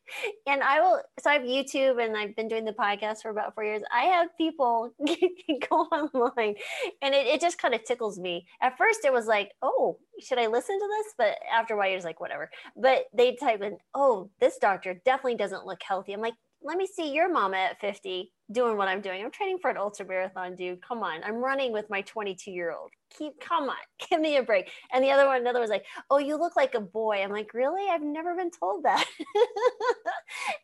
and 0.45 0.61
i 0.61 0.81
will 0.81 1.01
so 1.21 1.29
i 1.29 1.33
have 1.35 1.43
youtube 1.43 2.03
and 2.03 2.17
i've 2.17 2.35
been 2.35 2.49
doing 2.49 2.65
the 2.65 2.73
podcast 2.73 3.21
for 3.21 3.29
about 3.29 3.55
four 3.55 3.63
years. 3.63 3.81
I 3.93 4.03
have 4.07 4.27
people 4.37 4.91
go 5.69 5.77
online 5.83 6.55
and 7.01 7.15
it, 7.15 7.27
it 7.27 7.39
just 7.39 7.57
kind 7.57 7.73
of 7.73 7.85
tickles 7.85 8.19
me. 8.19 8.45
At 8.61 8.77
first 8.77 9.05
it 9.05 9.13
was 9.13 9.25
like 9.25 9.51
oh 9.61 9.99
should 10.19 10.37
i 10.37 10.47
listen 10.47 10.77
to 10.77 10.87
this? 10.97 11.13
But 11.17 11.37
after 11.49 11.75
a 11.75 11.77
while 11.77 11.89
you're 11.89 12.01
like 12.01 12.19
whatever. 12.19 12.49
But 12.75 13.05
they 13.13 13.35
type 13.35 13.61
in 13.61 13.77
oh 13.93 14.29
this 14.41 14.57
doctor 14.57 15.01
definitely 15.05 15.35
doesn't 15.35 15.65
look 15.65 15.79
healthy. 15.81 16.11
I'm 16.11 16.19
like 16.19 16.33
let 16.65 16.77
me 16.77 16.87
see 16.87 17.13
your 17.13 17.31
mama 17.31 17.57
at 17.57 17.79
50 17.79 18.33
doing 18.51 18.75
what 18.75 18.87
I'm 18.87 18.99
doing. 18.99 19.23
I'm 19.23 19.29
training 19.29 19.59
for 19.59 19.69
an 19.69 19.77
ultra 19.77 20.03
marathon, 20.03 20.55
dude. 20.55 20.81
Come 20.81 21.03
on. 21.03 21.23
I'm 21.23 21.35
running 21.35 21.71
with 21.71 21.91
my 21.91 22.01
22 22.01 22.49
year 22.49 22.73
old. 22.73 22.89
Keep, 23.15 23.39
come 23.39 23.69
on, 23.69 23.75
give 24.09 24.19
me 24.19 24.37
a 24.37 24.43
break. 24.43 24.71
And 24.91 25.03
the 25.03 25.11
other 25.11 25.27
one, 25.27 25.41
another 25.41 25.59
was 25.59 25.69
like, 25.69 25.85
oh, 26.09 26.17
you 26.17 26.37
look 26.37 26.55
like 26.55 26.73
a 26.73 26.81
boy. 26.81 27.21
I'm 27.21 27.31
like, 27.31 27.53
really? 27.53 27.87
I've 27.89 28.01
never 28.01 28.35
been 28.35 28.49
told 28.49 28.83
that. 28.83 29.05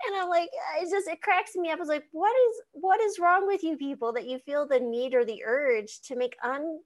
and 0.08 0.16
I'm 0.16 0.28
like, 0.28 0.50
uh, 0.50 0.84
it 0.84 0.90
just, 0.90 1.08
it 1.08 1.22
cracks 1.22 1.56
me 1.56 1.70
up. 1.70 1.78
I 1.78 1.80
was 1.80 1.88
like, 1.88 2.06
what 2.12 2.34
is, 2.34 2.62
what 2.72 3.00
is 3.00 3.20
wrong 3.20 3.46
with 3.46 3.64
you 3.64 3.78
people 3.78 4.12
that 4.14 4.28
you 4.28 4.40
feel 4.40 4.68
the 4.68 4.80
need 4.80 5.14
or 5.14 5.24
the 5.24 5.44
urge 5.46 6.02
to 6.06 6.16
make 6.16 6.36
un, 6.44 6.80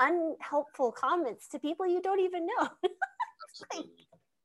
unhelpful 0.00 0.90
comments 0.90 1.46
to 1.48 1.60
people 1.60 1.86
you 1.86 2.02
don't 2.02 2.20
even 2.20 2.46
know? 2.46 2.68
like, 3.76 3.86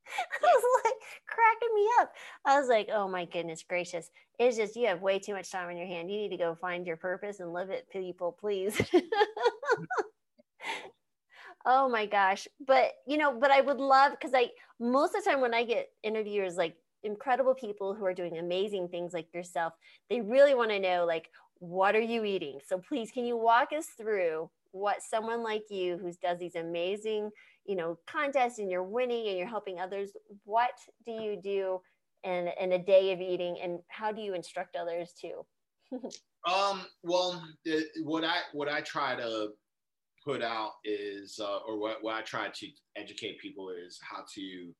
I 0.43 0.45
was 0.45 0.63
like 0.83 0.93
cracking 1.27 1.75
me 1.75 1.87
up. 1.99 2.11
I 2.45 2.59
was 2.59 2.69
like, 2.69 2.89
oh 2.91 3.07
my 3.07 3.25
goodness 3.25 3.63
gracious. 3.67 4.09
It's 4.39 4.57
just 4.57 4.75
you 4.75 4.87
have 4.87 5.01
way 5.01 5.19
too 5.19 5.33
much 5.33 5.51
time 5.51 5.69
on 5.69 5.77
your 5.77 5.87
hand. 5.87 6.11
You 6.11 6.17
need 6.17 6.29
to 6.29 6.37
go 6.37 6.55
find 6.55 6.85
your 6.85 6.97
purpose 6.97 7.39
and 7.39 7.53
live 7.53 7.69
it, 7.69 7.89
people, 7.89 8.37
please. 8.39 8.79
oh 11.65 11.89
my 11.89 12.05
gosh. 12.05 12.47
But 12.65 12.91
you 13.07 13.17
know, 13.17 13.37
but 13.39 13.51
I 13.51 13.61
would 13.61 13.79
love 13.79 14.11
because 14.11 14.31
I 14.33 14.49
most 14.79 15.15
of 15.15 15.23
the 15.23 15.29
time 15.29 15.41
when 15.41 15.53
I 15.53 15.63
get 15.63 15.89
interviewers 16.03 16.55
like 16.55 16.75
incredible 17.03 17.53
people 17.53 17.93
who 17.93 18.05
are 18.05 18.13
doing 18.13 18.37
amazing 18.37 18.89
things 18.89 19.13
like 19.13 19.33
yourself, 19.33 19.73
they 20.09 20.21
really 20.21 20.55
want 20.55 20.71
to 20.71 20.79
know 20.79 21.05
like 21.05 21.29
what 21.59 21.95
are 21.95 22.01
you 22.01 22.25
eating? 22.25 22.59
So 22.67 22.77
please 22.77 23.11
can 23.11 23.25
you 23.25 23.37
walk 23.37 23.69
us 23.77 23.87
through 23.97 24.49
what 24.71 25.01
someone 25.01 25.41
like 25.41 25.63
you 25.69 25.97
who 25.97 26.11
does 26.21 26.37
these 26.37 26.55
amazing 26.55 27.31
you 27.65 27.75
know 27.75 27.97
contests 28.07 28.59
and 28.59 28.69
you're 28.69 28.83
winning 28.83 29.27
and 29.27 29.37
you're 29.37 29.47
helping 29.47 29.79
others 29.79 30.11
what 30.43 30.77
do 31.05 31.11
you 31.11 31.39
do 31.41 31.79
in, 32.23 32.49
in 32.59 32.73
a 32.73 32.79
day 32.79 33.11
of 33.11 33.21
eating 33.21 33.57
and 33.61 33.79
how 33.87 34.11
do 34.11 34.21
you 34.21 34.33
instruct 34.33 34.75
others 34.75 35.13
too? 35.19 35.45
Um 36.45 36.85
well 37.01 37.43
the, 37.63 37.85
what 38.03 38.23
i 38.23 38.37
what 38.53 38.69
i 38.69 38.79
try 38.81 39.15
to 39.15 39.49
put 40.23 40.43
out 40.43 40.73
is 40.83 41.39
uh, 41.41 41.57
or 41.67 41.79
what, 41.79 41.97
what 42.01 42.13
i 42.13 42.21
try 42.21 42.49
to 42.53 42.67
educate 42.95 43.39
people 43.39 43.71
is 43.71 43.99
how 44.07 44.23
to 44.35 44.71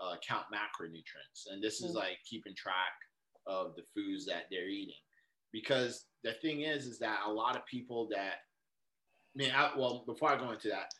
uh, 0.00 0.16
count 0.26 0.44
macronutrients. 0.52 1.50
And 1.50 1.62
this 1.62 1.80
is 1.80 1.90
mm-hmm. 1.90 1.98
like 1.98 2.18
keeping 2.28 2.54
track 2.56 2.94
of 3.46 3.74
the 3.76 3.82
foods 3.94 4.26
that 4.26 4.44
they're 4.50 4.68
eating. 4.68 4.94
Because 5.52 6.06
the 6.24 6.32
thing 6.42 6.62
is 6.62 6.86
is 6.86 6.98
that 6.98 7.20
a 7.26 7.30
lot 7.30 7.56
of 7.56 7.64
people 7.66 8.08
that 8.10 8.34
I 9.36 9.42
mean, 9.42 9.52
I, 9.54 9.70
well, 9.76 10.04
before 10.06 10.30
I 10.30 10.36
go 10.38 10.52
into 10.52 10.68
that, 10.68 10.92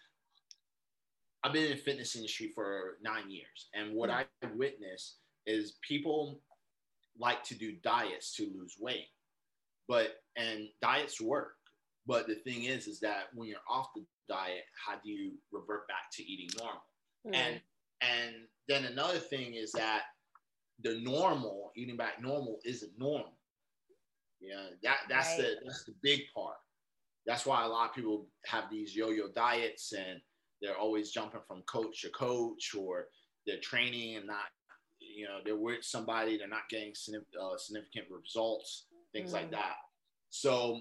I've 1.45 1.53
been 1.53 1.65
in 1.65 1.71
the 1.73 1.77
fitness 1.77 2.17
industry 2.17 2.51
for 2.55 2.97
nine 3.03 3.31
years, 3.31 3.69
and 3.75 3.95
what 3.95 4.09
mm. 4.09 4.15
I 4.15 4.47
witness 4.55 5.17
is 5.47 5.77
people 5.87 6.41
like 7.19 7.45
to 7.45 7.55
do 7.55 7.77
diets 7.85 8.35
to 8.37 8.51
lose 8.57 8.77
weight, 8.81 9.09
but 9.87 10.23
and 10.37 10.69
diets 10.81 11.21
work. 11.21 11.57
But 12.07 12.27
the 12.27 12.37
thing 12.37 12.65
is, 12.65 12.87
is 12.87 12.99
that 13.01 13.25
when 13.35 13.49
you're 13.49 13.59
off 13.69 13.89
the 13.95 14.05
diet, 14.27 14.65
how 14.87 14.95
do 15.03 15.11
you 15.11 15.33
revert 15.53 15.87
back 15.87 16.11
to 16.15 16.23
eating 16.23 16.49
normal? 16.59 16.83
Mm. 17.27 17.35
And 17.35 17.61
and 18.01 18.35
then 18.67 18.87
another 18.87 19.19
thing 19.19 19.55
is 19.55 19.71
that 19.73 20.03
the 20.83 20.99
normal 21.03 21.73
eating 21.77 21.97
back 21.97 22.23
normal 22.23 22.59
isn't 22.65 22.93
normal. 22.99 23.39
Yeah, 24.41 24.69
that 24.83 24.97
that's 25.11 25.29
right. 25.31 25.39
the 25.39 25.57
that's 25.67 25.85
the 25.85 25.95
big 26.03 26.23
part. 26.35 26.57
That's 27.27 27.45
why 27.45 27.65
a 27.65 27.69
lot 27.69 27.91
of 27.91 27.95
people 27.95 28.27
have 28.47 28.65
these 28.71 28.95
yo-yo 28.95 29.29
diets 29.35 29.93
and 29.93 30.21
they're 30.65 30.77
always 30.77 31.11
jumping 31.11 31.41
from 31.47 31.63
coach 31.63 32.03
to 32.03 32.09
coach 32.11 32.75
or 32.77 33.07
they're 33.47 33.61
training 33.61 34.17
and 34.17 34.27
not 34.27 34.47
you 35.01 35.27
know 35.27 35.39
they're 35.45 35.57
with 35.57 35.85
somebody 35.85 36.39
they're 36.39 36.49
not 36.49 36.69
getting 36.71 36.93
uh, 36.93 37.57
significant 37.59 38.07
results 38.11 38.87
things 39.13 39.31
mm. 39.31 39.35
like 39.35 39.51
that 39.51 39.77
so 40.31 40.81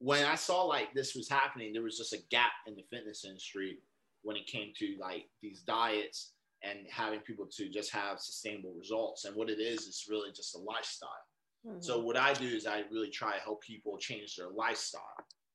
when 0.00 0.24
i 0.24 0.34
saw 0.34 0.62
like 0.62 0.92
this 0.94 1.14
was 1.14 1.28
happening 1.28 1.72
there 1.72 1.82
was 1.82 1.98
just 1.98 2.12
a 2.12 2.22
gap 2.30 2.52
in 2.66 2.74
the 2.74 2.84
fitness 2.90 3.24
industry 3.24 3.78
when 4.22 4.36
it 4.36 4.46
came 4.46 4.72
to 4.76 4.96
like 5.00 5.24
these 5.42 5.62
diets 5.62 6.32
and 6.62 6.80
having 6.90 7.20
people 7.20 7.46
to 7.50 7.70
just 7.70 7.90
have 7.90 8.18
sustainable 8.18 8.74
results 8.76 9.24
and 9.24 9.34
what 9.34 9.48
it 9.48 9.60
is 9.60 9.82
is 9.82 10.06
really 10.10 10.30
just 10.34 10.56
a 10.56 10.58
lifestyle 10.58 11.08
mm-hmm. 11.66 11.80
so 11.80 12.00
what 12.00 12.16
i 12.16 12.32
do 12.34 12.48
is 12.48 12.66
i 12.66 12.82
really 12.90 13.10
try 13.10 13.34
to 13.36 13.42
help 13.42 13.62
people 13.62 13.96
change 13.98 14.34
their 14.36 14.50
lifestyle 14.50 15.02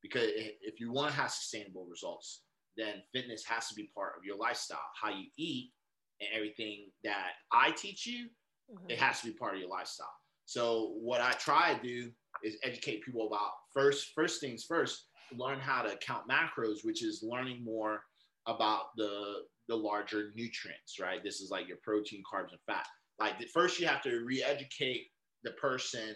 because 0.02 0.30
if 0.62 0.80
you 0.80 0.92
want 0.92 1.12
to 1.12 1.20
have 1.20 1.32
sustainable 1.32 1.86
results 1.90 2.42
then 2.78 3.02
fitness 3.14 3.44
has 3.46 3.68
to 3.70 3.76
be 3.76 3.90
part 3.96 4.14
of 4.18 4.24
your 4.26 4.38
lifestyle. 4.38 4.80
How 5.02 5.10
you 5.10 5.26
eat 5.38 5.72
and 6.20 6.30
everything 6.34 6.88
that 7.04 7.32
I 7.52 7.72
teach 7.72 8.06
you, 8.06 8.28
mm-hmm. 8.72 8.90
it 8.90 9.00
has 9.00 9.22
to 9.22 9.28
be 9.28 9.34
part 9.34 9.56
of 9.56 9.60
your 9.60 9.70
lifestyle. 9.70 10.08
So 10.46 10.94
what 11.02 11.22
I 11.22 11.32
try 11.32 11.74
to 11.74 11.82
do 11.82 12.12
is 12.44 12.58
educate 12.64 13.04
people 13.04 13.28
about 13.28 13.52
first 13.74 14.12
first 14.14 14.42
things 14.42 14.64
first, 14.64 15.08
learn 15.36 15.60
how 15.60 15.82
to 15.82 15.98
count 15.98 16.24
macros, 16.30 16.84
which 16.84 17.04
is 17.04 17.24
learning 17.28 17.64
more 17.64 18.02
about 18.48 18.96
the 18.96 19.44
the 19.68 19.76
larger 19.76 20.32
nutrients, 20.36 21.00
right? 21.00 21.24
This 21.24 21.42
is 21.42 21.50
like 21.50 21.68
your 21.68 21.78
protein, 21.84 22.22
carbs, 22.32 22.52
and 22.52 22.60
fat. 22.68 22.86
Like 23.20 23.40
the, 23.40 23.48
first, 23.48 23.80
you 23.80 23.88
have 23.88 24.04
to 24.04 24.20
re-educate 24.24 25.08
the 25.44 25.52
person 25.52 26.16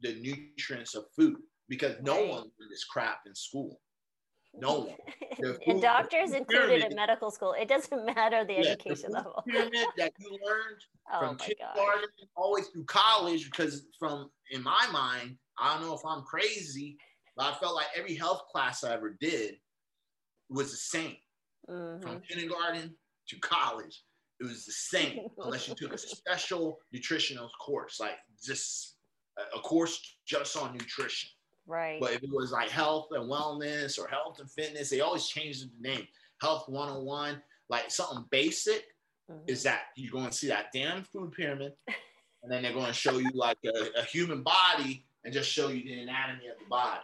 the 0.00 0.14
nutrients 0.14 0.96
of 0.96 1.04
food 1.16 1.36
because 1.68 1.94
no 2.02 2.16
one 2.16 2.28
learned 2.28 2.70
this 2.70 2.84
crap 2.84 3.20
in 3.26 3.34
school. 3.34 3.80
No 4.54 4.80
one. 4.80 4.96
The 5.38 5.58
and 5.66 5.80
doctors 5.80 6.32
included 6.32 6.82
in 6.82 6.94
medical 6.94 7.30
school. 7.30 7.52
It 7.52 7.68
doesn't 7.68 8.04
matter 8.14 8.44
the 8.44 8.54
Yeah, 8.54 8.70
education 8.72 9.10
food 9.10 9.14
level. 9.14 9.42
pyramid 9.46 9.86
that 9.96 10.12
you 10.18 10.38
learned 10.44 10.76
Oh 11.12 11.18
from 11.18 11.36
kindergarten 11.36 12.08
the 12.18 12.26
way 12.50 12.62
through 12.72 12.84
college 12.84 13.46
because 13.50 13.86
from 13.98 14.30
in 14.52 14.62
my 14.62 14.86
mind 14.92 15.36
i 15.58 15.74
don't 15.74 15.82
know 15.86 15.94
if 15.94 16.00
i'm 16.06 16.22
crazy 16.22 16.96
but 17.36 17.52
i 17.52 17.58
felt 17.58 17.74
like 17.74 17.88
every 17.96 18.14
health 18.14 18.42
class 18.52 18.84
i 18.84 18.94
ever 18.94 19.16
did 19.20 19.56
was 20.48 20.70
the 20.70 20.76
same 20.76 21.16
Mhm. 21.68 22.00
from 22.02 22.20
kindergarten 22.20 22.96
to 23.28 23.38
college 23.40 24.04
it 24.40 24.44
was 24.44 24.64
the 24.64 24.72
same 24.72 25.26
unless 25.42 25.68
you 25.68 25.74
took 25.74 25.92
a 25.92 25.98
special 25.98 26.78
nutritional 26.92 27.50
course 27.60 27.98
like 27.98 28.16
just 28.42 28.96
a- 29.38 29.58
a 29.58 29.60
course 29.60 30.00
just 30.24 30.56
on 30.56 30.72
nutrition 30.72 31.28
Right. 31.66 32.00
but 32.00 32.12
if 32.12 32.22
it 32.22 32.30
was 32.32 32.50
like 32.52 32.68
health 32.70 33.08
and 33.12 33.30
wellness 33.30 33.98
or 33.98 34.08
health 34.08 34.40
and 34.40 34.50
fitness 34.50 34.90
they 34.90 35.00
always 35.00 35.26
changed 35.28 35.64
the 35.64 35.70
name 35.88 36.06
health 36.40 36.68
101 36.68 37.40
like 37.68 37.90
something 37.90 38.24
basic 38.30 38.84
Mhm. 39.30 39.48
is 39.48 39.62
that 39.62 39.82
you're 39.96 40.10
going 40.10 40.26
to 40.28 40.36
see 40.36 40.48
that 40.48 40.66
damn 40.74 41.04
food 41.04 41.30
pyramid, 41.32 41.74
and 42.42 42.50
then 42.50 42.60
they're 42.62 42.72
going 42.72 42.88
to 42.88 42.92
show 42.92 43.18
you 43.18 43.30
like 43.34 43.56
a, 43.64 44.00
a 44.00 44.04
human 44.04 44.42
body 44.42 45.06
and 45.24 45.32
just 45.32 45.48
show 45.48 45.68
you 45.68 45.84
the 45.84 46.00
anatomy 46.02 46.48
of 46.48 46.58
the 46.58 46.64
body. 46.68 47.00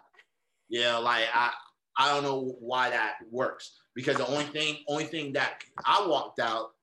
Yeah, 0.68 0.96
like 0.96 1.26
I 1.32 1.52
I 1.96 2.08
don't 2.12 2.24
know 2.24 2.56
why 2.58 2.90
that 2.90 3.18
works 3.30 3.78
because 3.94 4.16
the 4.16 4.26
only 4.26 4.46
thing 4.46 4.78
only 4.88 5.04
thing 5.04 5.32
that 5.34 5.62
I 5.84 6.04
walked 6.08 6.40
out 6.40 6.74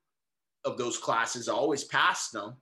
of 0.64 0.78
those 0.78 0.96
classes, 0.96 1.50
I 1.50 1.52
always 1.52 1.84
passed 1.84 2.32
them, 2.32 2.56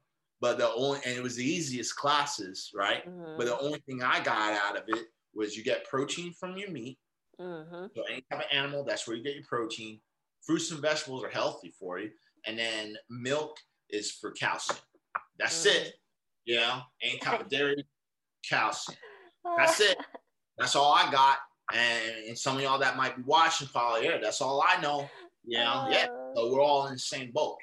but 0.45 0.59
the 0.59 0.71
only 0.75 1.01
and 1.07 1.17
it 1.17 1.23
was 1.23 1.37
the 1.37 1.45
easiest 1.57 1.97
classes, 1.97 2.71
right? 2.75 3.03
Mhm. 3.09 3.39
But 3.39 3.47
the 3.47 3.59
only 3.59 3.79
thing 3.87 4.03
I 4.03 4.23
got 4.23 4.53
out 4.53 4.77
of 4.77 4.85
it 4.89 5.07
was 5.33 5.57
you 5.57 5.65
get 5.65 5.89
protein 5.89 6.35
from 6.35 6.57
your 6.59 6.71
meat. 6.71 6.99
Mhm. 7.41 7.91
So 7.97 8.03
any 8.03 8.21
type 8.31 8.41
of 8.41 8.47
animal, 8.53 8.85
that's 8.85 9.07
where 9.07 9.17
you 9.17 9.23
get 9.23 9.37
your 9.37 9.45
protein. 9.45 10.03
Fruits 10.47 10.71
and 10.71 10.81
vegetables 10.83 11.25
are 11.25 11.31
healthy 11.31 11.71
for 11.81 11.99
you. 11.99 12.11
And 12.47 12.59
then 12.59 12.95
milk 13.09 13.57
is 13.89 14.13
for 14.13 14.33
calcium. 14.33 14.79
That's 15.39 15.65
Mm. 15.65 15.75
it. 15.77 15.95
You 16.45 16.57
know, 16.57 16.83
any 17.01 17.19
type 17.21 17.41
of 17.41 17.49
dairy, 17.49 17.83
calcium. 18.47 18.99
That's 19.57 19.81
it. 19.81 19.97
That's 20.59 20.77
all 20.77 20.93
I 20.93 21.11
got. 21.11 21.39
And, 21.73 22.27
and 22.29 22.39
some 22.39 22.57
of 22.59 22.63
y'all 22.63 22.79
that 22.81 22.99
might 22.99 23.17
be 23.17 23.23
watching 23.23 23.67
probably, 23.69 24.05
yeah, 24.05 24.19
that's 24.19 24.43
all 24.43 24.63
I 24.63 24.79
know. 24.83 25.09
You 25.43 25.59
know, 25.59 25.87
yeah. 25.91 26.07
Uh, 26.11 26.35
So 26.37 26.53
we're 26.53 26.61
all 26.61 26.87
in 26.89 26.93
the 26.93 26.99
same 26.99 27.33
boat. 27.33 27.57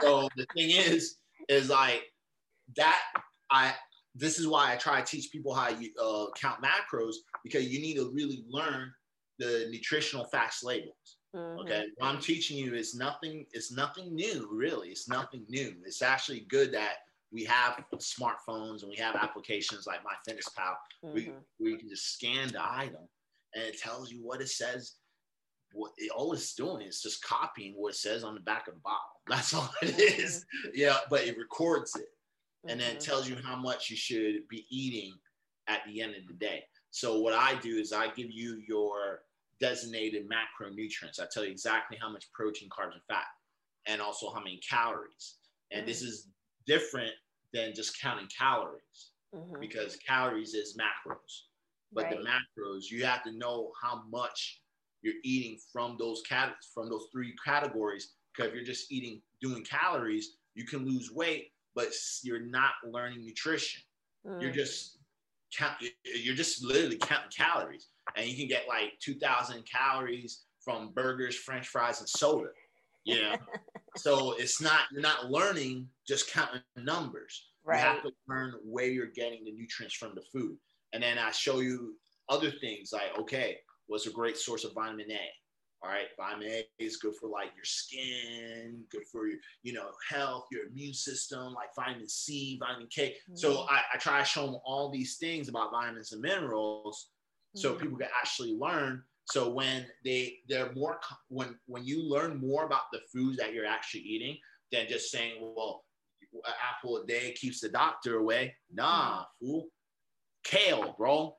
so 0.00 0.28
the 0.36 0.46
thing 0.54 0.70
is, 0.70 1.18
is 1.50 1.68
like 1.68 2.02
that. 2.76 3.00
I 3.50 3.74
this 4.16 4.38
is 4.38 4.46
why 4.46 4.72
I 4.72 4.76
try 4.76 5.00
to 5.00 5.06
teach 5.06 5.32
people 5.32 5.52
how 5.52 5.68
you 5.70 5.90
uh, 6.00 6.26
count 6.40 6.62
macros 6.62 7.14
because 7.42 7.66
you 7.68 7.80
need 7.80 7.94
to 7.96 8.10
really 8.14 8.44
learn 8.48 8.92
the 9.38 9.66
nutritional 9.70 10.24
facts 10.26 10.62
labels. 10.62 11.18
mhm. 11.34 11.60
Okay, 11.62 11.86
what 11.96 12.06
I'm 12.08 12.20
teaching 12.20 12.56
you 12.56 12.74
is 12.74 12.94
nothing. 12.94 13.44
It's 13.52 13.72
nothing 13.72 14.14
new, 14.14 14.48
really. 14.52 14.90
It's 14.90 15.08
nothing 15.08 15.44
new. 15.48 15.74
It's 15.84 16.00
actually 16.02 16.40
good 16.48 16.72
that 16.72 16.98
we 17.32 17.42
have 17.44 17.84
smartphones 17.96 18.82
and 18.82 18.88
we 18.90 18.96
have 18.96 19.16
applications 19.16 19.86
like 19.86 20.00
MyFitnessPal. 20.04 20.76
We 21.02 21.26
Mhm. 21.26 21.44
where 21.58 21.70
you 21.72 21.78
can 21.78 21.88
just 21.88 22.12
scan 22.14 22.48
the 22.48 22.62
item 22.64 23.08
and 23.54 23.64
it 23.64 23.78
tells 23.78 24.12
you 24.12 24.22
what 24.24 24.40
it 24.40 24.48
says. 24.48 24.96
What 25.72 25.92
it, 25.96 26.12
all 26.12 26.32
it's 26.32 26.54
doing 26.54 26.82
is 26.86 27.02
just 27.02 27.20
copying 27.24 27.74
what 27.74 27.94
it 27.94 27.96
says 27.96 28.22
on 28.22 28.34
the 28.34 28.40
back 28.40 28.68
of 28.68 28.74
the 28.74 28.80
bottle. 28.80 29.00
That's 29.26 29.52
all 29.52 29.68
it 29.82 29.98
is. 29.98 30.46
Yeah, 30.72 30.98
but 31.10 31.24
it 31.26 31.36
records 31.36 31.96
it 31.96 32.06
and 32.68 32.80
then 32.80 32.96
Mhm. 32.96 33.00
tells 33.00 33.28
you 33.28 33.36
how 33.36 33.56
much 33.56 33.90
you 33.90 33.96
should 33.96 34.48
be 34.48 34.66
eating 34.70 35.20
at 35.66 35.84
the 35.86 36.00
end 36.00 36.14
of 36.14 36.26
the 36.26 36.34
day. 36.34 36.68
So 36.90 37.20
what 37.20 37.34
I 37.34 37.54
do 37.60 37.78
is 37.78 37.92
I 37.92 38.08
give 38.12 38.30
you 38.30 38.62
your 38.66 39.24
designated 39.60 40.28
macronutrients. 40.28 41.20
I 41.20 41.26
tell 41.32 41.44
you 41.44 41.50
exactly 41.50 41.96
how 41.96 42.10
much 42.10 42.30
protein, 42.32 42.68
carbs, 42.68 42.92
and 42.92 43.02
fat, 43.08 43.26
and 43.86 44.00
also 44.00 44.30
how 44.30 44.40
many 44.40 44.58
calories. 44.58 45.38
And 45.70 45.86
this 45.86 46.02
is 46.02 46.28
different 46.66 47.12
than 47.52 47.74
just 47.74 48.00
counting 48.00 48.28
calories 48.28 49.12
Mhm. 49.32 49.60
because 49.60 49.96
calories 49.96 50.54
is 50.54 50.76
macros. 50.76 51.46
But 51.92 52.10
the 52.10 52.16
macros, 52.16 52.90
you 52.90 53.04
have 53.04 53.22
to 53.24 53.32
know 53.32 53.72
how 53.80 54.02
much 54.08 54.62
you're 55.02 55.14
eating 55.22 55.58
from 55.72 55.96
those 55.98 56.22
cat 56.22 56.56
from 56.74 56.88
those 56.88 57.08
three 57.12 57.34
categories. 57.44 58.16
Because 58.32 58.48
if 58.50 58.54
you're 58.54 58.64
just 58.64 58.90
eating 58.90 59.22
doing 59.40 59.64
calories, 59.64 60.38
you 60.54 60.64
can 60.64 60.84
lose 60.84 61.12
weight, 61.12 61.53
but 61.74 61.92
you're 62.22 62.46
not 62.46 62.72
learning 62.86 63.24
nutrition. 63.24 63.82
You're 64.40 64.50
Mm. 64.50 64.54
just 64.54 64.98
count. 65.56 65.76
You're 66.04 66.34
just 66.34 66.62
literally 66.62 66.96
counting 66.98 67.30
calories, 67.30 67.88
and 68.16 68.26
you 68.28 68.36
can 68.36 68.48
get 68.48 68.66
like 68.68 68.98
2,000 69.00 69.64
calories 69.64 70.44
from 70.60 70.92
burgers, 70.92 71.36
French 71.36 71.68
fries, 71.68 72.00
and 72.00 72.08
soda. 72.08 72.50
You 73.04 73.22
know, 73.22 73.36
so 73.96 74.32
it's 74.32 74.60
not 74.60 74.82
you're 74.90 75.02
not 75.02 75.30
learning 75.30 75.88
just 76.06 76.30
counting 76.30 76.62
numbers. 76.76 77.50
Right. 77.64 77.78
You 77.78 77.84
have 77.84 78.02
to 78.02 78.12
learn 78.28 78.54
where 78.62 78.86
you're 78.86 79.06
getting 79.06 79.44
the 79.44 79.52
nutrients 79.52 79.94
from 79.94 80.14
the 80.14 80.22
food. 80.32 80.58
And 80.92 81.02
then 81.02 81.18
I 81.18 81.30
show 81.30 81.60
you 81.60 81.96
other 82.28 82.50
things 82.50 82.92
like, 82.92 83.18
okay, 83.18 83.58
what's 83.86 84.06
a 84.06 84.10
great 84.10 84.36
source 84.36 84.64
of 84.64 84.72
vitamin 84.74 85.10
A? 85.10 85.28
All 85.84 85.90
right, 85.90 86.06
vitamin 86.16 86.48
A 86.48 86.64
is 86.78 86.96
good 86.96 87.14
for 87.20 87.28
like 87.28 87.50
your 87.54 87.64
skin, 87.64 88.84
good 88.90 89.02
for 89.12 89.26
your, 89.28 89.36
you 89.62 89.74
know, 89.74 89.90
health, 90.08 90.46
your 90.50 90.68
immune 90.68 90.94
system, 90.94 91.52
like 91.52 91.74
vitamin 91.76 92.08
C, 92.08 92.56
vitamin 92.58 92.88
K. 92.88 93.16
So 93.34 93.50
Mhm. 93.52 93.66
I, 93.68 93.82
I 93.92 93.98
try 93.98 94.18
to 94.18 94.24
show 94.24 94.46
them 94.46 94.60
all 94.64 94.90
these 94.90 95.18
things 95.18 95.48
about 95.48 95.72
vitamins 95.72 96.12
and 96.12 96.22
minerals 96.22 97.10
so 97.54 97.74
Mhm. 97.74 97.80
people 97.80 97.98
can 97.98 98.08
actually 98.16 98.54
learn. 98.54 99.04
So 99.26 99.50
when 99.50 99.86
they 100.04 100.42
they're 100.48 100.72
more 100.72 101.00
when 101.28 101.60
when 101.66 101.84
you 101.84 102.02
learn 102.02 102.38
more 102.38 102.64
about 102.64 102.90
the 102.90 103.02
foods 103.12 103.36
that 103.36 103.52
you're 103.52 103.66
actually 103.66 104.04
eating 104.04 104.40
than 104.72 104.88
just 104.88 105.10
saying, 105.10 105.36
well, 105.40 105.84
an 106.32 106.54
apple 106.62 106.96
a 106.96 107.06
day 107.06 107.32
keeps 107.32 107.60
the 107.60 107.68
doctor 107.68 108.16
away. 108.16 108.56
Nah, 108.70 109.26
fool. 109.38 109.68
Kale, 110.44 110.94
bro. 110.96 111.38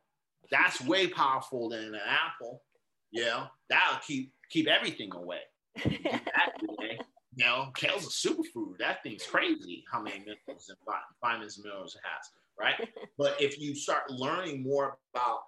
That's 0.52 0.82
way 0.82 1.08
powerful 1.08 1.70
than 1.70 1.96
an 1.96 2.02
apple. 2.08 2.64
Yeah, 3.12 3.48
that'll 3.70 4.00
keep 4.00 4.34
keep 4.50 4.68
everything 4.68 5.14
away. 5.14 5.39
That 5.84 6.54
way, 6.80 7.00
you 7.36 7.46
know, 7.46 7.72
kale's 7.76 8.06
a 8.06 8.28
superfood. 8.28 8.78
That 8.80 9.04
thing's 9.04 9.24
crazy 9.26 9.84
how 9.91 10.02
many 10.02 10.20
minerals 10.20 10.70
and 10.70 10.78
vi- 10.86 11.00
vitamins 11.22 11.58
and 11.58 11.66
minerals 11.66 11.96
it 11.96 12.02
has, 12.04 12.30
right? 12.60 12.89
But 13.18 13.41
if 13.41 13.60
you 13.60 13.76
start 13.76 14.10
learning 14.10 14.64
more 14.64 14.98
about 15.14 15.39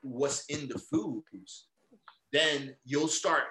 what's 0.00 0.46
in 0.46 0.68
the 0.68 0.78
foods, 0.78 1.66
then 2.32 2.74
you'll 2.84 3.08
start 3.08 3.44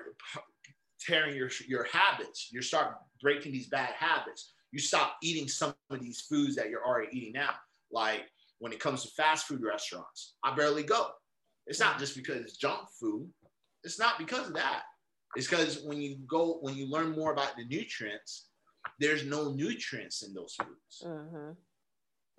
tearing 1.00 1.36
your 1.36 1.50
your 1.68 1.86
habits. 1.86 2.50
You 2.52 2.62
start 2.62 2.98
breaking 3.22 3.52
these 3.52 3.68
bad 3.68 3.94
habits. 3.98 4.54
You 4.72 4.80
stop 4.80 5.18
eating 5.22 5.48
some 5.48 5.74
of 5.90 6.02
these 6.02 6.22
foods 6.22 6.56
that 6.56 6.70
you're 6.70 6.86
already 6.86 7.16
eating 7.16 7.34
now. 7.34 7.52
Like 7.92 8.24
when 8.60 8.74
it 8.74 8.80
comes 8.80 9.04
to 9.04 9.10
fast 9.10 9.48
food 9.48 9.62
restaurants, 9.64 10.36
I 10.44 10.56
barely 10.56 10.84
go. 10.84 11.10
It's 11.68 11.80
not 11.80 12.00
just 12.00 12.16
because 12.16 12.38
it's 12.38 12.58
junk 12.58 12.88
food. 13.00 13.30
It's 13.86 14.00
not 14.00 14.18
because 14.18 14.48
of 14.48 14.56
that. 14.56 14.84
It's 15.36 15.48
because 15.48 15.82
when 15.84 16.02
you 16.02 16.18
go, 16.28 16.58
when 16.62 16.76
you 16.76 16.88
learn 16.90 17.12
more 17.12 17.32
about 17.32 17.56
the 17.56 17.66
nutrients, 17.66 18.48
there's 19.00 19.24
no 19.26 19.52
nutrients 19.52 20.24
in 20.24 20.34
those 20.34 20.56
foods. 20.56 21.02
Mhm. 21.06 21.56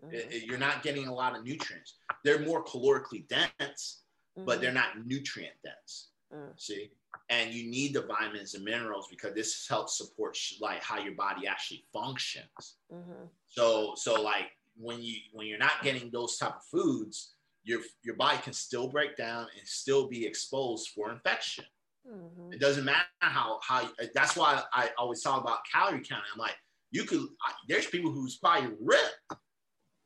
I- 0.02 0.06
Mhm. 0.06 0.32
I- 0.32 0.44
You're 0.44 0.58
not 0.58 0.82
getting 0.82 1.06
a 1.06 1.14
lot 1.14 1.36
of 1.36 1.44
nutrients. 1.44 1.94
They're 2.24 2.40
more 2.40 2.64
calorically 2.64 3.26
dense, 3.28 4.04
but 4.34 4.58
Mhm. 4.58 4.60
they're 4.60 4.72
not 4.72 5.06
nutrient 5.06 5.56
dense. 5.62 6.10
Mm. 6.32 6.60
See, 6.60 6.90
and 7.28 7.54
you 7.54 7.70
need 7.70 7.94
the 7.94 8.02
vitamins 8.02 8.54
and 8.54 8.64
minerals 8.64 9.06
because 9.08 9.32
this 9.34 9.66
helps 9.68 9.96
support 9.96 10.34
sh- 10.34 10.60
like 10.60 10.82
how 10.82 10.98
your 10.98 11.14
body 11.14 11.46
actually 11.46 11.86
functions. 11.92 12.78
Mhm. 12.92 13.30
So, 13.46 13.94
so 13.94 14.20
like 14.20 14.50
when 14.74 15.00
you 15.00 15.20
when 15.32 15.46
you're 15.46 15.58
not 15.58 15.82
getting 15.82 16.10
those 16.10 16.36
type 16.36 16.56
of 16.56 16.64
foods, 16.64 17.35
your 17.66 17.80
your 18.02 18.14
body 18.16 18.38
can 18.38 18.52
still 18.52 18.88
break 18.88 19.16
down 19.16 19.46
and 19.58 19.68
still 19.68 20.08
be 20.08 20.24
exposed 20.24 20.90
for 20.94 21.10
infection. 21.10 21.64
Mhm. 22.08 22.54
It 22.54 22.60
doesn't 22.60 22.84
matter 22.84 23.04
how 23.18 23.58
how. 23.62 23.90
That's 24.14 24.36
why 24.36 24.62
I 24.72 24.90
always 24.96 25.20
talk 25.20 25.42
about 25.42 25.58
calorie 25.70 26.04
counting. 26.04 26.30
I'm 26.32 26.38
like, 26.38 26.56
you 26.92 27.04
could. 27.04 27.20
I, 27.44 27.52
there's 27.68 27.86
people 27.86 28.12
who's 28.12 28.36
probably 28.36 28.70
ripped, 28.80 29.18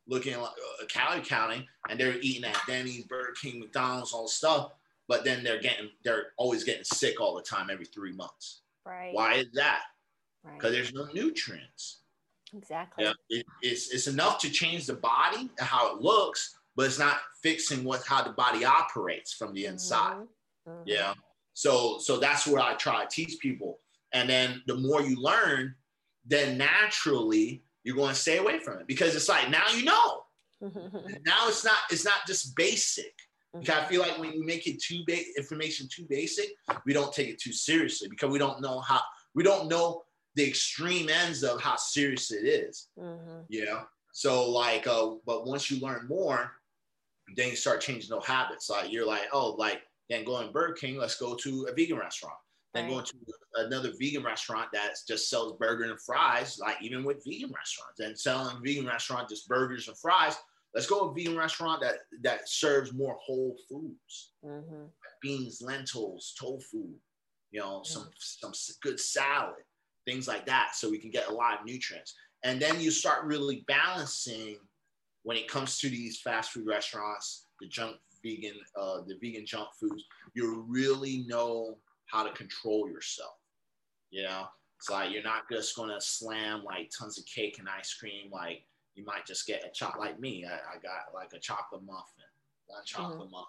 looking 0.06 0.38
like 0.40 0.50
uh, 0.50 0.86
calorie 0.86 1.22
counting, 1.22 1.66
and 1.88 2.00
they're 2.00 2.18
eating 2.20 2.44
at 2.44 2.58
Denny's, 2.66 3.04
Burger 3.04 3.34
King, 3.40 3.60
McDonald's, 3.60 4.14
all 4.14 4.26
stuff. 4.26 4.72
But 5.06 5.24
then 5.24 5.42
they're 5.42 5.60
getting, 5.60 5.90
they're 6.04 6.28
always 6.38 6.62
getting 6.62 6.84
sick 6.84 7.20
all 7.20 7.34
the 7.34 7.42
time, 7.42 7.68
every 7.68 7.84
three 7.84 8.12
months. 8.12 8.62
Right. 8.86 9.12
Why 9.12 9.34
is 9.34 9.50
that? 9.54 9.82
Right. 10.44 10.56
Because 10.56 10.72
there's 10.72 10.94
no 10.94 11.06
nutrients. 11.12 12.02
Exactly. 12.56 13.04
Yeah, 13.04 13.12
it, 13.28 13.44
it's 13.60 13.90
it's 13.92 14.06
enough 14.06 14.38
to 14.38 14.50
change 14.50 14.86
the 14.86 14.94
body 14.94 15.50
and 15.58 15.66
how 15.66 15.94
it 15.94 16.00
looks, 16.00 16.56
but 16.76 16.86
it's 16.86 16.98
not 16.98 17.18
fixing 17.42 17.84
what 17.84 18.04
how 18.06 18.22
the 18.22 18.30
body 18.30 18.64
operates 18.64 19.32
from 19.32 19.52
the 19.54 19.66
inside. 19.66 20.16
Mhm. 20.16 20.28
Mhm. 20.68 20.82
Yeah. 20.86 21.14
So 21.54 21.98
so 21.98 22.18
that's 22.18 22.46
what 22.46 22.62
I 22.62 22.74
try 22.74 23.04
to 23.04 23.08
teach 23.08 23.38
people. 23.40 23.80
And 24.12 24.28
then 24.28 24.62
the 24.66 24.76
more 24.76 25.02
you 25.02 25.20
learn, 25.20 25.74
then 26.24 26.58
naturally 26.58 27.64
you're 27.84 27.96
going 27.96 28.14
to 28.14 28.20
stay 28.20 28.38
away 28.38 28.58
from 28.58 28.78
it 28.78 28.86
because 28.86 29.14
it's 29.14 29.28
like 29.28 29.50
now 29.50 29.66
you 29.74 29.84
know. 29.84 30.24
now 30.60 31.48
it's 31.48 31.64
not 31.64 31.78
it's 31.90 32.04
not 32.04 32.26
just 32.26 32.54
basic. 32.56 33.14
Because 33.52 33.82
I 33.82 33.84
feel 33.86 34.00
like 34.00 34.16
when 34.18 34.32
you 34.32 34.44
make 34.44 34.68
it 34.68 34.80
too 34.80 35.02
big 35.06 35.26
information 35.36 35.88
too 35.92 36.06
basic, 36.08 36.50
we 36.86 36.92
don't 36.92 37.12
take 37.12 37.28
it 37.28 37.40
too 37.40 37.52
seriously 37.52 38.08
because 38.08 38.30
we 38.30 38.38
don't 38.38 38.60
know 38.60 38.80
how 38.80 39.00
we 39.34 39.42
don't 39.42 39.68
know 39.68 40.04
the 40.36 40.46
extreme 40.46 41.08
ends 41.08 41.42
of 41.42 41.60
how 41.60 41.74
serious 41.76 42.30
it 42.30 42.46
is. 42.46 42.88
Mm-hmm. 42.98 43.40
You 43.48 43.64
know? 43.64 43.82
So 44.12 44.48
like 44.50 44.86
uh, 44.86 45.14
but 45.26 45.46
once 45.46 45.70
you 45.70 45.80
learn 45.80 46.06
more, 46.08 46.52
then 47.36 47.50
you 47.50 47.56
start 47.56 47.80
changing 47.80 48.10
those 48.10 48.26
habits. 48.26 48.70
Like 48.70 48.92
you're 48.92 49.06
like, 49.06 49.28
oh, 49.32 49.50
like 49.58 49.82
then 50.08 50.24
going 50.24 50.52
Burger 50.52 50.74
King, 50.74 50.96
let's 50.96 51.16
go 51.16 51.34
to 51.34 51.68
a 51.70 51.74
vegan 51.74 51.98
restaurant. 51.98 52.36
Then 52.74 52.84
right. 52.84 52.92
going 52.92 53.04
to 53.04 53.14
another 53.56 53.92
vegan 53.98 54.22
restaurant 54.22 54.68
that 54.72 54.94
just 55.08 55.28
sells 55.28 55.56
burger 55.58 55.84
and 55.84 56.00
fries, 56.00 56.58
like 56.60 56.76
even 56.80 57.04
with 57.04 57.24
vegan 57.26 57.52
restaurants, 57.52 58.00
and 58.00 58.18
selling 58.18 58.62
vegan 58.64 58.86
restaurant 58.86 59.28
just 59.28 59.48
burgers 59.48 59.88
and 59.88 59.98
fries. 59.98 60.36
Let's 60.74 60.86
go 60.86 61.00
to 61.00 61.10
a 61.10 61.14
vegan 61.14 61.36
restaurant 61.36 61.82
that 61.82 61.96
that 62.22 62.48
serves 62.48 62.92
more 62.92 63.16
whole 63.20 63.56
foods, 63.68 64.32
mm-hmm. 64.44 64.84
beans, 65.20 65.60
lentils, 65.60 66.32
tofu, 66.38 66.90
you 67.50 67.60
know, 67.60 67.80
mm-hmm. 67.80 67.92
some 67.92 68.08
some 68.52 68.52
good 68.82 69.00
salad, 69.00 69.64
things 70.06 70.28
like 70.28 70.46
that, 70.46 70.72
so 70.74 70.88
we 70.88 70.98
can 70.98 71.10
get 71.10 71.28
a 71.28 71.34
lot 71.34 71.58
of 71.58 71.66
nutrients. 71.66 72.14
And 72.44 72.60
then 72.62 72.80
you 72.80 72.90
start 72.90 73.24
really 73.24 73.64
balancing 73.66 74.56
when 75.22 75.36
it 75.36 75.48
comes 75.48 75.78
to 75.80 75.88
these 75.88 76.20
fast 76.20 76.52
food 76.52 76.66
restaurants, 76.66 77.46
the 77.60 77.68
junk 77.68 77.96
vegan, 78.24 78.54
uh, 78.76 79.00
the 79.06 79.18
vegan 79.20 79.46
junk 79.46 79.68
foods. 79.78 80.04
You 80.34 80.64
really 80.68 81.24
know 81.26 81.78
how 82.06 82.22
to 82.22 82.32
control 82.32 82.88
yourself. 82.88 83.34
You 84.10 84.24
know, 84.24 84.46
it's 84.78 84.90
like 84.90 85.12
you're 85.12 85.22
not 85.22 85.42
just 85.50 85.76
gonna 85.76 86.00
slam 86.00 86.64
like 86.64 86.90
tons 86.96 87.18
of 87.18 87.26
cake 87.26 87.58
and 87.58 87.68
ice 87.68 87.94
cream. 87.94 88.30
Like 88.32 88.64
you 88.94 89.04
might 89.04 89.26
just 89.26 89.46
get 89.46 89.64
a 89.64 89.70
chocolate 89.70 90.00
like 90.00 90.20
me. 90.20 90.44
I, 90.44 90.54
I, 90.54 90.78
got 90.82 91.14
like 91.14 91.32
a 91.34 91.38
chocolate 91.38 91.82
muffin, 91.84 92.24
a 92.70 92.84
chocolate 92.84 93.20
mm-hmm. 93.20 93.30
muffin, 93.30 93.46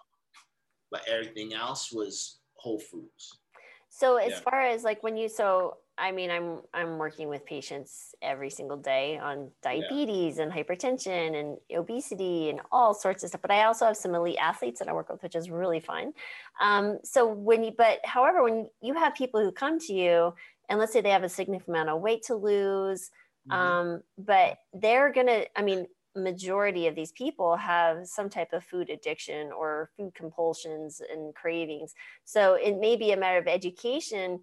but 0.90 1.08
everything 1.08 1.54
else 1.54 1.90
was 1.90 2.38
whole 2.54 2.78
foods. 2.78 3.40
So 3.88 4.16
as 4.16 4.30
yeah. 4.30 4.40
far 4.40 4.60
as 4.62 4.84
like 4.84 5.02
when 5.02 5.16
you 5.16 5.28
so 5.28 5.78
I 6.02 6.10
mean, 6.10 6.32
I'm 6.32 6.58
I'm 6.74 6.98
working 6.98 7.28
with 7.28 7.46
patients 7.46 8.12
every 8.20 8.50
single 8.50 8.76
day 8.76 9.18
on 9.18 9.52
diabetes 9.62 10.36
yeah. 10.36 10.42
and 10.42 10.52
hypertension 10.52 11.38
and 11.38 11.58
obesity 11.72 12.50
and 12.50 12.60
all 12.72 12.92
sorts 12.92 13.22
of 13.22 13.28
stuff. 13.28 13.40
But 13.40 13.52
I 13.52 13.62
also 13.66 13.86
have 13.86 13.96
some 13.96 14.12
elite 14.16 14.36
athletes 14.40 14.80
that 14.80 14.88
I 14.88 14.92
work 14.94 15.10
with, 15.10 15.22
which 15.22 15.36
is 15.36 15.48
really 15.48 15.78
fun. 15.78 16.12
Um, 16.60 16.98
so 17.04 17.28
when 17.32 17.62
you, 17.62 17.70
but 17.78 18.00
however, 18.02 18.42
when 18.42 18.68
you 18.80 18.94
have 18.94 19.14
people 19.14 19.40
who 19.40 19.52
come 19.52 19.78
to 19.78 19.92
you, 19.92 20.34
and 20.68 20.80
let's 20.80 20.92
say 20.92 21.02
they 21.02 21.10
have 21.10 21.22
a 21.22 21.28
significant 21.28 21.76
amount 21.76 21.90
of 21.90 22.00
weight 22.00 22.24
to 22.24 22.34
lose, 22.34 23.12
mm-hmm. 23.48 23.52
um, 23.52 24.02
but 24.18 24.58
they're 24.74 25.12
gonna, 25.12 25.44
I 25.54 25.62
mean, 25.62 25.86
majority 26.16 26.88
of 26.88 26.96
these 26.96 27.12
people 27.12 27.56
have 27.56 28.08
some 28.08 28.28
type 28.28 28.52
of 28.52 28.64
food 28.64 28.90
addiction 28.90 29.52
or 29.52 29.90
food 29.96 30.14
compulsions 30.16 31.00
and 31.12 31.32
cravings. 31.36 31.94
So 32.24 32.54
it 32.54 32.80
may 32.80 32.96
be 32.96 33.12
a 33.12 33.16
matter 33.16 33.38
of 33.38 33.46
education 33.46 34.40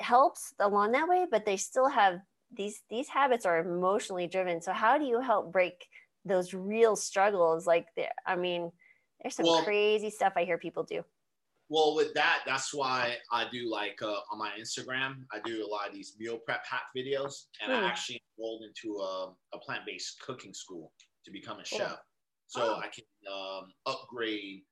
helps 0.00 0.54
along 0.58 0.92
that 0.92 1.08
way, 1.08 1.26
but 1.30 1.44
they 1.44 1.56
still 1.56 1.88
have 1.88 2.20
these 2.54 2.82
these 2.90 3.08
habits 3.08 3.46
are 3.46 3.60
emotionally 3.60 4.26
driven. 4.26 4.60
So 4.60 4.72
how 4.72 4.98
do 4.98 5.04
you 5.04 5.20
help 5.20 5.52
break 5.52 5.86
those 6.24 6.54
real 6.54 6.96
struggles? 6.96 7.66
Like, 7.66 7.86
I 8.26 8.36
mean, 8.36 8.70
there's 9.22 9.36
some 9.36 9.46
well, 9.46 9.62
crazy 9.62 10.10
stuff 10.10 10.34
I 10.36 10.44
hear 10.44 10.58
people 10.58 10.82
do. 10.82 11.04
Well, 11.68 11.94
with 11.96 12.12
that, 12.14 12.40
that's 12.44 12.74
why 12.74 13.16
I 13.30 13.46
do 13.50 13.70
like 13.70 13.98
uh, 14.02 14.18
on 14.30 14.38
my 14.38 14.50
Instagram, 14.60 15.24
I 15.32 15.38
do 15.44 15.64
a 15.64 15.68
lot 15.68 15.88
of 15.88 15.94
these 15.94 16.14
meal 16.18 16.38
prep 16.44 16.64
hack 16.68 16.82
videos, 16.94 17.46
and 17.62 17.72
I 17.72 17.78
hmm. 17.78 17.84
actually 17.86 18.20
enrolled 18.38 18.64
into 18.64 18.98
a, 18.98 19.32
a 19.54 19.58
plant 19.58 19.84
based 19.86 20.20
cooking 20.20 20.52
school 20.52 20.92
to 21.24 21.30
become 21.30 21.60
a 21.60 21.64
chef. 21.64 21.98
So 22.48 22.76
oh. 22.76 22.80
I 22.80 22.88
can 22.88 23.04
um, 23.32 23.68
upgrade 23.86 24.64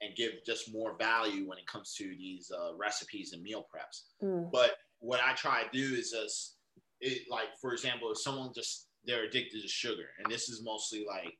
and 0.00 0.14
give 0.16 0.32
just 0.44 0.72
more 0.72 0.96
value 0.98 1.48
when 1.48 1.58
it 1.58 1.66
comes 1.66 1.94
to 1.94 2.04
these 2.04 2.50
uh, 2.50 2.76
recipes 2.76 3.32
and 3.32 3.42
meal 3.42 3.66
preps. 3.74 4.02
Mm. 4.22 4.50
But 4.52 4.72
what 4.98 5.20
I 5.24 5.32
try 5.34 5.62
to 5.62 5.68
do 5.72 5.94
is 5.94 6.10
just 6.10 6.56
it, 7.00 7.22
like, 7.30 7.48
for 7.60 7.72
example, 7.72 8.10
if 8.10 8.18
someone 8.18 8.50
just 8.54 8.88
they're 9.04 9.24
addicted 9.24 9.62
to 9.62 9.68
sugar, 9.68 10.08
and 10.18 10.32
this 10.32 10.48
is 10.48 10.62
mostly 10.64 11.04
like 11.06 11.34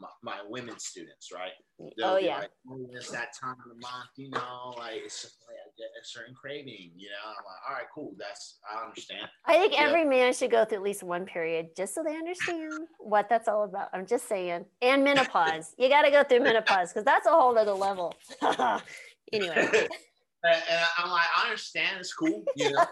my, 0.00 0.08
my 0.22 0.38
women 0.48 0.78
students, 0.78 1.30
right? 1.32 1.52
Mm. 1.80 1.90
They'll 1.96 2.06
oh 2.08 2.16
yeah. 2.16 2.38
Like, 2.38 2.50
oh, 2.70 2.86
it's 2.92 3.10
that 3.10 3.28
time 3.38 3.56
of 3.64 3.68
the 3.68 3.80
month, 3.80 4.10
you 4.16 4.30
know, 4.30 4.74
like 4.78 5.00
it's 5.04 5.22
just 5.22 5.36
like 5.46 5.56
I 5.56 5.68
get 5.76 5.88
a 6.00 6.04
certain 6.04 6.34
craving, 6.34 6.92
you 6.96 7.08
know. 7.08 7.28
I'm 7.28 7.44
like, 7.44 7.68
all 7.68 7.74
right, 7.74 7.86
cool. 7.94 8.14
That's 8.18 8.58
I 8.68 8.84
understand. 8.84 9.28
I 9.46 9.58
think 9.58 9.74
yeah. 9.74 9.82
every 9.82 10.04
man 10.04 10.32
should 10.32 10.50
go 10.50 10.64
through 10.64 10.78
at 10.78 10.82
least 10.82 11.02
one 11.02 11.26
period 11.26 11.68
just 11.76 11.94
so 11.94 12.02
they 12.02 12.14
understand 12.14 12.72
what 12.98 13.28
that's 13.28 13.48
all 13.48 13.64
about. 13.64 13.88
I'm 13.92 14.06
just 14.06 14.28
saying. 14.28 14.64
And 14.82 15.04
menopause. 15.04 15.74
you 15.78 15.88
got 15.88 16.02
to 16.02 16.10
go 16.10 16.22
through 16.24 16.40
menopause 16.40 16.92
because 16.92 17.04
that's 17.04 17.26
a 17.26 17.30
whole 17.30 17.56
other 17.56 17.72
level. 17.72 18.14
anyway. 19.32 19.88
And, 20.42 20.56
I'm 20.96 21.10
like, 21.10 21.26
I 21.36 21.44
understand 21.48 21.98
it's 22.00 22.14
cool, 22.14 22.42
you 22.56 22.70
know. 22.70 22.82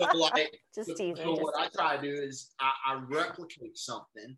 so 0.00 0.18
like, 0.18 0.58
just 0.74 0.88
teasing. 0.96 1.14
So, 1.14 1.36
so 1.36 1.40
what 1.40 1.54
I 1.56 1.68
try 1.68 1.96
to 1.96 2.02
do 2.02 2.12
is 2.12 2.50
I, 2.58 2.72
I 2.84 3.00
replicate 3.08 3.78
something 3.78 4.36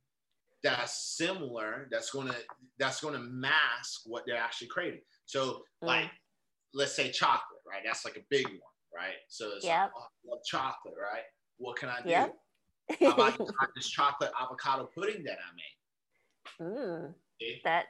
that's 0.63 1.17
similar 1.17 1.89
that's 1.91 2.11
going 2.11 2.27
to 2.27 2.35
that's 2.79 3.01
going 3.01 3.15
to 3.15 3.21
mask 3.21 4.03
what 4.07 4.25
they're 4.27 4.37
actually 4.37 4.67
craving 4.67 5.01
so 5.27 5.63
mm. 5.83 5.87
like 5.87 6.11
let's 6.75 6.95
say 6.95 7.11
chocolate 7.11 7.59
right? 7.71 7.83
That's 7.85 8.05
like 8.05 8.17
a 8.17 8.25
big 8.31 8.47
one 8.47 8.59
right? 8.95 9.17
So 9.29 9.51
it's 9.55 9.65
yep. 9.65 9.83
like, 9.83 9.91
oh, 9.97 10.01
I 10.01 10.31
love 10.31 10.41
chocolate 10.45 10.95
right? 11.01 11.23
What 11.59 11.77
can 11.77 11.89
i 11.89 12.01
do? 12.03 12.09
Yep. 12.11 12.35
how 13.01 13.13
about 13.13 13.39
this 13.77 13.89
chocolate 13.89 14.31
avocado 14.41 14.89
pudding 14.95 15.25
that 15.25 15.39
i 15.39 15.55
made? 15.55 16.75
Mm, 16.75 17.15
okay. 17.43 17.61
that 17.65 17.87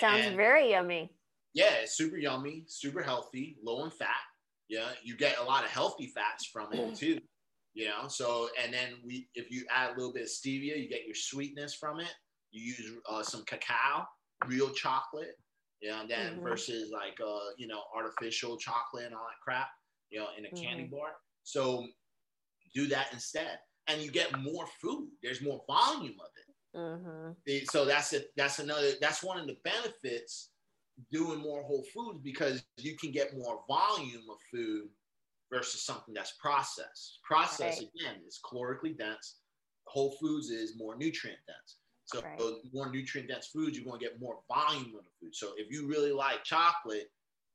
sounds 0.00 0.26
and, 0.26 0.36
very 0.36 0.70
yummy. 0.70 1.12
Yeah 1.54 1.74
it's 1.82 1.96
super 1.96 2.16
yummy 2.16 2.64
super 2.66 3.02
healthy 3.02 3.56
low 3.62 3.84
in 3.84 3.90
fat. 3.90 4.08
Yeah 4.68 4.88
you 5.02 5.16
get 5.16 5.38
a 5.38 5.44
lot 5.44 5.64
of 5.64 5.70
healthy 5.70 6.06
fats 6.06 6.46
from 6.46 6.72
it 6.72 6.94
too 6.96 7.18
you 7.78 7.86
know 7.86 8.08
so 8.08 8.48
and 8.62 8.74
then 8.74 8.94
we 9.06 9.28
if 9.36 9.50
you 9.52 9.64
add 9.70 9.90
a 9.90 9.94
little 9.96 10.12
bit 10.12 10.24
of 10.24 10.28
stevia 10.28 10.76
you 10.76 10.88
get 10.88 11.06
your 11.06 11.14
sweetness 11.14 11.74
from 11.74 12.00
it 12.00 12.12
you 12.50 12.74
use 12.76 12.92
uh, 13.08 13.22
some 13.22 13.44
cacao 13.44 14.04
real 14.48 14.70
chocolate 14.70 15.38
you 15.80 15.88
know 15.88 16.02
then 16.08 16.34
mm-hmm. 16.34 16.42
versus 16.42 16.90
like 16.92 17.16
uh 17.24 17.50
you 17.56 17.68
know 17.68 17.82
artificial 17.94 18.56
chocolate 18.56 19.06
and 19.06 19.14
all 19.14 19.20
that 19.20 19.40
crap 19.42 19.68
you 20.10 20.18
know 20.18 20.26
in 20.36 20.44
a 20.44 20.48
mm-hmm. 20.48 20.64
candy 20.64 20.84
bar 20.84 21.10
so 21.44 21.86
do 22.74 22.88
that 22.88 23.06
instead 23.12 23.58
and 23.86 24.02
you 24.02 24.10
get 24.10 24.36
more 24.40 24.66
food 24.82 25.08
there's 25.22 25.40
more 25.40 25.62
volume 25.68 26.16
of 26.20 26.30
it 26.36 26.76
mm-hmm. 26.76 27.64
so 27.70 27.84
that's 27.84 28.12
it 28.12 28.30
that's 28.36 28.58
another 28.58 28.90
that's 29.00 29.22
one 29.22 29.38
of 29.38 29.46
the 29.46 29.56
benefits 29.62 30.50
doing 31.12 31.38
more 31.38 31.62
whole 31.62 31.84
foods 31.94 32.18
because 32.24 32.64
you 32.76 32.96
can 32.96 33.12
get 33.12 33.38
more 33.38 33.60
volume 33.68 34.24
of 34.28 34.36
food 34.52 34.88
versus 35.52 35.82
something 35.84 36.14
that's 36.14 36.34
processed. 36.40 37.18
Processed 37.24 37.80
right. 37.80 37.90
again 37.94 38.22
is 38.26 38.40
calorically 38.44 38.96
dense. 38.96 39.36
Whole 39.86 40.16
foods 40.20 40.50
is 40.50 40.76
more 40.76 40.96
nutrient 40.96 41.40
dense. 41.46 41.76
So 42.04 42.22
right. 42.22 42.40
more 42.72 42.90
nutrient 42.90 43.28
dense 43.28 43.48
foods, 43.48 43.76
you're 43.76 43.86
going 43.86 44.00
to 44.00 44.04
get 44.04 44.20
more 44.20 44.38
volume 44.48 44.94
of 44.96 45.04
the 45.04 45.10
food. 45.20 45.34
So 45.34 45.52
if 45.56 45.70
you 45.70 45.86
really 45.86 46.12
like 46.12 46.42
chocolate, 46.44 47.10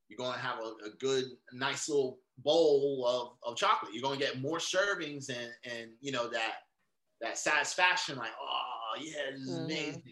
you're 0.07 0.17
going 0.17 0.33
to 0.33 0.39
have 0.39 0.59
a, 0.59 0.87
a 0.87 0.91
good, 0.99 1.25
nice 1.53 1.89
little 1.89 2.19
bowl 2.39 3.05
of, 3.07 3.49
of 3.51 3.57
chocolate. 3.57 3.93
You're 3.93 4.03
going 4.03 4.19
to 4.19 4.25
get 4.25 4.41
more 4.41 4.59
servings 4.59 5.29
and 5.29 5.49
and 5.63 5.91
you 6.01 6.11
know 6.11 6.29
that 6.29 6.55
that 7.21 7.37
satisfaction, 7.37 8.17
like 8.17 8.31
oh 8.39 9.01
yeah, 9.01 9.31
this 9.31 9.41
is 9.41 9.49
mm-hmm. 9.49 9.65
amazing. 9.65 10.03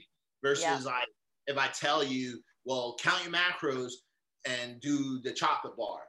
Versus 0.44 0.64
yeah. 0.64 0.80
like 0.86 1.08
if 1.46 1.58
I 1.58 1.68
tell 1.68 2.04
you, 2.04 2.40
well, 2.66 2.96
count 3.00 3.24
your 3.24 3.34
macros 3.34 3.92
and 4.48 4.82
do 4.82 5.22
the 5.22 5.32
chocolate 5.32 5.78
bar 5.78 6.00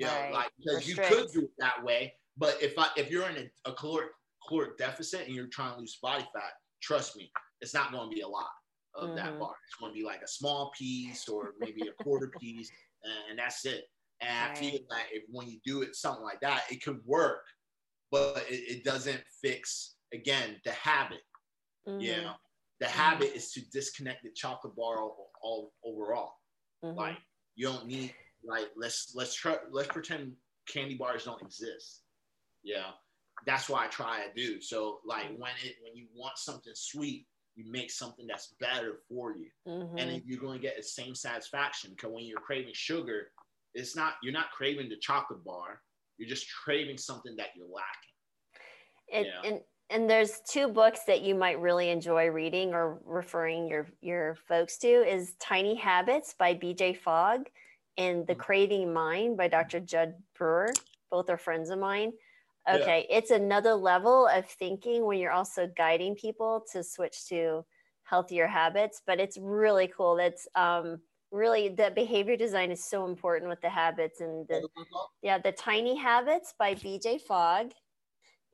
you 0.00 0.06
know, 0.06 0.12
right. 0.12 0.32
like 0.32 0.50
because 0.58 0.88
you 0.88 0.96
could 0.96 1.30
do 1.30 1.42
it 1.42 1.50
that 1.58 1.84
way. 1.84 2.14
But 2.38 2.56
if 2.62 2.78
I 2.78 2.88
if 2.96 3.10
you're 3.10 3.28
in 3.28 3.36
a, 3.36 3.70
a 3.70 3.74
caloric 3.74 4.08
caloric 4.48 4.78
deficit 4.78 5.26
and 5.26 5.36
you're 5.36 5.48
trying 5.48 5.74
to 5.74 5.80
lose 5.80 5.98
body 6.02 6.26
fat, 6.34 6.52
trust 6.82 7.16
me, 7.16 7.30
it's 7.60 7.74
not 7.74 7.92
going 7.92 8.08
to 8.08 8.14
be 8.14 8.22
a 8.22 8.28
lot 8.28 8.48
of 8.94 9.08
mm-hmm. 9.08 9.16
that 9.16 9.38
bar. 9.38 9.54
It's 9.66 9.76
going 9.78 9.92
to 9.92 9.98
be 9.98 10.04
like 10.04 10.22
a 10.22 10.28
small 10.28 10.72
piece 10.76 11.28
or 11.28 11.52
maybe 11.60 11.82
a 11.82 12.02
quarter 12.02 12.32
piece, 12.40 12.70
and 13.28 13.38
that's 13.38 13.66
it. 13.66 13.84
And 14.22 14.30
right. 14.30 14.56
I 14.56 14.60
feel 14.60 14.80
like 14.88 15.06
if 15.12 15.24
when 15.30 15.48
you 15.48 15.58
do 15.66 15.82
it 15.82 15.94
something 15.94 16.24
like 16.24 16.40
that, 16.40 16.62
it 16.70 16.82
could 16.82 17.00
work, 17.04 17.44
but 18.10 18.44
it, 18.48 18.78
it 18.78 18.84
doesn't 18.84 19.20
fix 19.42 19.96
again 20.14 20.56
the 20.64 20.72
habit. 20.72 21.20
Mm-hmm. 21.86 22.00
You 22.00 22.16
know, 22.16 22.32
the 22.80 22.86
mm-hmm. 22.86 22.98
habit 22.98 23.32
is 23.34 23.52
to 23.52 23.60
disconnect 23.70 24.22
the 24.22 24.30
chocolate 24.34 24.76
bar 24.76 25.02
all, 25.02 25.30
all 25.42 25.72
overall. 25.84 26.32
Mm-hmm. 26.82 26.96
Like 26.98 27.18
you 27.54 27.66
don't 27.66 27.86
need 27.86 28.14
like 28.44 28.70
let's 28.76 29.12
let's 29.14 29.34
try 29.34 29.56
let's 29.70 29.88
pretend 29.88 30.32
candy 30.68 30.94
bars 30.94 31.24
don't 31.24 31.42
exist. 31.42 32.02
Yeah. 32.62 32.90
That's 33.46 33.68
why 33.68 33.84
I 33.86 33.88
try 33.88 34.26
to 34.26 34.34
do. 34.34 34.60
So 34.60 35.00
like 35.04 35.26
when 35.36 35.52
it 35.64 35.76
when 35.82 35.96
you 35.96 36.06
want 36.14 36.38
something 36.38 36.72
sweet, 36.74 37.26
you 37.56 37.70
make 37.70 37.90
something 37.90 38.26
that's 38.26 38.54
better 38.60 39.00
for 39.08 39.34
you. 39.34 39.48
Mm-hmm. 39.66 39.98
And 39.98 40.10
then 40.10 40.22
you're 40.26 40.40
going 40.40 40.58
to 40.58 40.62
get 40.62 40.76
the 40.76 40.82
same 40.82 41.14
satisfaction 41.14 41.90
because 41.90 42.12
when 42.12 42.24
you're 42.24 42.40
craving 42.40 42.72
sugar, 42.74 43.28
it's 43.74 43.96
not 43.96 44.14
you're 44.22 44.32
not 44.32 44.50
craving 44.50 44.88
the 44.88 44.96
chocolate 44.96 45.44
bar. 45.44 45.80
you're 46.18 46.28
just 46.28 46.46
craving 46.62 46.98
something 46.98 47.36
that 47.36 47.48
you're 47.56 47.66
lacking. 47.66 48.10
And, 49.12 49.26
yeah. 49.26 49.50
and 49.50 49.60
and 49.92 50.08
there's 50.08 50.40
two 50.48 50.68
books 50.68 51.00
that 51.08 51.22
you 51.22 51.34
might 51.34 51.60
really 51.60 51.90
enjoy 51.90 52.28
reading 52.28 52.72
or 52.74 53.00
referring 53.04 53.68
your 53.68 53.88
your 54.00 54.36
folks 54.46 54.78
to 54.78 54.88
is 54.88 55.34
Tiny 55.40 55.74
Habits 55.74 56.34
by 56.38 56.54
BJ 56.54 56.96
Fogg 56.96 57.48
and 58.00 58.26
The 58.26 58.32
mm-hmm. 58.32 58.42
Craving 58.42 58.92
Mind 58.92 59.36
by 59.36 59.48
Dr. 59.48 59.78
Jud 59.78 60.14
Brewer. 60.36 60.72
Both 61.10 61.28
are 61.28 61.36
friends 61.36 61.70
of 61.70 61.78
mine. 61.78 62.12
Okay, 62.68 63.06
yeah. 63.08 63.16
it's 63.16 63.30
another 63.30 63.74
level 63.74 64.26
of 64.26 64.46
thinking 64.46 65.04
when 65.04 65.18
you're 65.18 65.32
also 65.32 65.70
guiding 65.76 66.14
people 66.14 66.64
to 66.72 66.82
switch 66.82 67.26
to 67.28 67.64
healthier 68.04 68.46
habits, 68.46 69.02
but 69.06 69.20
it's 69.20 69.38
really 69.38 69.88
cool. 69.88 70.16
That's 70.16 70.48
um 70.54 71.00
really 71.30 71.68
the 71.68 71.92
behavior 71.94 72.36
design 72.36 72.70
is 72.70 72.84
so 72.84 73.06
important 73.06 73.48
with 73.48 73.60
the 73.60 73.70
habits 73.70 74.20
and 74.20 74.46
the 74.48 74.68
yeah, 75.22 75.38
the 75.38 75.52
tiny 75.52 75.96
habits 75.96 76.54
by 76.58 76.74
BJ 76.74 77.20
Fogg 77.20 77.72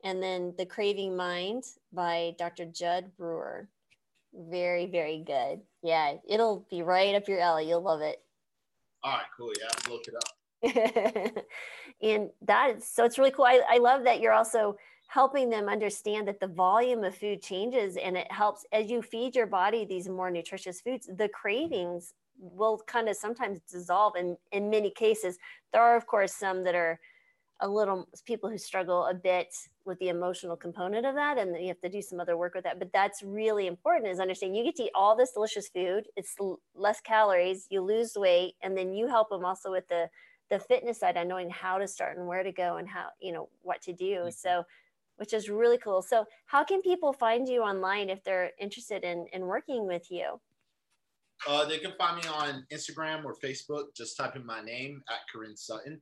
and 0.03 0.21
then 0.21 0.53
The 0.57 0.65
Craving 0.65 1.15
Mind 1.15 1.63
by 1.91 2.35
Dr. 2.37 2.65
Jud 2.65 3.11
Brewer. 3.17 3.67
Very, 4.33 4.85
very 4.85 5.23
good. 5.25 5.61
Yeah, 5.81 6.15
it'll 6.27 6.65
be 6.69 6.81
right 6.81 7.15
up 7.15 7.27
your 7.27 7.39
alley. 7.39 7.67
You'll 7.67 7.81
love 7.81 8.01
it. 8.01 8.21
All 9.07 9.13
right, 9.13 9.25
cool. 9.37 9.53
Yeah, 9.57 9.89
look 9.89 10.05
it 10.09 10.15
up. 10.15 11.45
and 12.01 12.29
that 12.41 12.75
is 12.75 12.85
so 12.85 13.05
it's 13.05 13.17
really 13.17 13.31
cool. 13.31 13.45
I, 13.45 13.61
I 13.69 13.77
love 13.77 14.03
that 14.03 14.19
you're 14.19 14.33
also 14.33 14.75
helping 15.07 15.49
them 15.49 15.69
understand 15.69 16.27
that 16.27 16.41
the 16.41 16.47
volume 16.47 17.05
of 17.05 17.15
food 17.15 17.41
changes 17.41 17.95
and 17.95 18.17
it 18.17 18.29
helps 18.29 18.65
as 18.73 18.89
you 18.89 19.01
feed 19.01 19.33
your 19.33 19.45
body 19.45 19.85
these 19.85 20.09
more 20.09 20.29
nutritious 20.29 20.81
foods, 20.81 21.09
the 21.17 21.29
cravings 21.29 22.15
will 22.37 22.81
kind 22.85 23.07
of 23.07 23.15
sometimes 23.15 23.61
dissolve 23.71 24.17
in 24.17 24.35
in 24.51 24.69
many 24.69 24.89
cases. 24.89 25.37
There 25.71 25.81
are 25.81 25.95
of 25.95 26.05
course 26.05 26.33
some 26.33 26.65
that 26.65 26.75
are 26.75 26.99
a 27.61 27.67
little 27.67 28.07
people 28.25 28.49
who 28.49 28.57
struggle 28.57 29.05
a 29.05 29.13
bit 29.13 29.53
with 29.85 29.97
the 29.99 30.09
emotional 30.09 30.55
component 30.55 31.05
of 31.05 31.15
that 31.15 31.37
and 31.37 31.59
you 31.59 31.67
have 31.67 31.79
to 31.81 31.89
do 31.89 32.01
some 32.01 32.19
other 32.19 32.37
work 32.37 32.53
with 32.53 32.63
that 32.63 32.77
but 32.77 32.91
that's 32.93 33.23
really 33.23 33.67
important 33.67 34.07
is 34.07 34.19
understanding 34.19 34.55
you 34.55 34.63
get 34.63 34.75
to 34.75 34.83
eat 34.83 34.91
all 34.93 35.15
this 35.15 35.31
delicious 35.31 35.67
food 35.69 36.07
it's 36.15 36.35
less 36.75 37.01
calories 37.01 37.65
you 37.69 37.81
lose 37.81 38.13
weight 38.15 38.53
and 38.61 38.77
then 38.77 38.93
you 38.93 39.07
help 39.07 39.29
them 39.29 39.43
also 39.43 39.71
with 39.71 39.87
the 39.87 40.07
the 40.49 40.59
fitness 40.59 40.99
side 40.99 41.17
on 41.17 41.27
knowing 41.27 41.49
how 41.49 41.77
to 41.77 41.87
start 41.87 42.17
and 42.17 42.27
where 42.27 42.43
to 42.43 42.51
go 42.51 42.77
and 42.77 42.87
how 42.87 43.07
you 43.19 43.31
know 43.31 43.49
what 43.61 43.81
to 43.81 43.91
do 43.91 44.05
mm-hmm. 44.05 44.29
so 44.29 44.63
which 45.17 45.33
is 45.33 45.49
really 45.49 45.77
cool. 45.77 46.01
So 46.01 46.25
how 46.45 46.63
can 46.63 46.81
people 46.81 47.11
find 47.11 47.47
you 47.47 47.61
online 47.61 48.09
if 48.09 48.23
they're 48.23 48.51
interested 48.59 49.03
in 49.03 49.27
in 49.33 49.45
working 49.45 49.85
with 49.85 50.09
you? 50.09 50.39
Uh, 51.47 51.65
they 51.65 51.77
can 51.77 51.91
find 51.99 52.17
me 52.17 52.27
on 52.27 52.65
instagram 52.73 53.23
or 53.23 53.35
facebook 53.35 53.95
just 53.95 54.17
type 54.17 54.35
in 54.35 54.43
my 54.43 54.59
name 54.59 55.03
at 55.07 55.19
Korin 55.31 55.55
Sutton 55.55 56.01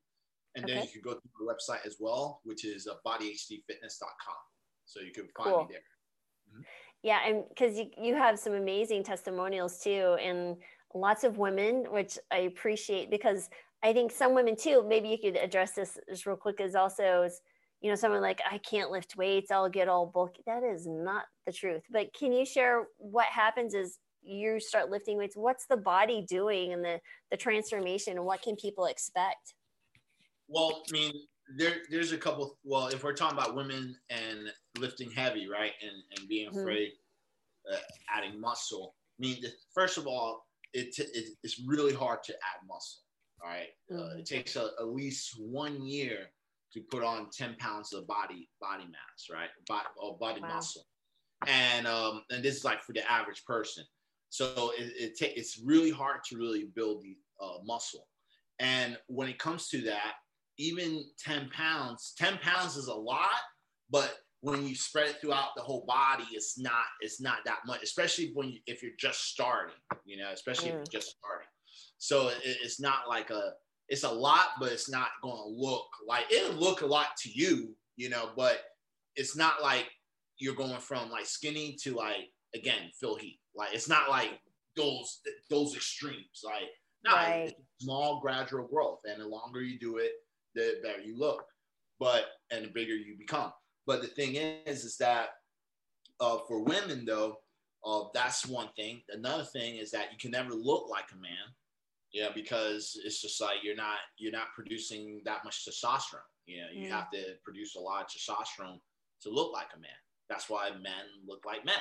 and 0.56 0.66
okay. 0.66 0.74
then 0.76 0.84
you 0.84 0.89
can 0.89 1.01
go 1.01 1.14
to 1.14 1.22
the 1.39 1.45
website 1.45 1.86
as 1.86 1.97
well, 1.99 2.41
which 2.43 2.66
is 2.66 2.88
uh, 2.88 2.93
bodyhdfitness.com. 3.06 4.36
So 4.86 5.01
you 5.01 5.12
can 5.12 5.28
find 5.36 5.49
cool. 5.49 5.60
me 5.64 5.68
there. 5.72 5.80
Mm-hmm. 6.51 6.62
Yeah, 7.03 7.20
and 7.28 7.43
because 7.49 7.78
you, 7.78 7.86
you 8.01 8.16
have 8.16 8.39
some 8.39 8.53
amazing 8.53 9.03
testimonials 9.03 9.80
too, 9.80 10.18
and 10.22 10.58
lots 10.93 11.24
of 11.24 11.38
women, 11.38 11.86
which 11.89 12.18
I 12.32 12.39
appreciate 12.39 13.12
because 13.12 13.49
I 13.84 13.93
think 13.93 14.12
some 14.12 14.34
women 14.34 14.56
too, 14.56 14.84
maybe 14.88 15.10
you 15.10 15.18
could 15.20 15.38
address 15.38 15.74
this 15.74 15.99
just 16.10 16.26
real 16.26 16.36
quick, 16.36 16.60
is 16.60 16.74
also, 16.74 17.24
is, 17.24 17.41
you 17.82 17.89
know, 17.89 17.95
someone 17.95 18.22
like, 18.22 18.41
I 18.49 18.58
can't 18.58 18.89
lift 18.89 19.16
weights, 19.18 19.51
I'll 19.51 19.70
get 19.70 19.88
all 19.88 20.08
bulky. 20.08 20.41
That 20.47 20.64
is 20.64 20.88
not 20.88 21.26
the 21.45 21.53
truth. 21.53 21.84
But 21.91 22.14
can 22.18 22.32
you 22.32 22.45
share 22.45 22.88
what 22.97 23.28
happens 23.28 23.76
is 23.76 23.99
you 24.24 24.60
start 24.60 24.89
lifting 24.89 25.18
weights? 25.18 25.38
What's 25.38 25.68
the 25.68 25.78
body 25.78 26.26
doing 26.28 26.74
and 26.74 26.84
the, 26.84 26.99
the 27.30 27.38
transformation, 27.38 28.18
and 28.18 28.26
what 28.26 28.41
can 28.41 28.56
people 28.56 28.86
expect? 28.86 29.53
Well, 30.48 30.84
I 30.88 30.91
mean, 30.91 31.14
there, 31.58 31.78
there's 31.89 32.12
a 32.12 32.18
couple. 32.18 32.58
Well, 32.64 32.88
if 32.88 33.04
we're 33.04 33.14
talking 33.14 33.38
about 33.38 33.56
women 33.56 33.96
and 34.10 34.52
lifting 34.78 35.12
heavy, 35.12 35.48
right, 35.48 35.72
and, 35.82 35.91
and 36.18 36.28
being 36.28 36.50
mm-hmm. 36.50 36.60
afraid, 36.60 36.91
uh, 37.72 37.78
adding 38.16 38.39
muscle. 38.39 38.96
I 39.20 39.28
mean, 39.28 39.41
the, 39.41 39.50
first 39.74 39.98
of 39.98 40.08
all, 40.08 40.46
it, 40.74 40.98
it, 40.98 41.30
it's 41.43 41.62
really 41.66 41.93
hard 41.93 42.24
to 42.24 42.34
add 42.34 42.68
muscle. 42.68 43.02
All 43.43 43.50
right, 43.50 43.68
mm-hmm. 43.91 44.02
uh, 44.02 44.20
it 44.20 44.26
takes 44.26 44.56
a, 44.56 44.70
at 44.80 44.88
least 44.88 45.36
one 45.39 45.86
year 45.86 46.28
to 46.74 46.82
put 46.91 47.04
on 47.04 47.30
10 47.36 47.56
pounds 47.58 47.93
of 47.93 48.08
body 48.08 48.50
body 48.60 48.84
mass, 48.84 49.28
right? 49.32 49.50
Body, 49.68 49.88
or 49.98 50.18
body 50.18 50.41
wow. 50.41 50.56
muscle, 50.56 50.86
and 51.48 51.88
um, 51.88 52.24
and 52.30 52.43
this 52.43 52.56
is 52.56 52.66
like 52.66 52.82
for 52.84 52.93
the 52.93 53.10
average 53.10 53.43
person. 53.46 53.84
So 54.30 54.72
it, 54.78 54.91
it 54.98 55.20
ta- 55.20 55.34
it's 55.36 55.62
really 55.64 55.91
hard 55.91 56.18
to 56.30 56.38
really 56.38 56.66
build 56.76 57.04
the 57.04 57.16
uh, 57.41 57.60
muscle. 57.64 58.08
And 58.60 58.98
when 59.08 59.28
it 59.28 59.38
comes 59.38 59.70
to 59.70 59.82
that, 59.82 60.14
even 60.58 61.03
10 61.20 61.49
pounds, 61.49 62.14
10 62.18 62.38
pounds 62.39 62.76
is 62.76 62.88
a 62.88 62.93
lot, 62.93 63.30
but 63.89 64.18
when 64.41 64.68
you 64.68 64.76
spread 64.76 65.10
it 65.10 65.18
throughout 65.20 65.49
the 65.56 65.62
whole 65.62 65.86
body, 65.88 66.26
it's 66.32 66.60
not, 66.60 66.86
it's 67.01 67.20
not 67.20 67.39
that 67.45 67.60
much, 67.66 67.82
especially 67.84 68.32
when 68.36 68.49
you, 68.49 68.60
if 68.68 68.84
you're 68.84 68.91
just 68.99 69.26
starting, 69.32 69.76
you 70.06 70.18
know, 70.18 70.30
especially 70.32 70.70
mm. 70.70 70.72
if 70.72 70.76
you're 70.76 71.01
just 71.01 71.16
starting. 71.18 71.47
So 71.97 72.30
it, 72.30 72.38
it's 72.43 72.80
not 72.80 73.08
like 73.08 73.32
a, 73.32 73.53
it's 73.89 74.03
a 74.03 74.12
lot, 74.12 74.49
but 74.60 74.72
it's 74.72 74.89
not 74.89 75.10
going 75.24 75.38
to 75.38 75.47
look 75.47 75.88
like 76.08 76.32
it'll 76.32 76.56
look 76.56 76.82
a 76.82 76.86
lot 76.86 77.08
to 77.24 77.30
you, 77.32 77.76
you 77.97 78.10
know, 78.10 78.32
but 78.36 78.60
it's 79.16 79.36
not 79.36 79.62
like 79.62 79.88
you're 80.38 80.56
going 80.56 80.80
from 80.80 81.10
like 81.10 81.26
skinny 81.26 81.78
to 81.84 81.95
like, 81.95 82.30
again, 82.53 82.89
Phil 82.99 83.16
Heath. 83.16 83.39
Like, 83.56 83.74
it's 83.74 83.89
not 83.89 84.10
like 84.10 84.39
those, 84.76 85.22
those 85.49 85.76
extremes. 85.76 86.41
Like, 86.43 86.70
no, 87.03 87.14
right. 87.14 87.53
small 87.80 88.20
gradual 88.20 88.68
growth. 88.68 88.99
And 89.06 89.22
the 89.22 89.28
longer 89.28 89.62
you 89.62 89.80
do 89.80 89.97
it, 89.97 90.12
the 90.56 90.76
better 90.84 91.01
you 91.01 91.18
look, 91.18 91.45
but 91.99 92.26
and 92.51 92.66
the 92.66 92.70
bigger 92.70 92.95
you 92.95 93.16
become. 93.18 93.51
But 93.86 94.01
the 94.01 94.08
thing 94.08 94.36
is, 94.36 94.84
is 94.84 94.97
that 94.97 95.30
uh, 96.20 96.39
for 96.47 96.64
women 96.64 97.06
though, 97.06 97.38
uh, 97.86 98.06
that's 98.14 98.47
one 98.47 98.70
thing. 98.76 99.01
Another 99.10 99.43
thing 99.43 99.76
is 99.76 99.91
that 99.91 100.12
you 100.12 100.18
can 100.20 100.32
never 100.32 100.53
look 100.53 100.89
like 100.89 101.06
a 101.14 101.22
man, 101.22 101.53
yeah, 102.14 102.30
because 102.34 102.99
it's 103.03 103.22
just 103.22 103.39
like 103.41 103.58
you're 103.64 103.76
not 103.76 103.97
you're 104.18 104.32
not 104.32 104.47
producing 104.56 105.22
that 105.26 105.43
much 105.43 105.66
testosterone. 105.66 106.22
You 106.47 106.62
know, 106.62 106.68
you 106.74 106.88
mm. 106.88 106.91
have 106.91 107.12
to 107.12 107.24
produce 107.43 107.76
a 107.76 107.80
lot 107.80 108.01
of 108.01 108.08
testosterone 108.08 108.80
to 109.22 109.30
look 109.30 109.53
like 109.53 109.68
a 109.76 109.80
man. 109.80 109.89
That's 110.30 110.49
why 110.49 110.70
men 110.72 111.06
look 111.28 111.45
like 111.45 111.66
men. 111.66 111.76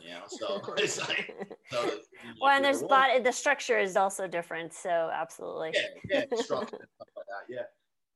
You 0.00 0.10
know, 0.10 0.22
so 0.26 0.60
it's 0.76 0.98
like 0.98 1.34
so, 1.70 1.90
well, 2.40 2.50
and 2.50 2.64
there's 2.64 2.82
body 2.82 3.20
the 3.20 3.32
structure 3.32 3.78
is 3.78 3.96
also 3.96 4.26
different. 4.26 4.72
So 4.74 5.10
absolutely. 5.12 5.72
Yeah, 5.74 6.24
yeah, 6.30 6.36
structure, 6.42 6.76
like 6.76 7.26
that, 7.26 7.54
yeah. 7.54 7.62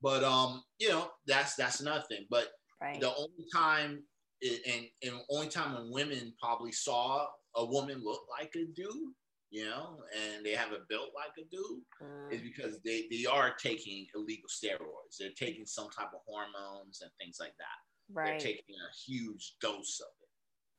But 0.03 0.25
um, 0.25 0.63
you 0.79 0.89
know, 0.89 1.11
that's 1.27 1.55
that's 1.57 1.81
another 1.81 2.05
thing. 2.09 2.27
But 2.31 2.49
right. 2.81 3.01
the 3.01 3.15
only 3.15 3.47
time 3.55 4.03
and 4.43 4.87
and 5.03 5.15
only 5.31 5.49
time 5.49 5.75
when 5.75 5.91
women 5.91 6.35
probably 6.41 6.73
saw 6.73 7.27
a 7.55 7.65
woman 7.65 8.03
look 8.05 8.23
like 8.39 8.53
a 8.55 8.67
dude, 8.75 9.15
you 9.51 9.65
know, 9.65 10.01
and 10.15 10.45
they 10.45 10.53
have 10.53 10.73
a 10.73 10.85
built 10.89 11.11
like 11.15 11.33
a 11.39 11.49
dude, 11.51 11.83
mm. 12.03 12.33
is 12.33 12.43
because 12.43 12.79
they 12.85 13.07
they 13.11 13.25
are 13.27 13.55
taking 13.55 14.07
illegal 14.15 14.49
steroids. 14.49 15.17
They're 15.19 15.31
taking 15.37 15.67
some 15.67 15.89
type 15.91 16.11
of 16.15 16.21
hormones 16.27 17.01
and 17.01 17.11
things 17.19 17.39
like 17.41 17.55
that. 17.59 18.13
Right. 18.13 18.27
They're 18.27 18.39
taking 18.39 18.75
a 18.75 19.11
huge 19.11 19.55
dose 19.61 20.01
of 20.01 20.13
it. 20.21 20.27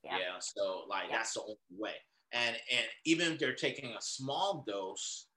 Yeah. 0.03 0.17
yeah 0.19 0.39
so 0.39 0.83
like 0.87 1.05
yeah. 1.09 1.17
that's 1.17 1.33
the 1.33 1.41
only 1.41 1.57
way. 1.77 1.95
And 2.33 2.55
and 2.71 2.85
even 3.05 3.33
if 3.33 3.39
they're 3.39 3.55
taking 3.55 3.91
a 3.91 4.01
small 4.01 4.63
dose 4.67 5.27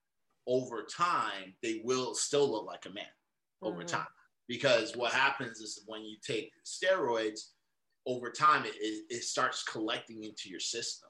over 0.46 0.84
time, 0.84 1.54
they 1.62 1.80
will 1.84 2.14
still 2.14 2.50
look 2.50 2.66
like 2.66 2.84
a 2.86 2.90
man 2.90 3.04
over 3.62 3.78
mm-hmm. 3.78 3.96
time. 3.96 4.06
Because 4.48 4.96
what 4.96 5.12
happens 5.12 5.60
is 5.60 5.84
when 5.86 6.02
you 6.02 6.16
take 6.26 6.50
steroids, 6.64 7.40
over 8.06 8.30
time 8.30 8.64
it, 8.64 8.74
it, 8.80 9.04
it 9.10 9.22
starts 9.22 9.62
collecting 9.62 10.24
into 10.24 10.48
your 10.48 10.60
system. 10.60 11.08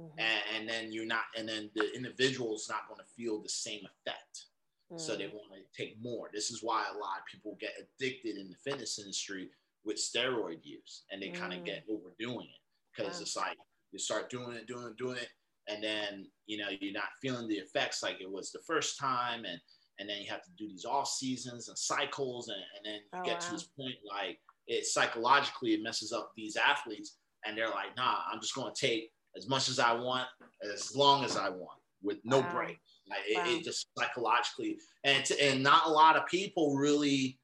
Mm-hmm. 0.00 0.18
And, 0.18 0.42
and, 0.56 0.68
then 0.68 0.92
you're 0.92 1.06
not, 1.06 1.24
and 1.36 1.48
then 1.48 1.70
the 1.74 1.94
individual 1.94 2.54
is 2.54 2.66
not 2.68 2.88
going 2.88 2.98
to 2.98 3.14
feel 3.14 3.42
the 3.42 3.48
same 3.48 3.80
effect. 3.80 4.46
Mm-hmm. 4.90 4.98
So 4.98 5.14
they 5.14 5.24
mm. 5.24 5.34
want 5.34 5.52
to 5.54 5.82
take 5.82 6.02
more. 6.02 6.30
This 6.32 6.50
is 6.50 6.62
why 6.62 6.86
a 6.88 6.98
lot 6.98 7.18
of 7.18 7.26
people 7.30 7.56
get 7.60 7.74
addicted 7.78 8.36
in 8.36 8.48
the 8.48 8.56
fitness 8.64 8.98
industry 8.98 9.50
with 9.84 9.96
steroid 9.96 10.58
use 10.62 11.04
and 11.10 11.22
they 11.22 11.28
kind 11.28 11.52
of 11.52 11.64
get 11.64 11.86
mm. 11.86 11.94
overdoing 11.94 12.46
it 12.46 12.60
because 12.96 13.18
yeah. 13.18 13.22
it's 13.22 13.36
like 13.36 13.56
you 13.92 13.98
start 13.98 14.30
doing 14.30 14.56
it, 14.56 14.66
doing 14.66 14.86
it, 14.86 14.96
doing 14.96 15.16
it, 15.16 15.28
and 15.68 15.82
then 15.82 16.26
you 16.46 16.58
know 16.58 16.68
you're 16.80 16.92
not 16.92 17.10
feeling 17.20 17.48
the 17.48 17.56
effects 17.56 18.02
like 18.02 18.20
it 18.20 18.30
was 18.30 18.50
the 18.50 18.60
first 18.66 18.98
time, 18.98 19.44
and 19.44 19.60
and 20.00 20.08
then 20.08 20.18
you 20.18 20.30
have 20.30 20.42
to 20.42 20.50
do 20.58 20.66
these 20.66 20.86
off 20.86 21.08
seasons 21.08 21.68
and 21.68 21.78
cycles, 21.78 22.48
and, 22.48 22.56
and 22.56 22.84
then 22.84 23.00
you 23.12 23.20
oh, 23.20 23.22
get 23.22 23.34
wow. 23.34 23.46
to 23.46 23.52
this 23.52 23.64
point 23.64 23.94
like 24.08 24.38
it 24.66 24.86
psychologically 24.86 25.74
it 25.74 25.82
messes 25.82 26.12
up 26.12 26.32
these 26.36 26.56
athletes, 26.56 27.18
and 27.44 27.56
they're 27.56 27.68
like, 27.68 27.96
nah, 27.96 28.16
I'm 28.32 28.40
just 28.40 28.54
going 28.54 28.72
to 28.72 28.80
take 28.80 29.12
as 29.36 29.48
much 29.48 29.68
as 29.68 29.78
I 29.78 29.92
want, 29.92 30.26
as 30.72 30.96
long 30.96 31.24
as 31.24 31.36
I 31.36 31.50
want, 31.50 31.78
with 32.02 32.18
no 32.24 32.40
wow. 32.40 32.52
break. 32.52 32.78
Like 33.08 33.18
wow. 33.34 33.44
it, 33.46 33.58
it, 33.58 33.64
just 33.64 33.88
psychologically, 33.96 34.78
and 35.04 35.24
to, 35.26 35.44
and 35.44 35.62
not 35.62 35.86
a 35.86 35.90
lot 35.90 36.16
of 36.16 36.26
people 36.26 36.76
really 36.76 37.38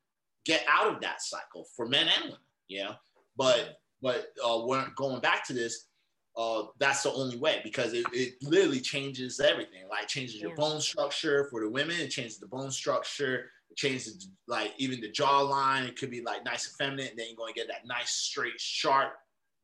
get 0.45 0.65
out 0.69 0.95
of 0.95 1.01
that 1.03 1.21
cycle 1.21 1.67
for 1.77 1.87
men 1.87 2.09
and 2.09 2.25
women, 2.25 2.39
you 2.69 2.85
know. 2.85 2.95
But 3.37 3.79
but 4.01 4.29
uh, 4.45 4.59
going 4.97 5.21
back 5.21 5.47
to 5.49 5.53
this, 5.53 5.89
uh, 6.37 6.65
that's 6.79 7.03
the 7.03 7.13
only 7.13 7.37
way 7.39 7.61
because 7.65 7.93
it, 7.93 8.05
it 8.13 8.35
literally 8.43 8.81
changes 8.81 9.41
everything. 9.41 9.89
Like 9.89 10.09
changes 10.09 10.37
your 10.37 10.51
yeah. 10.51 10.57
bone 10.57 10.81
structure 10.81 11.49
for 11.51 11.61
the 11.61 11.71
women, 11.71 11.97
it 11.99 12.09
changes 12.09 12.39
the 12.39 12.47
bone 12.47 12.71
structure 12.71 13.51
change 13.77 14.07
the, 14.07 14.27
like 14.49 14.73
even 14.79 15.01
the 15.01 15.11
jawline. 15.11 15.87
It 15.87 15.99
could 15.99 16.11
be 16.11 16.23
like 16.23 16.45
nice 16.45 16.67
and 16.67 16.77
feminine. 16.77 17.11
And 17.11 17.19
then 17.19 17.27
you're 17.29 17.37
going 17.37 17.53
to 17.53 17.59
get 17.59 17.69
that 17.69 17.87
nice, 17.87 18.11
straight, 18.11 18.59
sharp 18.61 19.15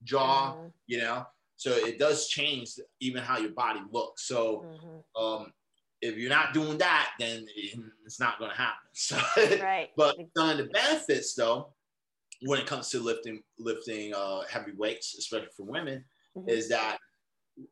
jaw. 0.05 0.55
Mhm. 0.55 0.73
You 0.87 0.99
know, 0.99 1.27
so 1.57 1.71
it 1.73 1.99
does 1.99 2.29
change 2.29 2.73
even 3.01 3.23
how 3.23 3.39
your 3.39 3.53
body 3.53 3.81
looks. 3.91 4.25
So 4.25 4.67
Mhm. 4.67 5.05
um, 5.15 5.53
if 6.01 6.17
you're 6.17 6.31
not 6.31 6.53
doing 6.53 6.79
that, 6.79 7.13
then 7.19 7.47
it's 7.57 8.21
not 8.21 8.39
going 8.39 8.51
to 8.51 8.57
happen. 8.57 8.79
So, 8.95 9.17
Right. 9.63 9.91
but 9.97 10.17
some 10.37 10.51
of 10.51 10.59
the 10.59 10.65
benefits 10.65 11.35
though, 11.35 11.75
when 12.43 12.59
it 12.59 12.67
comes 12.67 12.91
to 12.91 13.01
lifting 13.01 13.43
lifting 13.59 14.13
uh, 14.15 14.43
heavy 14.43 14.73
weights, 14.73 15.15
especially 15.17 15.49
for 15.57 15.65
women, 15.65 16.05
Mhm. 16.37 16.49
is 16.49 16.69
that 16.69 16.99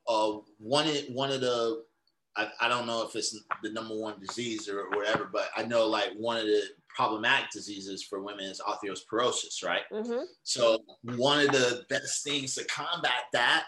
uh, 0.07 0.39
one 0.59 0.87
one 1.13 1.31
of 1.31 1.41
the 1.41 1.85
I, 2.37 2.49
I 2.61 2.69
don't 2.69 2.87
know 2.87 3.03
if 3.03 3.17
it's 3.17 3.37
the 3.63 3.71
number 3.73 3.97
one 3.97 4.21
disease 4.21 4.69
or 4.69 4.89
whatever, 4.91 5.29
but 5.33 5.51
I 5.57 5.65
know 5.65 5.87
like 5.87 6.13
one 6.17 6.37
of 6.37 6.45
the 6.45 6.63
problematic 6.89 7.51
diseases 7.51 8.05
for 8.05 8.23
women 8.23 8.45
is 8.45 8.61
osteoporosis, 8.61 9.65
right? 9.65 9.83
Mhm. 9.93 10.27
So 10.45 10.79
one 11.03 11.41
of 11.41 11.53
the 11.53 11.85
best 11.89 12.23
things 12.23 12.55
to 12.55 12.65
combat 12.67 13.25
that 13.33 13.67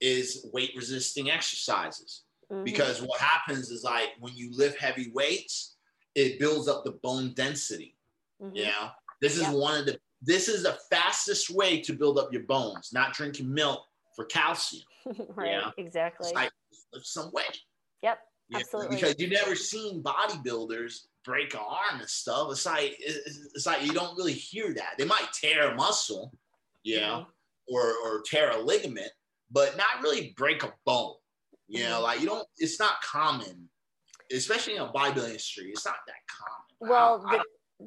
is 0.00 0.46
weight 0.52 0.72
resisting 0.76 1.30
exercises 1.30 2.24
Mhm. 2.50 2.64
because 2.64 3.00
what 3.00 3.20
happens 3.20 3.70
is 3.70 3.82
like 3.82 4.10
when 4.18 4.34
you 4.36 4.50
lift 4.52 4.78
heavy 4.78 5.10
weights, 5.12 5.76
it 6.14 6.38
builds 6.38 6.68
up 6.68 6.84
the 6.84 6.92
bone 7.02 7.32
density. 7.34 7.96
Mhm. 8.42 8.56
You 8.56 8.64
know, 8.66 8.90
this 9.22 9.36
is 9.36 9.42
Yeah. 9.42 9.52
one 9.52 9.78
of 9.78 9.86
the 9.86 9.98
this 10.22 10.48
is 10.48 10.64
the 10.64 10.78
fastest 10.90 11.48
way 11.48 11.80
to 11.80 11.94
build 11.94 12.18
up 12.18 12.30
your 12.30 12.42
bones, 12.42 12.92
not 12.92 13.14
drinking 13.14 13.52
milk 13.54 13.86
for 14.20 14.26
calcium. 14.26 14.84
right. 15.34 15.50
Yeah. 15.50 15.70
Exactly. 15.78 16.30
Like 16.34 16.50
lift 16.92 17.06
some 17.06 17.30
weight. 17.32 17.58
Yep. 18.02 18.18
You 18.48 18.54
know, 18.54 18.60
Absolutely. 18.60 18.96
because 18.96 19.14
you've 19.18 19.30
never 19.30 19.54
seen 19.54 20.02
bodybuilders 20.02 21.06
break 21.24 21.54
an 21.54 21.60
arm 21.66 22.00
and 22.00 22.08
stuff. 22.08 22.48
It's 22.50 22.66
like 22.66 22.96
it's, 22.98 23.66
like 23.66 23.84
you 23.86 23.92
don't 23.92 24.16
really 24.16 24.32
hear 24.32 24.74
that. 24.74 24.94
They 24.98 25.04
might 25.04 25.28
tear 25.32 25.70
a 25.70 25.74
muscle, 25.74 26.32
you 26.82 27.00
know, 27.00 27.26
Mm-hmm. 27.70 27.74
or 27.74 27.92
or 28.04 28.22
tear 28.26 28.50
a 28.50 28.58
ligament, 28.58 29.10
but 29.50 29.76
not 29.76 30.02
really 30.02 30.34
break 30.36 30.62
a 30.64 30.72
bone. 30.84 31.14
You 31.68 31.84
know, 31.84 32.00
Mhm. 32.00 32.02
like 32.02 32.20
you 32.20 32.26
don't. 32.26 32.46
It's 32.58 32.78
not 32.80 33.00
common, 33.02 33.68
especially 34.32 34.76
in 34.76 34.82
a 34.82 34.92
bodybuilding 34.92 35.28
industry. 35.28 35.70
It's 35.70 35.86
not 35.86 35.96
that 36.06 36.16
common. 36.28 36.90
well 36.92 37.24
I- 37.26 37.36
I- 37.36 37.42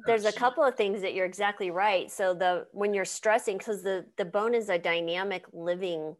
there's 0.06 0.24
a 0.24 0.32
couple 0.32 0.64
of 0.64 0.74
things 0.76 1.02
that 1.02 1.14
you're 1.14 1.24
exactly 1.24 1.70
right 1.70 2.10
so 2.10 2.34
the 2.34 2.66
when 2.72 2.92
you're 2.94 3.04
stressing 3.04 3.58
because 3.58 3.80
the 3.84 4.04
the 4.16 4.24
bone 4.24 4.52
is 4.52 4.68
a 4.68 4.76
dynamic 4.76 5.44
living 5.52 6.16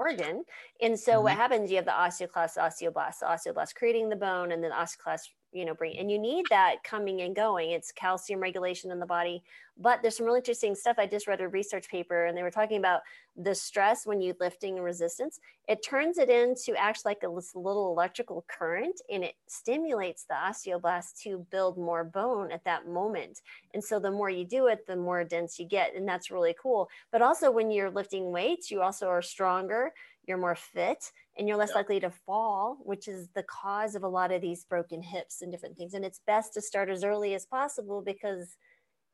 organ 0.00 0.44
and 0.80 0.98
so 0.98 1.20
what 1.20 1.34
Mhm. 1.34 1.36
happens 1.36 1.70
you 1.70 1.76
have 1.76 1.84
the 1.84 1.90
osteoclast 1.90 2.56
osteoblast 2.66 3.20
the 3.20 3.26
osteoblast 3.26 3.74
creating 3.74 4.08
the 4.08 4.16
bone 4.16 4.50
and 4.52 4.62
then 4.64 4.70
the 4.70 4.76
osteoclast 4.76 5.28
you 5.52 5.64
know 5.64 5.74
bring 5.74 5.98
and 5.98 6.10
you 6.10 6.18
need 6.18 6.46
that 6.50 6.82
coming 6.84 7.22
and 7.22 7.34
going. 7.34 7.70
It's 7.70 7.92
calcium 7.92 8.40
regulation 8.40 8.90
in 8.90 9.00
the 9.00 9.06
body 9.06 9.42
but 9.80 10.02
there's 10.02 10.18
some 10.18 10.26
really 10.26 10.40
interesting 10.40 10.74
stuff. 10.74 10.96
I 10.98 11.06
just 11.06 11.26
read 11.26 11.40
a 11.40 11.48
research 11.48 11.88
paper 11.88 12.26
and 12.26 12.36
they 12.36 12.42
were 12.42 12.50
talking 12.50 12.76
about 12.76 13.00
the 13.34 13.54
stress 13.54 14.06
when 14.06 14.20
you 14.20 14.34
lifting 14.38 14.76
and 14.76 14.84
resistance. 14.84 15.40
It 15.68 15.82
turns 15.82 16.18
it 16.18 16.28
into 16.28 16.78
actually 16.78 17.10
like 17.10 17.22
a 17.22 17.28
little 17.28 17.90
electrical 17.90 18.44
current 18.46 19.00
and 19.10 19.24
it 19.24 19.36
stimulates 19.46 20.24
the 20.24 20.34
osteoblast 20.34 21.22
to 21.22 21.46
build 21.50 21.78
more 21.78 22.04
bone 22.04 22.52
at 22.52 22.64
that 22.64 22.86
moment. 22.86 23.40
And 23.72 23.82
so 23.82 23.98
the 23.98 24.10
more 24.10 24.28
you 24.28 24.44
do 24.44 24.66
it 24.66 24.86
the 24.86 24.96
more 24.96 25.24
dense 25.24 25.58
you 25.58 25.64
get 25.64 25.94
and 25.94 26.06
that's 26.06 26.30
really 26.30 26.54
cool. 26.60 26.90
But 27.10 27.22
also 27.22 27.50
when 27.50 27.70
you're 27.70 27.90
lifting 27.90 28.30
weights 28.30 28.70
you 28.70 28.82
also 28.82 29.08
are 29.08 29.22
stronger 29.22 29.92
you're 30.30 30.38
more 30.38 30.56
fit 30.56 31.12
and 31.38 31.48
you're 31.48 31.58
less 31.58 31.70
Yeah. 31.70 31.76
likely 31.76 32.00
to 32.00 32.10
fall 32.10 32.78
which 32.84 33.08
is 33.08 33.30
the 33.34 33.44
cause 33.44 33.96
of 33.96 34.04
a 34.04 34.08
lot 34.08 34.32
of 34.32 34.42
these 34.42 34.64
broken 34.64 35.02
hips 35.02 35.42
and 35.42 35.52
different 35.52 35.76
things. 35.78 35.94
And 35.94 36.06
it's 36.06 36.20
best 36.26 36.54
to 36.54 36.62
start 36.62 36.90
as 36.90 37.04
early 37.04 37.34
as 37.34 37.46
possible 37.46 38.02
because 38.02 38.56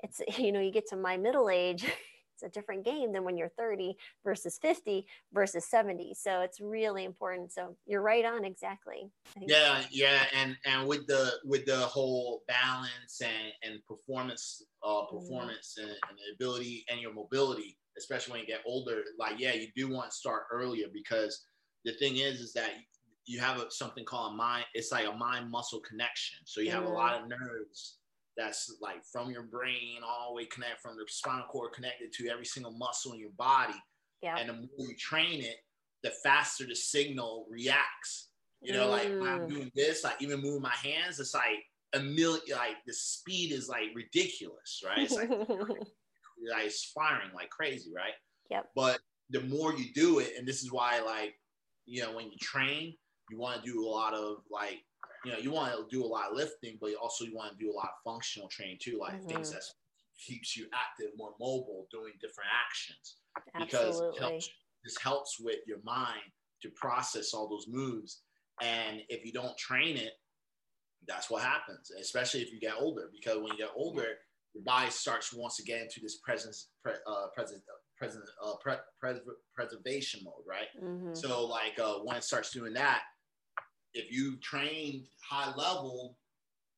it's 0.01 0.21
you 0.39 0.53
know 0.53 0.61
you 0.61 0.73
get 0.73 0.89
to 0.89 0.97
my 0.97 1.17
middle 1.17 1.51
age 1.51 1.85
it's 2.35 2.45
a 2.45 2.51
different 2.51 2.85
game 2.85 3.13
than 3.13 3.25
when 3.25 3.37
you're 3.39 3.49
30 3.49 3.97
versus 4.25 4.59
50 4.61 5.07
versus 5.33 5.67
70 5.69 6.15
so 6.15 6.43
it's 6.43 6.61
really 6.61 7.05
important. 7.05 7.53
So 7.53 7.77
you're 7.87 8.03
right 8.03 8.25
on 8.25 8.45
exactly. 8.45 9.11
Yeah, 9.45 9.85
yeah, 9.91 10.27
and 10.33 10.57
and 10.65 10.89
with 10.89 11.07
the 11.07 11.39
with 11.45 11.67
the 11.67 11.79
whole 11.79 12.43
balance 12.49 13.21
and 13.23 13.53
and 13.63 13.85
performance, 13.87 14.63
uh, 14.83 15.05
performance 15.07 15.77
and, 15.79 15.91
and 15.91 16.19
the 16.19 16.35
ability 16.35 16.85
and 16.91 17.01
your 17.01 17.13
mobility, 17.13 17.79
especially 17.99 18.33
when 18.33 18.41
you 18.41 18.47
get 18.47 18.61
older. 18.67 19.03
Like, 19.19 19.39
yeah, 19.39 19.55
you 19.55 19.69
do 19.77 19.89
want 19.89 20.11
to 20.11 20.17
start 20.17 20.45
earlier 20.53 20.87
because 20.93 21.45
the 21.85 21.93
thing 21.95 22.17
is, 22.17 22.41
is 22.41 22.53
that 22.55 22.71
you 23.27 23.41
have 23.41 23.59
a, 23.59 23.71
something 23.71 24.05
called 24.05 24.33
a 24.33 24.37
mind. 24.37 24.65
It's 24.75 24.93
like 24.93 25.07
a 25.07 25.13
mind 25.13 25.51
muscle 25.51 25.81
connection. 25.81 26.39
So 26.45 26.61
you 26.61 26.71
have 26.71 26.85
a 26.85 26.89
lot 26.89 27.21
of 27.21 27.29
nerves 27.29 27.99
that's 28.37 28.77
like 28.81 29.05
from 29.11 29.31
your 29.31 29.43
brain 29.45 30.01
all 30.07 30.31
the 30.31 30.37
way 30.37 30.45
connect 30.47 30.81
from 30.83 30.97
the 30.97 31.05
spinal 31.09 31.47
cord 31.49 31.73
connected 31.73 32.13
to 32.13 32.29
every 32.29 32.45
single 32.45 32.73
muscle 32.73 33.13
in 33.15 33.19
your 33.21 33.31
body. 33.31 33.75
yeah 34.23 34.37
And 34.39 34.49
the 34.49 34.53
more 34.55 34.69
you 34.79 34.95
train 34.97 35.43
it, 35.43 35.57
the 36.03 36.11
faster 36.23 36.67
the 36.67 36.75
signal 36.77 37.47
reacts. 37.51 38.29
You 38.63 38.73
know, 38.73 38.89
like 38.89 39.09
when 39.19 39.29
I'm 39.29 39.41
Mm. 39.43 39.49
doing 39.49 39.71
this, 39.75 40.05
like 40.05 40.21
even 40.21 40.41
moving 40.41 40.63
my 40.63 40.75
hands, 40.75 41.21
it's 41.21 41.35
like 41.35 41.65
a 41.95 42.01
million, 42.01 42.41
like 42.51 42.77
the 42.87 42.93
speed 42.93 43.53
is 43.53 43.69
like 43.69 43.95
ridiculous, 43.95 44.83
right? 44.85 44.99
It's 44.99 45.15
like, 45.15 45.31
like 46.51 46.67
it's 46.67 46.93
firing 46.93 47.31
like 47.35 47.51
crazy, 47.51 47.93
right? 47.95 48.15
Yep. 48.51 48.67
But 48.75 49.01
the 49.31 49.41
more 49.43 49.75
you 49.75 49.93
do 49.93 50.21
it, 50.21 50.33
and 50.39 50.47
this 50.47 50.63
is 50.63 50.71
why, 50.73 51.01
like, 51.01 51.35
you 51.87 52.03
know, 52.03 52.15
when 52.15 52.27
you 52.27 52.39
train, 52.41 52.95
you 53.31 53.39
want 53.39 53.65
to 53.65 53.71
do 53.73 53.85
a 53.85 53.89
lot 53.89 54.15
of 54.15 54.39
like, 54.51 54.85
you 55.25 55.33
know, 55.33 55.39
you 55.39 55.51
want 55.51 55.73
to 55.73 55.87
do 55.91 56.05
a 56.05 56.07
lot 56.07 56.31
of 56.31 56.37
lifting, 56.37 56.79
but 56.81 56.95
also 56.95 57.25
you 57.25 57.35
want 57.35 57.53
to 57.53 57.65
do 57.65 57.71
a 57.71 57.75
lot 57.75 57.89
of 57.89 58.03
functional 58.05 58.49
training 58.49 58.79
too, 58.81 58.99
like 59.01 59.21
things 59.29 59.51
Mhm. 59.51 59.55
that 59.55 59.63
keeps 60.19 60.57
you 60.57 60.69
active, 60.73 61.11
more 61.17 61.35
mobile, 61.41 61.89
doing 61.91 62.13
different 62.21 62.51
actions 62.53 63.19
because 63.59 64.01
it 64.01 64.19
helps, 64.21 64.49
this 64.85 64.97
helps 64.99 65.41
with 65.41 65.59
your 65.67 65.83
mind 65.83 66.23
to 66.63 66.71
process 66.71 67.35
all 67.35 67.49
those 67.49 67.67
moves. 67.69 68.23
And 68.63 69.03
if 69.09 69.25
you 69.25 69.33
don't 69.33 69.57
train 69.59 69.97
it, 69.97 70.13
that's 71.07 71.31
what 71.31 71.43
happens, 71.43 71.91
especially 71.91 72.43
if 72.43 72.53
you 72.53 72.61
get 72.61 72.75
older. 72.79 73.11
Because 73.13 73.39
when 73.39 73.53
you 73.53 73.59
get 73.59 73.71
older, 73.75 74.17
your 74.57 74.65
body 74.65 74.91
starts 74.91 75.35
wants 75.35 75.57
to 75.57 75.63
get 75.63 75.83
into 75.83 76.01
this 76.01 76.17
presence, 76.25 76.71
pre, 76.83 76.95
uh, 77.07 77.27
present, 77.35 77.63
present, 77.99 78.25
uh, 78.43 78.55
pre, 78.63 78.75
pres, 78.99 79.19
preservation 79.55 80.21
mode, 80.25 80.35
right? 80.47 80.69
Mhm. 80.83 81.15
So 81.15 81.45
like 81.45 81.79
uh, 81.79 81.99
when 81.99 82.17
it 82.17 82.25
starts 82.25 82.51
doing 82.51 82.73
that, 82.73 83.03
if 83.93 84.11
you 84.11 84.39
trained 84.39 85.09
high 85.29 85.55
level 85.55 86.19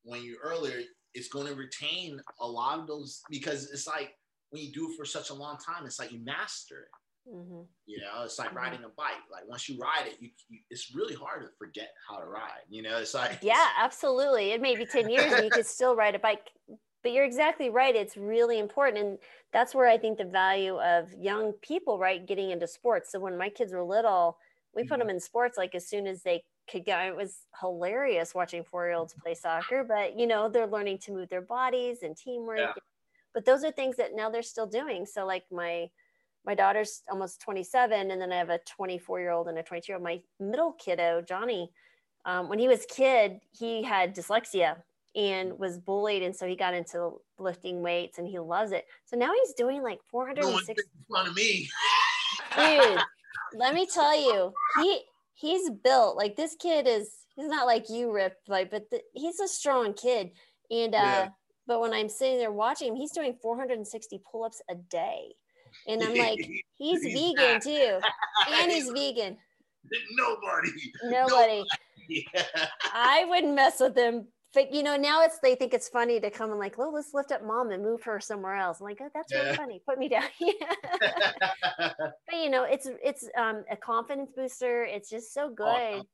when 0.03 0.25
you're 0.25 0.41
earlier, 0.43 0.81
it's 1.15 1.29
going 1.29 1.47
to 1.47 1.55
retain 1.55 2.21
a 2.41 2.47
lot 2.47 2.81
of 2.81 2.87
those 2.89 3.23
because 3.31 3.71
it's 3.71 3.87
like 3.87 4.17
when 4.51 4.63
you 4.63 4.73
do 4.73 4.91
it 4.91 4.97
for 4.97 5.05
such 5.05 5.31
a 5.31 5.35
long 5.35 5.57
time, 5.59 5.87
it's 5.87 5.99
like 6.01 6.11
you 6.11 6.19
master 6.25 6.83
it. 6.83 7.31
Mhm. 7.31 7.69
You 7.87 8.01
know, 8.01 8.25
it's 8.25 8.39
like 8.39 8.51
Mhm. 8.51 8.57
riding 8.57 8.85
a 8.85 8.89
bike. 8.89 9.23
Like 9.31 9.47
once 9.47 9.69
you 9.69 9.79
ride 9.79 10.07
it, 10.09 10.21
you, 10.21 10.31
you 10.49 10.61
it's 10.69 10.95
really 10.95 11.15
hard 11.15 11.43
to 11.43 11.49
forget 11.59 11.95
how 12.09 12.19
to 12.19 12.27
ride. 12.27 12.63
You 12.69 12.83
know, 12.83 12.99
it's 12.99 13.15
like 13.15 13.39
yeah 13.43 13.71
absolutely 13.77 14.51
it 14.51 14.61
may 14.61 14.75
be 14.77 14.85
10 14.85 15.09
years 15.11 15.33
and 15.33 15.45
you 15.45 15.51
could 15.53 15.67
still 15.67 15.95
ride 15.95 16.15
a 16.17 16.19
bike 16.19 16.51
but 17.03 17.13
you're 17.13 17.25
exactly 17.25 17.71
right 17.71 17.95
it's 17.97 18.17
really 18.17 18.59
important 18.59 18.99
and 18.99 19.19
that's 19.53 19.75
where 19.75 19.87
i 19.89 19.97
think 19.99 20.19
the 20.19 20.25
value 20.25 20.79
of 20.81 21.13
young 21.15 21.53
people 21.63 21.99
right 21.99 22.27
getting 22.27 22.51
into 22.51 22.67
sports 22.67 23.11
so 23.13 23.19
when 23.21 23.37
my 23.37 23.49
kids 23.49 23.73
were 23.73 23.83
little 23.83 24.39
we 24.75 24.85
put 24.85 24.97
Mhm. 24.97 25.01
them 25.01 25.11
in 25.11 25.21
sports 25.21 25.57
like 25.59 25.75
as 25.75 25.89
soon 25.89 26.07
as 26.07 26.23
they 26.23 26.45
could 26.71 26.85
go 26.85 26.99
it 26.99 27.17
was 27.17 27.47
hilarious 27.61 28.35
watching 28.35 28.63
four-year-olds 28.65 29.15
play 29.15 29.35
soccer 29.35 29.85
but 29.85 30.19
you 30.19 30.27
know 30.27 30.49
they're 30.49 30.67
learning 30.67 30.99
to 30.99 31.13
move 31.13 31.29
their 31.29 31.41
bodies 31.43 32.03
and 32.03 32.17
teamwork 32.17 32.59
Yeah. 32.59 32.73
but 33.35 33.45
those 33.45 33.65
are 33.65 33.73
things 33.73 33.97
that 33.97 34.15
now 34.15 34.29
they're 34.31 34.43
still 34.43 34.67
doing 34.67 35.07
so 35.07 35.25
like 35.27 35.45
my 35.51 35.91
my 36.45 36.55
daughter's 36.55 37.03
almost 37.11 37.41
27 37.41 38.11
and 38.11 38.21
then 38.21 38.33
i 38.33 38.37
have 38.37 38.51
a 38.51 38.59
24 38.61 39.21
year 39.21 39.31
old 39.31 39.49
and 39.49 39.59
a 39.59 39.63
22 39.63 39.91
year 39.93 39.97
old 39.97 40.05
my 40.05 40.23
middle 40.41 40.73
kiddo 40.75 41.23
johnny 41.23 41.73
um, 42.27 42.49
when 42.49 42.59
he 42.59 42.69
was 42.69 42.85
kid 42.87 43.41
he 43.53 43.83
had 43.83 44.15
dyslexia 44.15 44.83
and 45.19 45.59
was 45.59 45.79
bullied 45.79 46.23
and 46.23 46.35
so 46.35 46.47
he 46.47 46.55
got 46.55 46.75
into 46.75 47.21
lifting 47.41 47.83
weights 47.83 48.19
and 48.19 48.29
he 48.29 48.39
loves 48.39 48.71
it 48.71 48.87
so 49.05 49.17
now 49.17 49.33
he's 49.35 49.53
doing 49.55 49.83
like 49.83 49.99
no 50.13 50.19
one's 50.21 50.37
460 50.67 50.75
making 50.77 51.05
fun 51.11 51.27
of 51.27 51.35
me. 51.35 51.69
dude 52.57 52.99
let 53.59 53.75
me 53.75 53.85
tell 53.93 54.17
you 54.17 54.53
he 54.81 55.01
he's 55.35 55.71
built 55.71 56.17
like 56.17 56.37
this 56.37 56.55
kid 56.61 56.87
is 56.87 57.11
he's 57.35 57.49
not 57.49 57.67
like 57.67 57.91
you 57.91 58.13
ripped 58.13 58.49
like 58.49 58.71
but 58.71 58.89
the, 58.91 59.01
he's 59.13 59.41
a 59.41 59.49
strong 59.49 59.93
kid 59.93 60.31
and 60.71 60.95
uh 60.95 60.99
Yeah. 60.99 61.29
but 61.67 61.81
when 61.81 61.93
i'm 61.93 62.09
sitting 62.09 62.39
there 62.39 62.53
watching 62.53 62.89
him 62.89 62.95
he's 62.97 63.13
doing 63.13 63.37
460 63.43 64.21
pull-ups 64.31 64.63
a 64.71 64.77
day 64.77 65.35
and 65.89 66.01
i'm 66.03 66.15
like 66.17 66.39
he's, 66.77 67.03
He's 67.03 67.13
vegan 67.13 67.55
not. 67.55 67.63
too 67.63 67.99
and 68.53 68.71
he's 68.71 68.89
vegan 68.91 69.37
nobody. 70.13 70.71
nobody 71.05 71.65
Yeah. 72.09 72.43
i 72.95 73.25
wouldn't 73.29 73.55
mess 73.55 73.81
with 73.81 73.97
him 73.97 74.29
you 74.73 74.83
know 74.83 74.97
now 74.97 75.23
it's 75.23 75.39
they 75.41 75.55
think 75.55 75.73
it's 75.75 75.89
funny 75.89 76.19
to 76.21 76.31
come 76.31 76.51
and 76.51 76.59
like 76.59 76.77
well 76.79 76.93
let's 76.93 77.15
lift 77.15 77.31
up 77.33 77.45
mom 77.45 77.71
and 77.71 77.83
move 77.83 78.03
her 78.03 78.19
somewhere 78.21 78.57
else 78.57 78.81
i'm 78.81 78.87
like 78.87 78.99
oh 79.01 79.09
that's 79.15 79.33
really 79.35 79.55
funny 79.57 79.81
put 79.87 79.99
me 79.99 80.09
down 80.09 80.25
but 82.27 82.37
you 82.37 82.51
know 82.51 82.65
it's 82.65 82.89
it's 83.05 83.29
um 83.37 83.65
a 83.71 83.77
confidence 83.77 84.31
booster 84.35 84.85
it's 84.85 85.09
just 85.11 85.33
so 85.33 85.49
good 85.51 85.65
Awesome. 85.67 86.07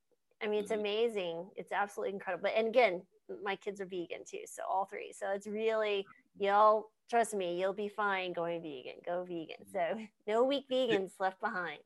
i 0.43 0.47
mean 0.47 0.61
it's 0.61 0.72
Mhm. 0.72 0.80
amazing 0.80 1.49
it's 1.57 1.72
absolutely 1.72 2.12
incredible 2.14 2.51
and 2.55 2.68
again 2.68 3.03
my 3.43 3.57
kids 3.57 3.80
are 3.80 3.87
vegan 3.87 4.24
too, 4.28 4.41
so 4.47 4.62
all 4.68 4.85
three. 4.85 5.12
So 5.12 5.30
it's 5.30 5.47
really 5.47 6.07
y'all 6.39 6.91
trust 7.09 7.35
me, 7.35 7.59
you'll 7.59 7.72
be 7.72 7.89
fine 7.89 8.32
going 8.32 8.61
vegan. 8.62 9.01
Go 9.05 9.24
vegan. 9.24 9.64
So 9.72 9.99
no 10.26 10.45
weak 10.45 10.64
vegans 10.70 11.12
left 11.18 11.41
behind. 11.41 11.78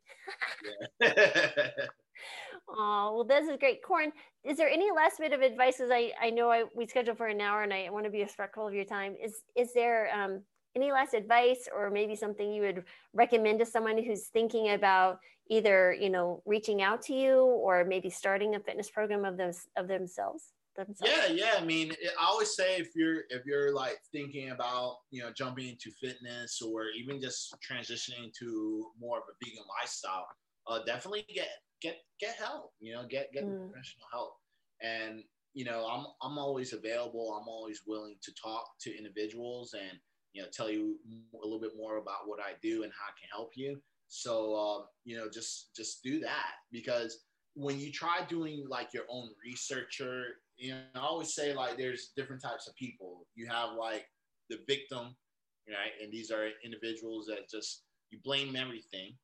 Oh 2.69 3.13
well, 3.15 3.25
this 3.25 3.49
is 3.49 3.57
great, 3.59 3.83
Korin. 3.83 4.13
Is 4.45 4.57
there 4.57 4.69
any 4.69 4.91
last 4.95 5.19
bit 5.19 5.33
of 5.33 5.41
advice? 5.41 5.77
Because 5.79 5.91
I 5.93 6.13
I 6.21 6.31
know 6.31 6.51
I 6.51 6.65
we 6.75 6.87
scheduled 6.87 7.17
for 7.17 7.27
an 7.27 7.41
hour, 7.41 7.63
and 7.63 7.73
I 7.73 7.89
want 7.91 8.05
to 8.05 8.11
be 8.11 8.23
respectful 8.23 8.67
of 8.67 8.75
your 8.75 8.85
time. 8.85 9.15
Is 9.23 9.43
is 9.57 9.73
there 9.73 10.11
um, 10.15 10.43
any 10.77 10.93
last 10.93 11.15
advice, 11.15 11.69
or 11.75 11.91
maybe 11.91 12.15
something 12.15 12.53
you 12.53 12.63
would 12.63 12.85
recommend 13.15 13.59
to 13.61 13.67
someone 13.67 14.03
who's 14.03 14.29
thinking 14.29 14.71
about 14.71 15.19
either 15.51 15.97
you 15.99 16.11
know 16.11 16.43
reaching 16.47 16.83
out 16.83 17.03
to 17.03 17.15
you 17.15 17.39
or 17.39 17.85
maybe 17.85 18.11
starting 18.11 18.55
a 18.55 18.61
fitness 18.61 18.91
program 18.91 19.25
of 19.25 19.37
those, 19.37 19.67
of 19.77 19.89
themselves? 19.89 20.53
themselves. 20.79 21.13
Yeah, 21.13 21.33
yeah. 21.33 21.55
I 21.61 21.65
mean, 21.65 21.93
I 22.19 22.25
always 22.25 22.55
say 22.55 22.77
if 22.77 22.91
you're 22.95 23.23
if 23.31 23.45
you're 23.45 23.75
like 23.75 23.99
thinking 24.13 24.51
about 24.51 24.99
you 25.11 25.23
know 25.23 25.31
jumping 25.33 25.69
into 25.69 25.91
fitness 25.91 26.63
or 26.63 26.87
even 26.97 27.21
just 27.21 27.57
transitioning 27.69 28.33
to 28.39 28.87
more 28.99 29.19
of 29.19 29.25
a 29.25 29.45
vegan 29.45 29.65
lifestyle, 29.81 30.27
uh, 30.67 30.81
definitely 30.85 31.27
get 31.35 31.49
get 31.81 31.97
get 32.21 32.37
help. 32.37 32.73
You 32.81 32.95
know, 32.95 33.07
get 33.09 33.33
get 33.33 33.45
mm. 33.45 33.71
professional 33.71 34.07
help. 34.13 34.35
And 34.83 35.23
you 35.55 35.65
know, 35.65 35.87
I'm 35.87 36.07
I'm 36.23 36.39
always 36.39 36.73
available. 36.73 37.39
I'm 37.41 37.49
always 37.49 37.83
willing 37.87 38.17
to 38.23 38.33
talk 38.41 38.65
to 38.83 38.97
individuals 38.97 39.75
and 39.75 39.99
you 40.33 40.43
know 40.43 40.49
tell 40.53 40.71
you 40.71 40.97
a 41.35 41.45
little 41.45 41.61
bit 41.61 41.73
more 41.77 41.97
about 41.97 42.27
what 42.27 42.41
I 42.41 42.53
do 42.63 42.83
and 42.83 42.93
how 42.93 43.09
I 43.09 43.17
can 43.19 43.29
help 43.33 43.51
you. 43.57 43.81
So 44.09 44.55
uh, 44.55 44.85
you 45.05 45.17
know, 45.17 45.29
just 45.29 45.75
just 45.75 46.03
do 46.03 46.21
that 46.21 46.53
because 46.73 47.25
when 47.55 47.79
you 47.79 47.91
try 47.91 48.25
doing 48.29 48.67
like 48.69 48.95
your 48.95 49.05
own 49.11 49.31
researcher 49.45 50.37
you 50.59 50.73
know, 50.73 50.81
I 50.97 51.01
always 51.01 51.35
say 51.35 51.55
like 51.55 51.79
there's 51.79 52.11
different 52.17 52.43
types 52.43 52.67
of 52.69 52.75
people. 52.75 53.27
You 53.37 53.47
have 53.47 53.71
like 53.79 54.07
the 54.51 54.59
victim, 54.67 55.15
right? 55.69 55.95
And 56.03 56.13
these 56.13 56.31
are 56.31 56.49
individuals 56.65 57.27
that 57.27 57.49
just 57.49 57.85
you 58.11 58.19
blame 58.25 58.57
everything 58.57 59.15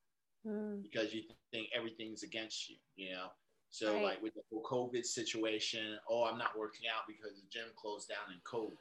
mm. 0.45 0.81
because 0.81 1.13
you 1.13 1.23
think 1.51 1.67
everything's 1.75 2.23
against 2.23 2.69
you, 2.69 2.75
you 2.95 3.13
know. 3.13 3.27
So 3.69 3.93
right. 3.93 4.03
like 4.03 4.21
with 4.21 4.33
the 4.35 4.41
whole 4.49 4.63
COVID 4.63 5.05
situation, 5.05 5.97
oh, 6.09 6.23
I'm 6.23 6.37
not 6.37 6.57
working 6.57 6.87
out 6.87 7.03
because 7.07 7.35
the 7.35 7.47
gym 7.51 7.67
closed 7.75 8.07
down 8.07 8.33
in 8.33 8.39
COVID. 8.49 8.77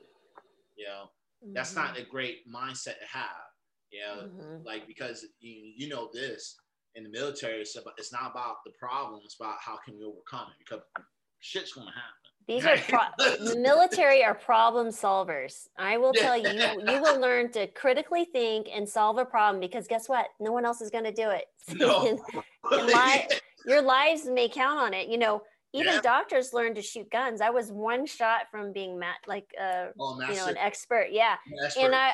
You 0.77 0.87
know, 0.87 1.11
mm-hmm. 1.43 1.53
that's 1.55 1.75
not 1.75 1.95
mm-hmm. 1.95 2.03
a 2.03 2.11
great 2.11 2.49
mindset 2.49 2.99
to 3.01 3.09
have. 3.11 3.51
You 3.91 4.01
know, 4.01 4.23
mm-hmm. 4.23 4.67
like 4.67 4.87
because 4.87 5.25
you, 5.41 5.73
you 5.77 5.89
know 5.89 6.11
this 6.13 6.57
in 6.95 7.05
the 7.05 7.11
military, 7.11 7.61
it's 7.61 7.77
about 7.77 7.95
it's 7.99 8.13
not 8.13 8.31
about 8.31 8.57
the 8.65 8.73
problem, 8.79 9.21
it's 9.25 9.37
about 9.39 9.57
how 9.61 9.79
can 9.85 9.99
we 9.99 10.05
overcome 10.05 10.49
it 10.51 10.65
because 10.65 10.85
shit's 11.41 11.73
gonna 11.73 11.91
happen. 11.91 12.24
These 12.47 12.67
are 12.67 12.77
pro- 12.77 13.55
military 13.57 14.23
are 14.25 14.35
problem 14.35 14.89
solvers. 14.89 15.69
I 15.79 15.97
will 15.97 16.13
tell 16.13 16.37
you, 16.37 16.51
you 16.51 17.01
will 17.01 17.21
learn 17.21 17.51
to 17.53 17.67
critically 17.69 18.27
think 18.27 18.69
and 18.73 18.89
solve 18.89 19.19
a 19.19 19.25
problem 19.25 19.61
because 19.61 19.87
guess 19.87 20.09
what? 20.09 20.27
No 20.41 20.53
one 20.53 20.65
else 20.65 20.81
is 20.81 20.91
going 20.91 21.05
to 21.05 21.13
do 21.13 21.31
it. 21.31 21.45
No. 21.75 22.07
and, 22.07 22.21
and 22.71 22.87
li- 22.87 23.29
your 23.67 23.83
lives 23.83 24.27
may 24.27 24.49
count 24.49 24.79
on 24.79 24.95
it. 24.95 25.09
You 25.09 25.19
know, 25.19 25.43
even 25.73 25.95
yeah. 25.95 26.01
doctors 26.03 26.53
learn 26.53 26.75
to 26.75 26.83
shoot 26.83 27.11
guns. 27.11 27.41
I 27.41 27.51
was 27.51 27.73
one 27.73 28.07
shot 28.07 28.43
from 28.51 28.73
being 28.73 28.99
mat 28.99 29.17
like 29.27 29.47
uh, 29.61 29.87
oh, 29.99 30.21
you 30.21 30.37
know 30.37 30.47
an 30.47 30.57
expert. 30.57 31.09
Yeah, 31.11 31.35
master. 31.49 31.81
and 31.81 31.95
I 31.95 32.13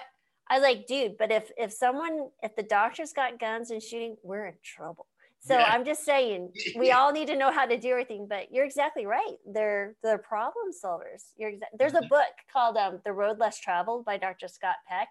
I 0.48 0.54
was 0.54 0.62
like, 0.62 0.86
dude, 0.86 1.18
but 1.18 1.30
if 1.30 1.50
if 1.56 1.72
someone 1.72 2.28
if 2.42 2.56
the 2.56 2.62
doctors 2.62 3.12
got 3.12 3.38
guns 3.38 3.70
and 3.70 3.82
shooting, 3.82 4.16
we're 4.22 4.46
in 4.46 4.54
trouble. 4.64 5.06
So 5.42 5.58
yeah. 5.58 5.64
I'm 5.70 5.84
just 5.84 6.04
saying, 6.04 6.52
we 6.76 6.92
all 6.92 7.12
need 7.12 7.26
to 7.28 7.36
know 7.36 7.50
how 7.50 7.66
to 7.66 7.76
do 7.76 7.90
everything. 7.90 8.26
But 8.28 8.52
you're 8.52 8.64
exactly 8.64 9.06
right. 9.06 9.36
They're 9.46 9.94
they're 10.02 10.18
problem 10.18 10.70
solvers. 10.72 11.32
You're 11.36 11.52
exa- 11.52 11.78
there's 11.78 11.94
a 11.94 11.98
mm-hmm. 11.98 12.08
book 12.08 12.32
called 12.52 12.76
um, 12.76 13.00
"The 13.04 13.12
Road 13.12 13.38
Less 13.38 13.58
Traveled" 13.58 14.04
by 14.04 14.18
Dr. 14.18 14.48
Scott 14.48 14.76
Peck. 14.86 15.08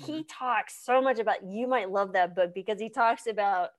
Mm-hmm. 0.00 0.12
He 0.12 0.24
talks 0.24 0.84
so 0.84 1.02
much 1.02 1.18
about. 1.18 1.44
You 1.44 1.66
might 1.66 1.90
love 1.90 2.12
that 2.12 2.36
book 2.36 2.54
because 2.54 2.80
he 2.80 2.88
talks 2.88 3.26
about 3.26 3.70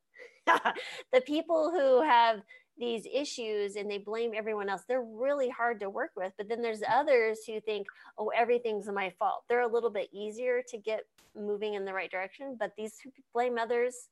the 0.45 1.21
people 1.21 1.71
who 1.71 2.01
have 2.03 2.41
these 2.77 3.05
issues 3.11 3.75
and 3.75 3.89
they 3.89 3.97
blame 3.99 4.31
everyone 4.35 4.67
else. 4.67 4.81
They're 4.87 5.03
really 5.03 5.49
hard 5.49 5.79
to 5.81 5.89
work 5.89 6.11
with. 6.15 6.33
But 6.37 6.49
then 6.49 6.61
there's 6.61 6.81
others 6.89 7.39
who 7.45 7.61
think, 7.61 7.87
oh, 8.17 8.31
everything's 8.35 8.87
my 8.87 9.11
fault. 9.19 9.43
They're 9.47 9.61
a 9.61 9.71
little 9.71 9.91
bit 9.91 10.09
easier 10.11 10.63
to 10.69 10.77
get 10.77 11.05
moving 11.35 11.75
in 11.75 11.85
the 11.85 11.93
right 11.93 12.09
direction. 12.09 12.57
But 12.59 12.73
these 12.75 12.99
who 12.99 13.11
blame 13.33 13.57
others 13.57 14.09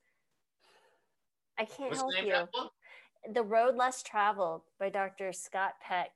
I 1.62 1.64
can't 1.64 1.90
What's 1.90 2.00
help 2.00 2.26
you. 2.26 3.32
The 3.32 3.42
Road 3.42 3.76
Less 3.76 4.02
Traveled 4.02 4.62
by 4.80 4.88
Dr. 4.88 5.32
Scott 5.32 5.74
Peck. 5.80 6.10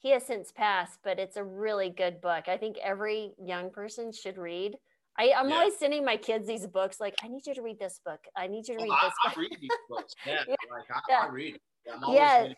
He 0.00 0.10
has 0.10 0.26
since 0.26 0.50
passed, 0.50 0.98
but 1.04 1.20
it's 1.20 1.36
a 1.36 1.44
really 1.44 1.88
good 1.88 2.20
book. 2.20 2.48
I 2.48 2.56
think 2.56 2.78
every 2.82 3.32
young 3.40 3.70
person 3.70 4.10
should 4.12 4.36
read. 4.36 4.74
I, 5.16 5.26
am 5.26 5.48
yeah. 5.48 5.56
always 5.56 5.78
sending 5.78 6.04
my 6.04 6.16
kids 6.16 6.48
these 6.48 6.66
books. 6.66 6.98
Like, 6.98 7.14
I 7.22 7.28
need 7.28 7.46
you 7.46 7.54
to 7.54 7.62
read 7.62 7.78
this 7.78 8.00
book. 8.04 8.18
I 8.36 8.48
need 8.48 8.66
you 8.66 8.76
to 8.76 8.80
oh, 8.80 8.84
read 8.84 8.98
this. 9.04 9.12
I, 9.24 9.28
book. 9.28 9.38
I 9.38 9.40
read 9.40 9.56
these 9.60 9.70
books. 9.88 10.14
Yeah, 10.26 10.42
yeah. 10.48 10.54
like 10.72 10.90
I, 10.90 11.00
yeah. 11.08 11.20
I 11.20 11.32
read. 11.32 11.58
yeah. 11.86 12.42
yeah. 12.44 12.52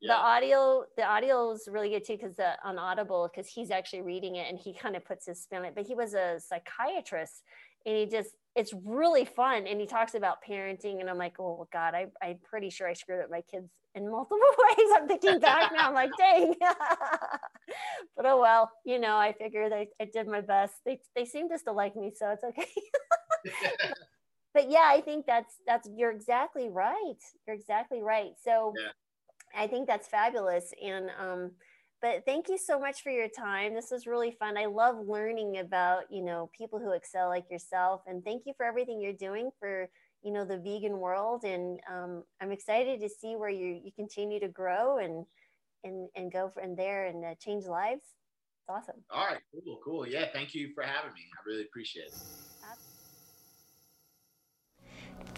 the 0.00 0.14
audio 0.14 0.84
the 0.96 1.04
audio 1.04 1.50
is 1.52 1.68
really 1.70 1.90
good 1.90 2.06
too 2.06 2.16
because 2.16 2.38
uh, 2.38 2.54
on 2.64 2.78
audible 2.78 3.28
because 3.30 3.52
he's 3.52 3.70
actually 3.70 4.00
reading 4.00 4.36
it 4.36 4.48
and 4.48 4.58
he 4.58 4.72
kind 4.72 4.96
of 4.96 5.04
puts 5.04 5.26
his 5.26 5.42
spin 5.42 5.58
on 5.58 5.64
it 5.66 5.74
but 5.74 5.86
he 5.86 5.94
was 5.94 6.14
a 6.14 6.38
psychiatrist 6.38 7.42
and 7.84 7.96
he 7.96 8.06
just 8.06 8.30
it's 8.56 8.72
really 8.84 9.24
fun 9.24 9.66
and 9.66 9.80
he 9.80 9.86
talks 9.86 10.14
about 10.14 10.38
parenting 10.48 11.00
and 11.00 11.08
i'm 11.08 11.18
like 11.18 11.38
oh 11.38 11.66
god 11.72 11.94
I, 11.94 12.06
i'm 12.22 12.38
pretty 12.42 12.70
sure 12.70 12.88
i 12.88 12.94
screwed 12.94 13.22
up 13.22 13.30
my 13.30 13.42
kids 13.42 13.70
in 13.94 14.08
multiple 14.08 14.38
ways. 14.78 14.86
I'm 14.96 15.08
thinking 15.08 15.40
back 15.40 15.72
now 15.72 15.88
i'm 15.88 15.94
like 15.94 16.10
dang. 16.18 16.54
But 18.16 18.26
oh 18.26 18.40
well 18.40 18.70
you 18.84 18.98
know 18.98 19.16
i 19.16 19.32
figured 19.32 19.72
I, 19.72 19.86
I 20.00 20.06
did 20.06 20.26
my 20.26 20.40
best. 20.40 20.74
They, 20.84 21.00
they 21.14 21.24
seem 21.24 21.48
to 21.50 21.58
still 21.58 21.76
like 21.76 21.96
me 21.96 22.12
so 22.14 22.30
it's 22.30 22.44
okay. 22.44 22.66
But 24.52 24.68
yeah 24.68 24.90
i 24.92 25.00
think 25.00 25.26
that's 25.26 25.54
that's 25.66 25.88
you're 25.96 26.10
exactly 26.10 26.68
right. 26.68 27.22
You're 27.46 27.56
exactly 27.56 28.02
right. 28.02 28.32
So 28.42 28.74
yeah. 28.76 29.62
i 29.62 29.68
think 29.68 29.86
that's 29.86 30.08
fabulous 30.08 30.74
and 30.84 31.10
um 31.20 31.52
but 32.02 32.24
thank 32.24 32.48
you 32.48 32.58
so 32.58 32.78
much 32.78 33.02
for 33.02 33.10
your 33.10 33.28
time. 33.28 33.74
This 33.74 33.90
was 33.90 34.06
really 34.06 34.30
fun. 34.30 34.56
I 34.56 34.66
love 34.66 35.06
learning 35.06 35.58
about 35.58 36.10
you 36.10 36.22
know 36.22 36.50
people 36.56 36.78
who 36.78 36.92
excel 36.92 37.28
like 37.28 37.50
yourself 37.50 38.02
and 38.06 38.24
thank 38.24 38.44
you 38.46 38.54
for 38.56 38.64
everything 38.64 39.00
you're 39.00 39.12
doing 39.12 39.50
for 39.58 39.88
you 40.22 40.32
know 40.32 40.44
the 40.44 40.58
vegan 40.58 40.98
world 40.98 41.44
and 41.44 41.80
um, 41.90 42.22
i'm 42.42 42.52
excited 42.52 43.00
to 43.00 43.08
see 43.08 43.36
where 43.36 43.48
you 43.48 43.80
you 43.82 43.90
continue 43.96 44.38
to 44.38 44.48
grow 44.48 44.98
and 44.98 45.24
and 45.84 46.08
and 46.14 46.30
go 46.30 46.50
from 46.50 46.76
there 46.76 47.06
and 47.06 47.24
uh, 47.24 47.34
change 47.42 47.64
lives. 47.64 48.02
It's 48.02 48.68
awesome. 48.68 49.02
All 49.10 49.26
right. 49.26 49.40
Cool 49.64 49.80
cool. 49.84 50.06
Yeah 50.06 50.26
thank 50.32 50.54
you 50.54 50.72
for 50.74 50.82
having 50.82 51.12
me. 51.14 51.22
I 51.32 51.40
really 51.46 51.62
appreciate 51.62 52.06
it. 52.06 52.14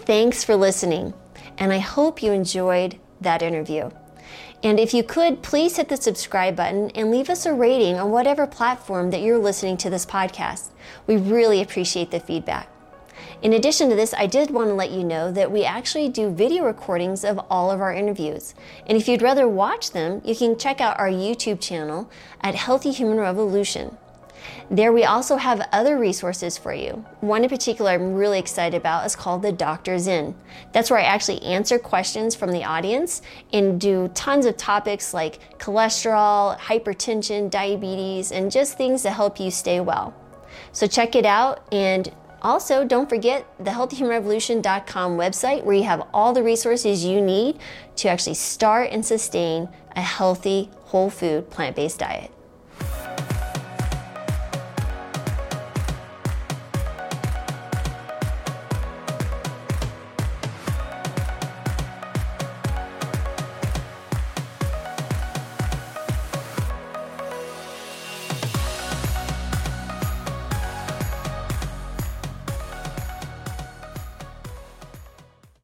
Thanks 0.04 0.42
for 0.42 0.56
listening 0.56 1.14
and 1.58 1.72
i 1.72 1.78
hope 1.78 2.22
you 2.22 2.32
enjoyed 2.32 2.98
that 3.20 3.42
interview 3.42 3.90
and 4.62 4.78
if 4.78 4.94
you 4.94 5.02
could, 5.02 5.42
please 5.42 5.76
hit 5.76 5.88
the 5.88 5.96
subscribe 5.96 6.54
button 6.54 6.90
and 6.90 7.10
leave 7.10 7.28
us 7.28 7.46
a 7.46 7.52
rating 7.52 7.96
on 7.96 8.12
whatever 8.12 8.46
platform 8.46 9.10
that 9.10 9.20
you're 9.20 9.38
listening 9.38 9.76
to 9.78 9.90
this 9.90 10.06
podcast. 10.06 10.70
We 11.06 11.16
really 11.16 11.60
appreciate 11.60 12.12
the 12.12 12.20
feedback. 12.20 12.68
In 13.42 13.52
addition 13.52 13.90
to 13.90 13.96
this, 13.96 14.14
I 14.14 14.26
did 14.26 14.52
want 14.52 14.68
to 14.68 14.74
let 14.74 14.92
you 14.92 15.02
know 15.02 15.32
that 15.32 15.50
we 15.50 15.64
actually 15.64 16.08
do 16.08 16.30
video 16.30 16.64
recordings 16.64 17.24
of 17.24 17.40
all 17.50 17.72
of 17.72 17.80
our 17.80 17.92
interviews. 17.92 18.54
And 18.86 18.96
if 18.96 19.08
you'd 19.08 19.20
rather 19.20 19.48
watch 19.48 19.90
them, 19.90 20.22
you 20.24 20.36
can 20.36 20.56
check 20.56 20.80
out 20.80 20.98
our 20.98 21.10
YouTube 21.10 21.60
channel 21.60 22.08
at 22.40 22.54
Healthy 22.54 22.92
Human 22.92 23.18
Revolution. 23.18 23.98
There, 24.70 24.92
we 24.92 25.04
also 25.04 25.36
have 25.36 25.68
other 25.72 25.98
resources 25.98 26.56
for 26.56 26.72
you. 26.72 27.04
One 27.20 27.44
in 27.44 27.50
particular 27.50 27.90
I'm 27.90 28.14
really 28.14 28.38
excited 28.38 28.76
about 28.76 29.04
is 29.04 29.16
called 29.16 29.42
the 29.42 29.52
Doctor's 29.52 30.06
In. 30.06 30.34
That's 30.72 30.90
where 30.90 31.00
I 31.00 31.04
actually 31.04 31.42
answer 31.42 31.78
questions 31.78 32.34
from 32.34 32.52
the 32.52 32.64
audience 32.64 33.22
and 33.52 33.80
do 33.80 34.08
tons 34.14 34.46
of 34.46 34.56
topics 34.56 35.12
like 35.12 35.58
cholesterol, 35.58 36.58
hypertension, 36.58 37.50
diabetes, 37.50 38.32
and 38.32 38.50
just 38.50 38.78
things 38.78 39.02
to 39.02 39.10
help 39.10 39.38
you 39.38 39.50
stay 39.50 39.80
well. 39.80 40.14
So 40.72 40.86
check 40.86 41.14
it 41.16 41.26
out 41.26 41.66
and 41.72 42.12
also, 42.42 42.84
don't 42.84 43.08
forget 43.08 43.46
the 43.60 43.70
healthyhumanrevolution.com 43.70 45.16
website 45.16 45.62
where 45.62 45.76
you 45.76 45.84
have 45.84 46.08
all 46.12 46.32
the 46.32 46.42
resources 46.42 47.04
you 47.04 47.20
need 47.20 47.58
to 47.96 48.08
actually 48.08 48.34
start 48.34 48.90
and 48.90 49.06
sustain 49.06 49.68
a 49.94 50.02
healthy, 50.02 50.68
whole 50.86 51.08
food, 51.08 51.48
plant 51.50 51.76
based 51.76 52.00
diet. 52.00 52.32